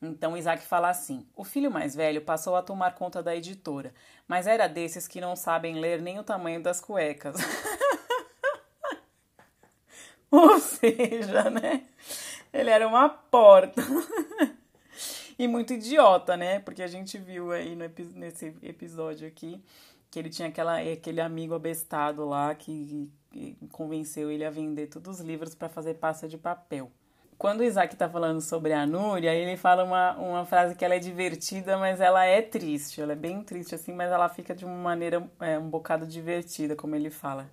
Então 0.00 0.36
Isaac 0.36 0.64
fala 0.64 0.88
assim: 0.88 1.24
o 1.36 1.44
filho 1.44 1.70
mais 1.70 1.94
velho 1.94 2.22
passou 2.22 2.56
a 2.56 2.62
tomar 2.62 2.94
conta 2.94 3.22
da 3.22 3.36
editora, 3.36 3.94
mas 4.26 4.46
era 4.46 4.66
desses 4.66 5.06
que 5.06 5.20
não 5.20 5.36
sabem 5.36 5.78
ler 5.78 6.02
nem 6.02 6.18
o 6.18 6.24
tamanho 6.24 6.60
das 6.60 6.80
cuecas. 6.80 7.36
Ou 10.34 10.58
seja, 10.58 11.50
né? 11.50 11.82
Ele 12.50 12.70
era 12.70 12.88
uma 12.88 13.06
porta. 13.06 13.82
e 15.38 15.46
muito 15.46 15.74
idiota, 15.74 16.38
né? 16.38 16.58
Porque 16.60 16.82
a 16.82 16.86
gente 16.86 17.18
viu 17.18 17.52
aí 17.52 17.76
no, 17.76 17.84
nesse 18.14 18.54
episódio 18.62 19.28
aqui 19.28 19.62
que 20.10 20.18
ele 20.18 20.30
tinha 20.30 20.48
aquela, 20.48 20.78
aquele 20.78 21.20
amigo 21.20 21.54
abestado 21.54 22.26
lá 22.26 22.54
que, 22.54 23.10
que 23.30 23.56
convenceu 23.70 24.30
ele 24.30 24.44
a 24.44 24.50
vender 24.50 24.86
todos 24.86 25.20
os 25.20 25.24
livros 25.24 25.54
para 25.54 25.68
fazer 25.68 25.94
pasta 25.94 26.26
de 26.26 26.38
papel. 26.38 26.90
Quando 27.36 27.60
o 27.60 27.64
Isaac 27.64 27.94
tá 27.96 28.08
falando 28.08 28.40
sobre 28.40 28.72
a 28.72 28.86
Núria, 28.86 29.34
ele 29.34 29.56
fala 29.56 29.84
uma, 29.84 30.12
uma 30.16 30.46
frase 30.46 30.74
que 30.74 30.84
ela 30.84 30.94
é 30.94 30.98
divertida, 30.98 31.76
mas 31.76 32.00
ela 32.00 32.24
é 32.24 32.40
triste. 32.40 33.00
Ela 33.00 33.12
é 33.12 33.16
bem 33.16 33.42
triste 33.42 33.74
assim, 33.74 33.92
mas 33.92 34.10
ela 34.10 34.28
fica 34.28 34.54
de 34.54 34.64
uma 34.64 34.76
maneira 34.76 35.28
é, 35.40 35.58
um 35.58 35.68
bocado 35.68 36.06
divertida, 36.06 36.76
como 36.76 36.94
ele 36.94 37.10
fala 37.10 37.50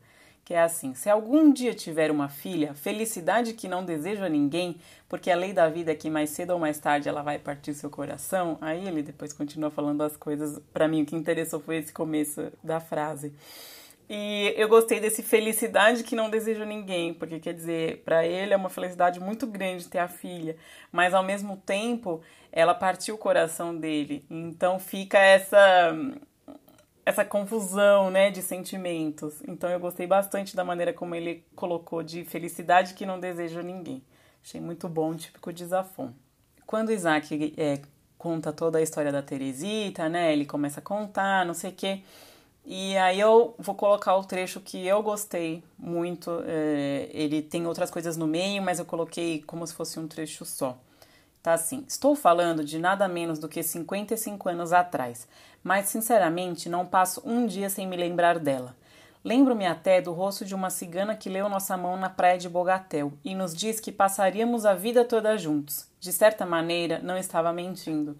que 0.49 0.55
é 0.55 0.63
assim: 0.63 0.95
se 0.95 1.07
algum 1.07 1.53
dia 1.53 1.75
tiver 1.75 2.09
uma 2.09 2.27
filha, 2.27 2.73
felicidade 2.73 3.53
que 3.53 3.67
não 3.67 3.85
desejo 3.85 4.23
a 4.23 4.29
ninguém, 4.29 4.77
porque 5.07 5.29
a 5.29 5.35
lei 5.35 5.53
da 5.53 5.69
vida 5.69 5.91
é 5.91 5.95
que 5.95 6.09
mais 6.09 6.31
cedo 6.31 6.53
ou 6.53 6.59
mais 6.59 6.79
tarde 6.79 7.07
ela 7.07 7.21
vai 7.21 7.37
partir 7.37 7.75
seu 7.75 7.87
coração. 7.87 8.57
Aí 8.59 8.87
ele 8.87 9.03
depois 9.03 9.31
continua 9.31 9.69
falando 9.69 10.01
as 10.01 10.17
coisas. 10.17 10.59
Para 10.73 10.87
mim, 10.87 11.03
o 11.03 11.05
que 11.05 11.15
interessou 11.15 11.59
foi 11.59 11.77
esse 11.77 11.93
começo 11.93 12.51
da 12.63 12.79
frase. 12.79 13.31
E 14.09 14.51
eu 14.57 14.67
gostei 14.67 14.99
desse 14.99 15.21
felicidade 15.21 16.03
que 16.03 16.15
não 16.15 16.31
desejo 16.31 16.63
a 16.63 16.65
ninguém, 16.65 17.13
porque 17.13 17.39
quer 17.39 17.53
dizer, 17.53 18.01
para 18.03 18.25
ele 18.25 18.51
é 18.51 18.57
uma 18.57 18.71
felicidade 18.71 19.19
muito 19.19 19.45
grande 19.45 19.87
ter 19.87 19.99
a 19.99 20.07
filha, 20.07 20.57
mas 20.91 21.13
ao 21.13 21.21
mesmo 21.21 21.57
tempo 21.57 22.21
ela 22.51 22.73
partiu 22.73 23.13
o 23.13 23.19
coração 23.19 23.77
dele. 23.77 24.25
Então 24.27 24.79
fica 24.79 25.19
essa 25.19 25.95
essa 27.09 27.25
confusão, 27.25 28.09
né, 28.09 28.29
de 28.31 28.41
sentimentos. 28.41 29.41
Então 29.47 29.69
eu 29.69 29.79
gostei 29.79 30.05
bastante 30.07 30.55
da 30.55 30.63
maneira 30.63 30.93
como 30.93 31.15
ele 31.15 31.43
colocou 31.55 32.03
de 32.03 32.23
felicidade 32.23 32.93
que 32.93 33.05
não 33.05 33.19
desejo 33.19 33.59
a 33.59 33.63
ninguém. 33.63 34.03
Achei 34.43 34.61
muito 34.61 34.87
bom, 34.87 35.15
típico 35.15 35.51
de 35.51 35.65
Zafon. 35.65 36.13
Quando 36.65 36.91
Isaac 36.91 37.53
é, 37.57 37.81
conta 38.17 38.53
toda 38.53 38.77
a 38.77 38.81
história 38.81 39.11
da 39.11 39.21
Teresita, 39.21 40.07
né, 40.07 40.31
ele 40.31 40.45
começa 40.45 40.79
a 40.79 40.83
contar, 40.83 41.45
não 41.45 41.53
sei 41.53 41.71
o 41.71 41.73
quê. 41.73 42.01
E 42.63 42.95
aí 42.97 43.19
eu 43.19 43.55
vou 43.57 43.73
colocar 43.73 44.15
o 44.15 44.23
trecho 44.23 44.59
que 44.59 44.85
eu 44.85 45.01
gostei 45.01 45.63
muito. 45.77 46.43
É, 46.45 47.09
ele 47.11 47.41
tem 47.41 47.65
outras 47.65 47.89
coisas 47.89 48.15
no 48.15 48.27
meio, 48.27 48.61
mas 48.61 48.77
eu 48.77 48.85
coloquei 48.85 49.41
como 49.41 49.65
se 49.65 49.73
fosse 49.73 49.99
um 49.99 50.07
trecho 50.07 50.45
só. 50.45 50.77
Tá 51.41 51.53
assim, 51.53 51.85
estou 51.87 52.15
falando 52.15 52.63
de 52.63 52.77
nada 52.77 53.07
menos 53.07 53.39
do 53.39 53.47
que 53.47 53.63
55 53.63 54.49
anos 54.49 54.73
atrás, 54.73 55.27
mas 55.63 55.87
sinceramente 55.87 56.67
não 56.67 56.85
passo 56.85 57.21
um 57.25 57.45
dia 57.45 57.69
sem 57.69 57.87
me 57.87 57.95
lembrar 57.95 58.39
dela. 58.39 58.75
Lembro-me 59.23 59.65
até 59.65 60.01
do 60.01 60.13
rosto 60.13 60.45
de 60.45 60.55
uma 60.55 60.69
cigana 60.69 61.15
que 61.15 61.29
leu 61.29 61.49
nossa 61.49 61.75
mão 61.75 61.97
na 61.97 62.09
praia 62.09 62.37
de 62.37 62.47
Bogatel 62.47 63.13
e 63.23 63.35
nos 63.35 63.53
diz 63.53 63.79
que 63.79 63.91
passaríamos 63.91 64.65
a 64.65 64.73
vida 64.73 65.03
toda 65.03 65.37
juntos. 65.37 65.87
De 65.99 66.11
certa 66.13 66.45
maneira, 66.45 66.99
não 66.99 67.17
estava 67.17 67.51
mentindo. 67.51 68.17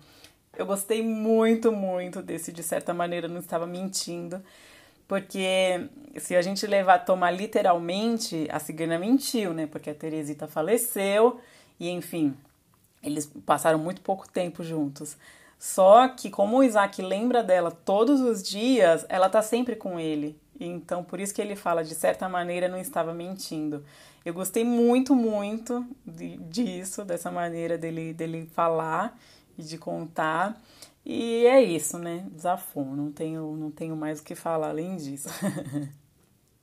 Eu 0.58 0.66
gostei 0.66 1.02
muito, 1.02 1.72
muito 1.72 2.22
desse 2.22 2.52
de 2.52 2.62
certa 2.62 2.94
maneira 2.94 3.30
não 3.30 3.40
estava 3.40 3.66
mentindo, 3.66 4.44
porque 5.08 5.88
se 6.18 6.36
a 6.36 6.42
gente 6.42 6.68
levar 6.68 7.00
tomar 7.00 7.32
literalmente, 7.32 8.46
a 8.52 8.60
cigana 8.60 9.00
mentiu, 9.00 9.54
né? 9.54 9.68
Porque 9.68 9.90
a 9.90 9.96
Teresita 9.96 10.48
faleceu 10.48 11.40
e 11.80 11.90
enfim, 11.90 12.36
eles 13.04 13.26
passaram 13.46 13.80
muito 13.80 14.02
pouco 14.02 14.28
tempo 14.30 14.64
juntos. 14.64 15.18
Só 15.58 16.08
que, 16.08 16.30
como 16.30 16.58
o 16.58 16.64
Isaac 16.64 17.02
lembra 17.02 17.44
dela 17.44 17.70
todos 17.72 18.22
os 18.22 18.42
dias, 18.42 19.06
ela 19.10 19.30
tá 19.30 19.42
sempre 19.42 19.76
com 19.76 20.00
ele. 20.00 20.40
Então, 20.60 21.04
por 21.04 21.20
isso 21.20 21.34
que 21.34 21.42
ele 21.42 21.56
fala, 21.56 21.84
de 21.84 21.96
certa 21.96 22.28
maneira, 22.30 22.68
não 22.68 22.78
estava 22.78 23.14
mentindo. 23.14 23.84
Eu 24.26 24.34
gostei 24.34 24.64
muito, 24.64 25.16
muito 25.16 25.86
de, 26.06 26.38
disso, 26.38 27.04
dessa 27.04 27.32
maneira 27.32 27.78
dele, 27.78 28.14
dele 28.14 28.50
falar 28.54 29.18
e 29.58 29.64
de 29.64 29.78
contar. 29.78 30.62
E 31.06 31.46
é 31.46 31.62
isso, 31.62 31.98
né? 31.98 32.26
Desafio. 32.32 32.84
Não 32.84 33.12
tenho, 33.12 33.56
não 33.56 33.72
tenho 33.72 33.96
mais 33.96 34.20
o 34.20 34.24
que 34.24 34.36
falar 34.36 34.70
além 34.70 34.96
disso. 34.98 35.30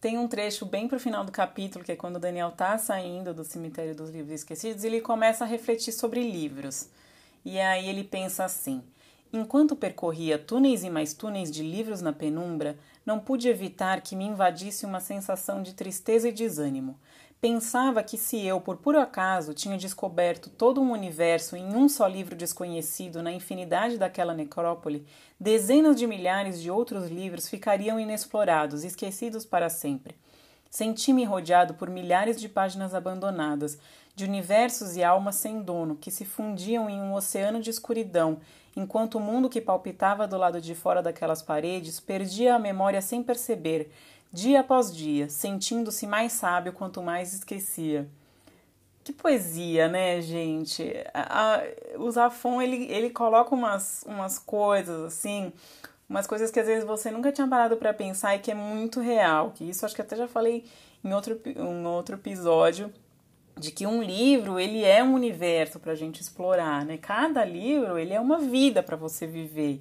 Tem 0.07 0.17
um 0.19 0.29
trecho 0.29 0.65
bem 0.65 0.87
pro 0.87 1.01
final 1.01 1.25
do 1.25 1.33
capítulo, 1.33 1.85
que 1.85 1.91
é 1.91 1.97
quando 1.97 2.15
o 2.15 2.21
Daniel 2.21 2.53
tá 2.53 2.79
saindo 2.79 3.35
do 3.35 3.43
cemitério 3.43 3.93
dos 3.93 4.09
livros 4.09 4.35
esquecidos, 4.35 4.85
e 4.85 4.87
ele 4.87 5.01
começa 5.01 5.43
a 5.43 5.49
refletir 5.49 5.91
sobre 5.91 6.23
livros. 6.23 6.89
E 7.45 7.59
aí 7.59 7.89
ele 7.89 8.05
pensa 8.05 8.45
assim: 8.45 8.85
Enquanto 9.33 9.75
percorria 9.75 10.39
túneis 10.39 10.85
e 10.85 10.91
mais 10.91 11.13
túneis 11.13 11.51
de 11.51 11.65
livros 11.65 12.01
na 12.03 12.13
penumbra, 12.13 12.79
não 13.05 13.19
pude 13.19 13.49
evitar 13.49 14.01
que 14.01 14.15
me 14.15 14.25
invadisse 14.25 14.87
uma 14.87 15.01
sensação 15.01 15.61
de 15.61 15.75
tristeza 15.75 16.29
e 16.29 16.33
desânimo. 16.33 16.97
Pensava 17.41 18.03
que 18.03 18.17
se 18.17 18.45
eu, 18.45 18.61
por 18.61 18.79
puro 18.79 18.99
acaso, 18.99 19.53
tinha 19.53 19.77
descoberto 19.77 20.49
todo 20.49 20.81
um 20.81 20.91
universo 20.91 21.55
em 21.55 21.77
um 21.77 21.87
só 21.87 22.07
livro 22.07 22.35
desconhecido 22.35 23.23
na 23.23 23.31
infinidade 23.31 23.99
daquela 23.99 24.35
necrópole, 24.35 25.07
dezenas 25.39 25.97
de 25.97 26.07
milhares 26.07 26.63
de 26.63 26.71
outros 26.71 27.11
livros 27.11 27.47
ficariam 27.49 28.01
inexplorados, 28.01 28.85
esquecidos 28.85 29.45
para 29.45 29.69
sempre. 29.69 30.17
Senti-me 30.71 31.25
rodeado 31.25 31.75
por 31.75 31.91
milhares 31.91 32.41
de 32.41 32.49
páginas 32.49 32.95
abandonadas, 32.95 33.79
de 34.15 34.25
universos 34.25 34.97
e 34.97 35.05
almas 35.05 35.37
sem 35.37 35.61
dono, 35.61 35.97
que 35.97 36.11
se 36.11 36.25
fundiam 36.25 36.89
em 36.89 37.01
um 37.01 37.13
oceano 37.13 37.61
de 37.61 37.69
escuridão, 37.69 38.39
enquanto 38.75 39.17
o 39.17 39.21
mundo 39.21 39.49
que 39.49 39.61
palpitava 39.61 40.27
do 40.27 40.39
lado 40.39 40.61
de 40.61 40.75
fora 40.75 41.03
daquelas 41.03 41.43
paredes 41.43 42.01
perdia 42.01 42.55
a 42.55 42.59
memória 42.59 43.03
sem 43.03 43.23
perceber, 43.23 43.91
dia 44.33 44.61
após 44.61 44.95
dia, 44.95 45.29
sentindo-se 45.29 46.07
mais 46.07 46.33
sábio 46.33 46.73
quanto 46.73 47.03
mais 47.03 47.33
esquecia. 47.33 48.09
Que 49.03 49.13
poesia, 49.13 49.87
né, 49.87 50.21
gente? 50.21 50.93
A, 51.15 51.55
a, 51.55 51.63
o 51.99 52.11
Zafon, 52.11 52.61
ele, 52.61 52.87
ele 52.91 53.11
coloca 53.11 53.55
umas, 53.55 54.03
umas 54.05 54.39
coisas, 54.39 55.01
assim, 55.05 55.53
umas 56.09 56.27
coisas 56.27 56.51
que 56.51 56.59
às 56.59 56.67
vezes 56.67 56.85
você 56.85 57.11
nunca 57.11 57.31
tinha 57.31 57.47
parado 57.47 57.77
para 57.77 57.95
pensar 57.95 58.35
e 58.35 58.41
que 58.41 58.51
é 58.51 58.55
muito 58.55 59.01
real. 59.01 59.53
Que 59.55 59.63
isso 59.63 59.87
acho 59.87 59.95
que 59.95 60.03
até 60.03 60.17
já 60.17 60.27
falei 60.27 60.65
em 61.05 61.13
outro, 61.13 61.41
um 61.57 61.87
outro 61.87 62.17
episódio, 62.17 62.93
de 63.59 63.71
que 63.71 63.87
um 63.87 64.03
livro, 64.03 64.59
ele 64.59 64.85
é 64.85 65.03
um 65.03 65.15
universo 65.15 65.79
para 65.79 65.93
a 65.93 65.97
gente 65.97 66.21
explorar, 66.21 66.85
né? 66.85 66.99
Cada 66.99 67.45
livro, 67.45 67.99
ele 67.99 68.13
é 68.13 68.21
uma 68.21 68.39
vida 68.39 68.83
para 68.83 68.97
você 68.97 69.27
viver. 69.27 69.81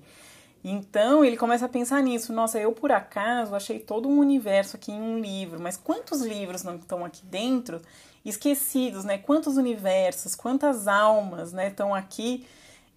Então 0.67 1.23
ele 1.23 1.37
começa 1.37 1.67
a 1.67 1.69
pensar 1.69 2.01
nisso. 2.01 2.33
Nossa, 2.33 2.57
eu 2.57 2.71
por 2.71 2.91
acaso 2.91 3.53
achei 3.53 3.77
todo 3.77 4.09
um 4.09 4.17
universo 4.17 4.75
aqui 4.75 4.91
em 4.91 4.99
um 4.99 5.19
livro, 5.19 5.59
mas 5.59 5.77
quantos 5.77 6.21
livros 6.21 6.63
não 6.63 6.77
estão 6.77 7.05
aqui 7.05 7.23
dentro 7.23 7.79
esquecidos, 8.25 9.05
né? 9.05 9.19
Quantos 9.19 9.57
universos, 9.57 10.33
quantas 10.33 10.87
almas, 10.87 11.53
né, 11.53 11.67
estão 11.67 11.93
aqui 11.93 12.47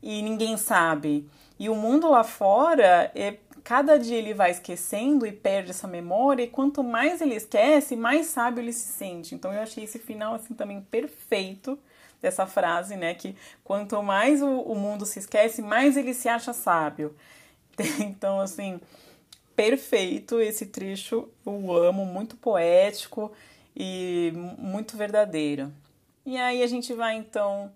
e 0.03 0.23
ninguém 0.23 0.57
sabe. 0.57 1.29
E 1.59 1.69
o 1.69 1.75
mundo 1.75 2.09
lá 2.09 2.25
fora, 2.25 3.13
é, 3.15 3.37
cada 3.63 3.99
dia 3.99 4.17
ele 4.17 4.33
vai 4.33 4.51
esquecendo 4.51 5.27
e 5.27 5.33
perde 5.33 5.73
essa 5.73 5.87
memória, 5.87 6.45
e 6.45 6.49
quanto 6.49 6.83
mais 6.83 7.21
ele 7.21 7.35
esquece, 7.35 7.95
mais 7.97 8.29
sábio 8.29 8.63
ele 8.63 8.73
se 8.73 8.89
sente. 8.89 9.35
Então 9.35 9.53
eu 9.53 9.61
achei 9.61 9.85
esse 9.85 9.99
final 9.99 10.35
assim 10.35 10.55
também 10.55 10.81
perfeito 10.81 11.79
dessa 12.23 12.47
frase, 12.47 12.97
né? 12.97 13.13
Que 13.13 13.37
quanto 13.63 14.03
mais 14.03 14.41
o, 14.41 14.49
o 14.49 14.75
mundo 14.75 15.05
se 15.05 15.19
esquece, 15.19 15.61
mais 15.61 15.99
ele 15.99 16.15
se 16.15 16.31
acha 16.31 16.55
sábio. 16.55 17.15
Então, 18.01 18.41
assim, 18.41 18.81
perfeito 19.55 20.41
esse 20.41 20.67
trecho, 20.67 21.29
eu 21.47 21.73
amo, 21.73 22.05
muito 22.05 22.37
poético 22.37 23.33
e 23.77 24.33
muito 24.59 24.97
verdadeiro. 24.97 25.73
E 26.27 26.37
aí 26.37 26.63
a 26.63 26.67
gente 26.67 26.93
vai 26.93 27.15
então 27.17 27.73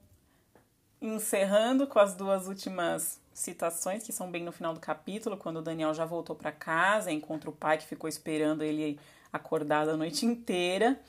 encerrando 1.01 1.87
com 1.87 1.99
as 1.99 2.15
duas 2.15 2.47
últimas 2.47 3.21
citações 3.33 4.05
que 4.05 4.13
são 4.13 4.31
bem 4.31 4.45
no 4.45 4.53
final 4.53 4.75
do 4.75 4.81
capítulo, 4.81 5.37
quando 5.37 5.57
o 5.57 5.63
Daniel 5.63 5.95
já 5.95 6.05
voltou 6.05 6.37
para 6.37 6.53
casa, 6.53 7.11
encontra 7.11 7.49
o 7.51 7.53
pai 7.53 7.79
que 7.79 7.87
ficou 7.87 8.09
esperando 8.09 8.63
ele 8.63 9.01
acordado 9.33 9.91
a 9.91 9.97
noite 9.97 10.27
inteira. 10.27 11.01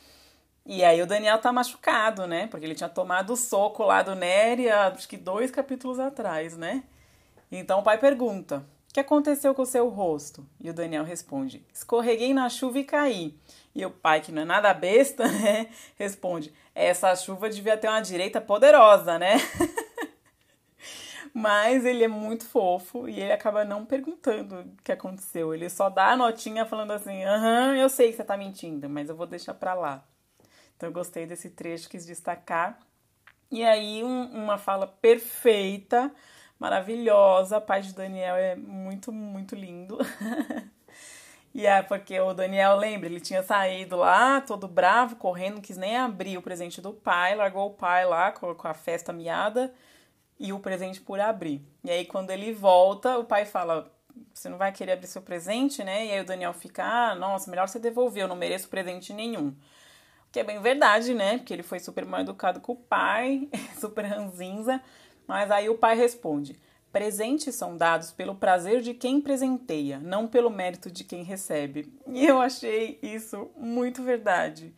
E 0.65 0.83
aí 0.83 1.01
o 1.01 1.05
Daniel 1.05 1.37
tá 1.39 1.51
machucado, 1.51 2.25
né? 2.25 2.47
Porque 2.47 2.65
ele 2.65 2.75
tinha 2.75 2.89
tomado 2.89 3.33
o 3.33 3.37
soco 3.37 3.83
lá 3.83 4.01
do 4.01 4.15
Nery, 4.15 4.69
acho 4.69 5.07
que 5.07 5.17
dois 5.17 5.51
capítulos 5.51 5.99
atrás, 5.99 6.55
né? 6.57 6.83
Então 7.51 7.79
o 7.79 7.83
pai 7.83 7.97
pergunta: 7.97 8.65
"O 8.82 8.82
que 8.93 8.99
aconteceu 8.99 9.53
com 9.53 9.63
o 9.63 9.65
seu 9.65 9.89
rosto?" 9.89 10.47
E 10.59 10.69
o 10.69 10.73
Daniel 10.73 11.03
responde: 11.03 11.65
"Escorreguei 11.73 12.33
na 12.33 12.47
chuva 12.47 12.79
e 12.79 12.83
caí." 12.85 13.37
E 13.75 13.85
o 13.85 13.91
pai, 13.91 14.21
que 14.21 14.31
não 14.31 14.43
é 14.43 14.45
nada 14.45 14.73
besta, 14.73 15.27
né, 15.27 15.69
responde: 15.97 16.53
"Essa 16.73 17.15
chuva 17.15 17.49
devia 17.49 17.77
ter 17.77 17.89
uma 17.89 17.99
direita 17.99 18.39
poderosa, 18.39 19.19
né?" 19.19 19.33
Mas 21.33 21.83
ele 21.83 22.03
é 22.03 22.07
muito 22.07 22.45
fofo 22.45 23.09
e 23.09 23.19
ele 23.19 23.31
acaba 23.31 23.65
não 23.65 23.83
perguntando 23.83 24.59
o 24.59 24.83
que 24.83 24.91
aconteceu. 24.91 25.51
Ele 25.51 25.67
só 25.67 25.89
dá 25.89 26.11
a 26.11 26.17
notinha 26.17 26.63
falando 26.63 26.91
assim: 26.91 27.23
aham, 27.23 27.75
eu 27.75 27.89
sei 27.89 28.11
que 28.11 28.17
você 28.17 28.23
tá 28.23 28.37
mentindo, 28.37 28.87
mas 28.87 29.09
eu 29.09 29.15
vou 29.15 29.25
deixar 29.25 29.55
pra 29.55 29.73
lá. 29.73 30.05
Então 30.77 30.89
eu 30.89 30.93
gostei 30.93 31.25
desse 31.25 31.49
trecho, 31.49 31.89
quis 31.89 32.05
destacar. 32.05 32.77
E 33.49 33.63
aí, 33.63 34.03
um, 34.03 34.43
uma 34.43 34.57
fala 34.57 34.85
perfeita, 34.85 36.11
maravilhosa. 36.63 37.57
A 37.57 37.61
paz 37.61 37.87
de 37.87 37.93
Daniel 37.93 38.37
é 38.37 38.55
muito, 38.55 39.11
muito 39.11 39.53
lindo. 39.53 39.97
E 41.55 41.67
é 41.67 41.83
porque 41.83 42.19
o 42.19 42.33
Daniel, 42.33 42.75
lembra, 42.75 43.07
ele 43.07 43.19
tinha 43.19 43.43
saído 43.43 43.97
lá, 43.97 44.41
todo 44.41 44.67
bravo, 44.67 45.17
correndo, 45.17 45.53
não 45.53 45.61
quis 45.61 45.77
nem 45.77 45.95
abrir 45.95 46.35
o 46.35 46.41
presente 46.41 46.81
do 46.81 46.91
pai, 46.91 47.35
largou 47.35 47.67
o 47.67 47.73
pai 47.75 48.07
lá 48.07 48.31
com 48.31 48.67
a 48.67 48.73
festa 48.73 49.13
miada 49.13 49.71
e 50.39 50.51
o 50.51 50.57
presente 50.57 50.99
por 50.99 51.19
abrir. 51.19 51.63
E 51.83 51.91
aí, 51.91 52.05
quando 52.05 52.31
ele 52.31 52.51
volta, 52.51 53.19
o 53.19 53.23
pai 53.23 53.45
fala: 53.45 53.93
Você 54.33 54.49
não 54.49 54.57
vai 54.57 54.71
querer 54.71 54.93
abrir 54.93 55.05
seu 55.05 55.21
presente, 55.21 55.83
né? 55.83 56.07
E 56.07 56.11
aí 56.13 56.21
o 56.21 56.25
Daniel 56.25 56.53
fica: 56.53 56.83
Ah, 56.83 57.13
nossa, 57.13 57.51
melhor 57.51 57.67
você 57.67 57.77
devolver, 57.77 58.23
eu 58.23 58.27
não 58.27 58.35
mereço 58.35 58.67
presente 58.67 59.13
nenhum. 59.13 59.55
Que 60.31 60.39
é 60.39 60.43
bem 60.43 60.59
verdade, 60.59 61.13
né? 61.13 61.37
Porque 61.37 61.53
ele 61.53 61.61
foi 61.61 61.79
super 61.79 62.03
mal 62.03 62.21
educado 62.21 62.61
com 62.61 62.71
o 62.71 62.77
pai, 62.77 63.47
super 63.79 64.05
ranzinza. 64.05 64.81
Mas 65.27 65.51
aí 65.51 65.69
o 65.69 65.77
pai 65.77 65.95
responde: 65.95 66.59
Presentes 66.91 67.55
são 67.55 67.75
dados 67.75 68.11
pelo 68.11 68.35
prazer 68.35 68.81
de 68.81 68.93
quem 68.93 69.19
presenteia, 69.19 69.99
não 69.99 70.27
pelo 70.27 70.51
mérito 70.51 70.91
de 70.91 71.03
quem 71.03 71.23
recebe. 71.23 71.91
E 72.07 72.23
eu 72.23 72.39
achei 72.39 72.99
isso 73.01 73.49
muito 73.57 74.03
verdade. 74.03 74.73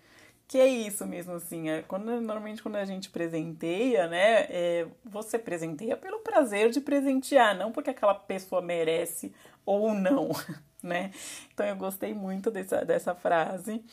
Que 0.48 0.60
é 0.60 0.68
isso 0.68 1.06
mesmo, 1.06 1.34
assim, 1.34 1.70
é, 1.70 1.82
quando, 1.82 2.22
normalmente 2.22 2.62
quando 2.62 2.76
a 2.76 2.86
gente 2.86 3.10
presenteia, 3.10 4.08
né, 4.08 4.44
é, 4.44 4.88
você 5.04 5.40
presenteia 5.40 5.98
pelo 5.98 6.20
prazer 6.20 6.70
de 6.70 6.80
presentear, 6.80 7.58
não 7.58 7.72
porque 7.72 7.90
aquela 7.90 8.14
pessoa 8.14 8.62
merece 8.62 9.34
ou 9.66 9.94
não, 9.94 10.30
né? 10.82 11.12
Então 11.52 11.66
eu 11.66 11.76
gostei 11.76 12.14
muito 12.14 12.52
dessa, 12.52 12.86
dessa 12.86 13.16
frase. 13.16 13.84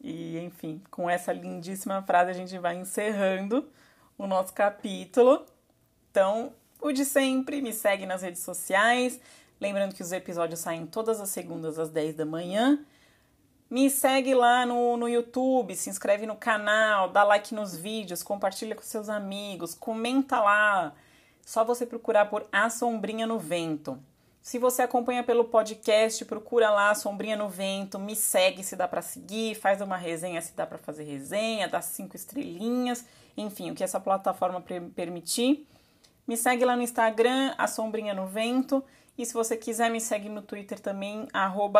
E, 0.00 0.38
enfim, 0.38 0.80
com 0.90 1.10
essa 1.10 1.32
lindíssima 1.32 2.00
frase 2.02 2.30
a 2.30 2.34
gente 2.34 2.56
vai 2.58 2.76
encerrando 2.76 3.68
o 4.16 4.26
nosso 4.26 4.52
capítulo. 4.52 5.44
Então, 6.16 6.54
o 6.80 6.92
de 6.92 7.04
sempre, 7.04 7.60
me 7.60 7.74
segue 7.74 8.06
nas 8.06 8.22
redes 8.22 8.40
sociais. 8.40 9.20
Lembrando 9.60 9.94
que 9.94 10.00
os 10.00 10.12
episódios 10.12 10.60
saem 10.60 10.86
todas 10.86 11.20
as 11.20 11.28
segundas 11.28 11.78
às 11.78 11.90
10 11.90 12.14
da 12.14 12.24
manhã. 12.24 12.82
Me 13.68 13.90
segue 13.90 14.34
lá 14.34 14.64
no, 14.64 14.96
no 14.96 15.10
YouTube, 15.10 15.76
se 15.76 15.90
inscreve 15.90 16.24
no 16.24 16.34
canal, 16.34 17.10
dá 17.10 17.22
like 17.22 17.54
nos 17.54 17.76
vídeos, 17.76 18.22
compartilha 18.22 18.74
com 18.74 18.80
seus 18.80 19.10
amigos, 19.10 19.74
comenta 19.74 20.40
lá. 20.40 20.94
Só 21.44 21.66
você 21.66 21.84
procurar 21.84 22.30
por 22.30 22.48
A 22.50 22.70
Sombrinha 22.70 23.26
no 23.26 23.38
Vento. 23.38 24.02
Se 24.40 24.58
você 24.58 24.80
acompanha 24.80 25.22
pelo 25.22 25.44
podcast, 25.44 26.24
procura 26.24 26.70
lá 26.70 26.94
Sombrinha 26.94 27.36
no 27.36 27.50
Vento, 27.50 27.98
me 27.98 28.16
segue 28.16 28.64
se 28.64 28.74
dá 28.74 28.88
para 28.88 29.02
seguir, 29.02 29.54
faz 29.54 29.82
uma 29.82 29.98
resenha 29.98 30.40
se 30.40 30.54
dá 30.54 30.66
para 30.66 30.78
fazer 30.78 31.04
resenha, 31.04 31.68
dá 31.68 31.82
cinco 31.82 32.16
estrelinhas, 32.16 33.04
enfim, 33.36 33.70
o 33.70 33.74
que 33.74 33.84
essa 33.84 34.00
plataforma 34.00 34.64
permitir. 34.94 35.66
Me 36.26 36.36
segue 36.36 36.64
lá 36.64 36.74
no 36.76 36.82
Instagram, 36.82 37.54
a 37.56 37.66
Sombrinha 37.66 38.14
no 38.14 38.26
Vento. 38.26 38.82
E 39.16 39.24
se 39.24 39.32
você 39.32 39.56
quiser, 39.56 39.90
me 39.90 40.00
segue 40.00 40.28
no 40.28 40.42
Twitter 40.42 40.78
também, 40.78 41.26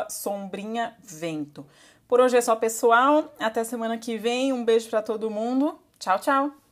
sombrinhavento. 0.08 1.66
Por 2.08 2.20
hoje 2.20 2.36
é 2.36 2.40
só, 2.40 2.54
pessoal. 2.56 3.34
Até 3.38 3.64
semana 3.64 3.98
que 3.98 4.16
vem. 4.16 4.52
Um 4.52 4.64
beijo 4.64 4.88
para 4.88 5.02
todo 5.02 5.30
mundo. 5.30 5.78
Tchau, 5.98 6.18
tchau! 6.18 6.65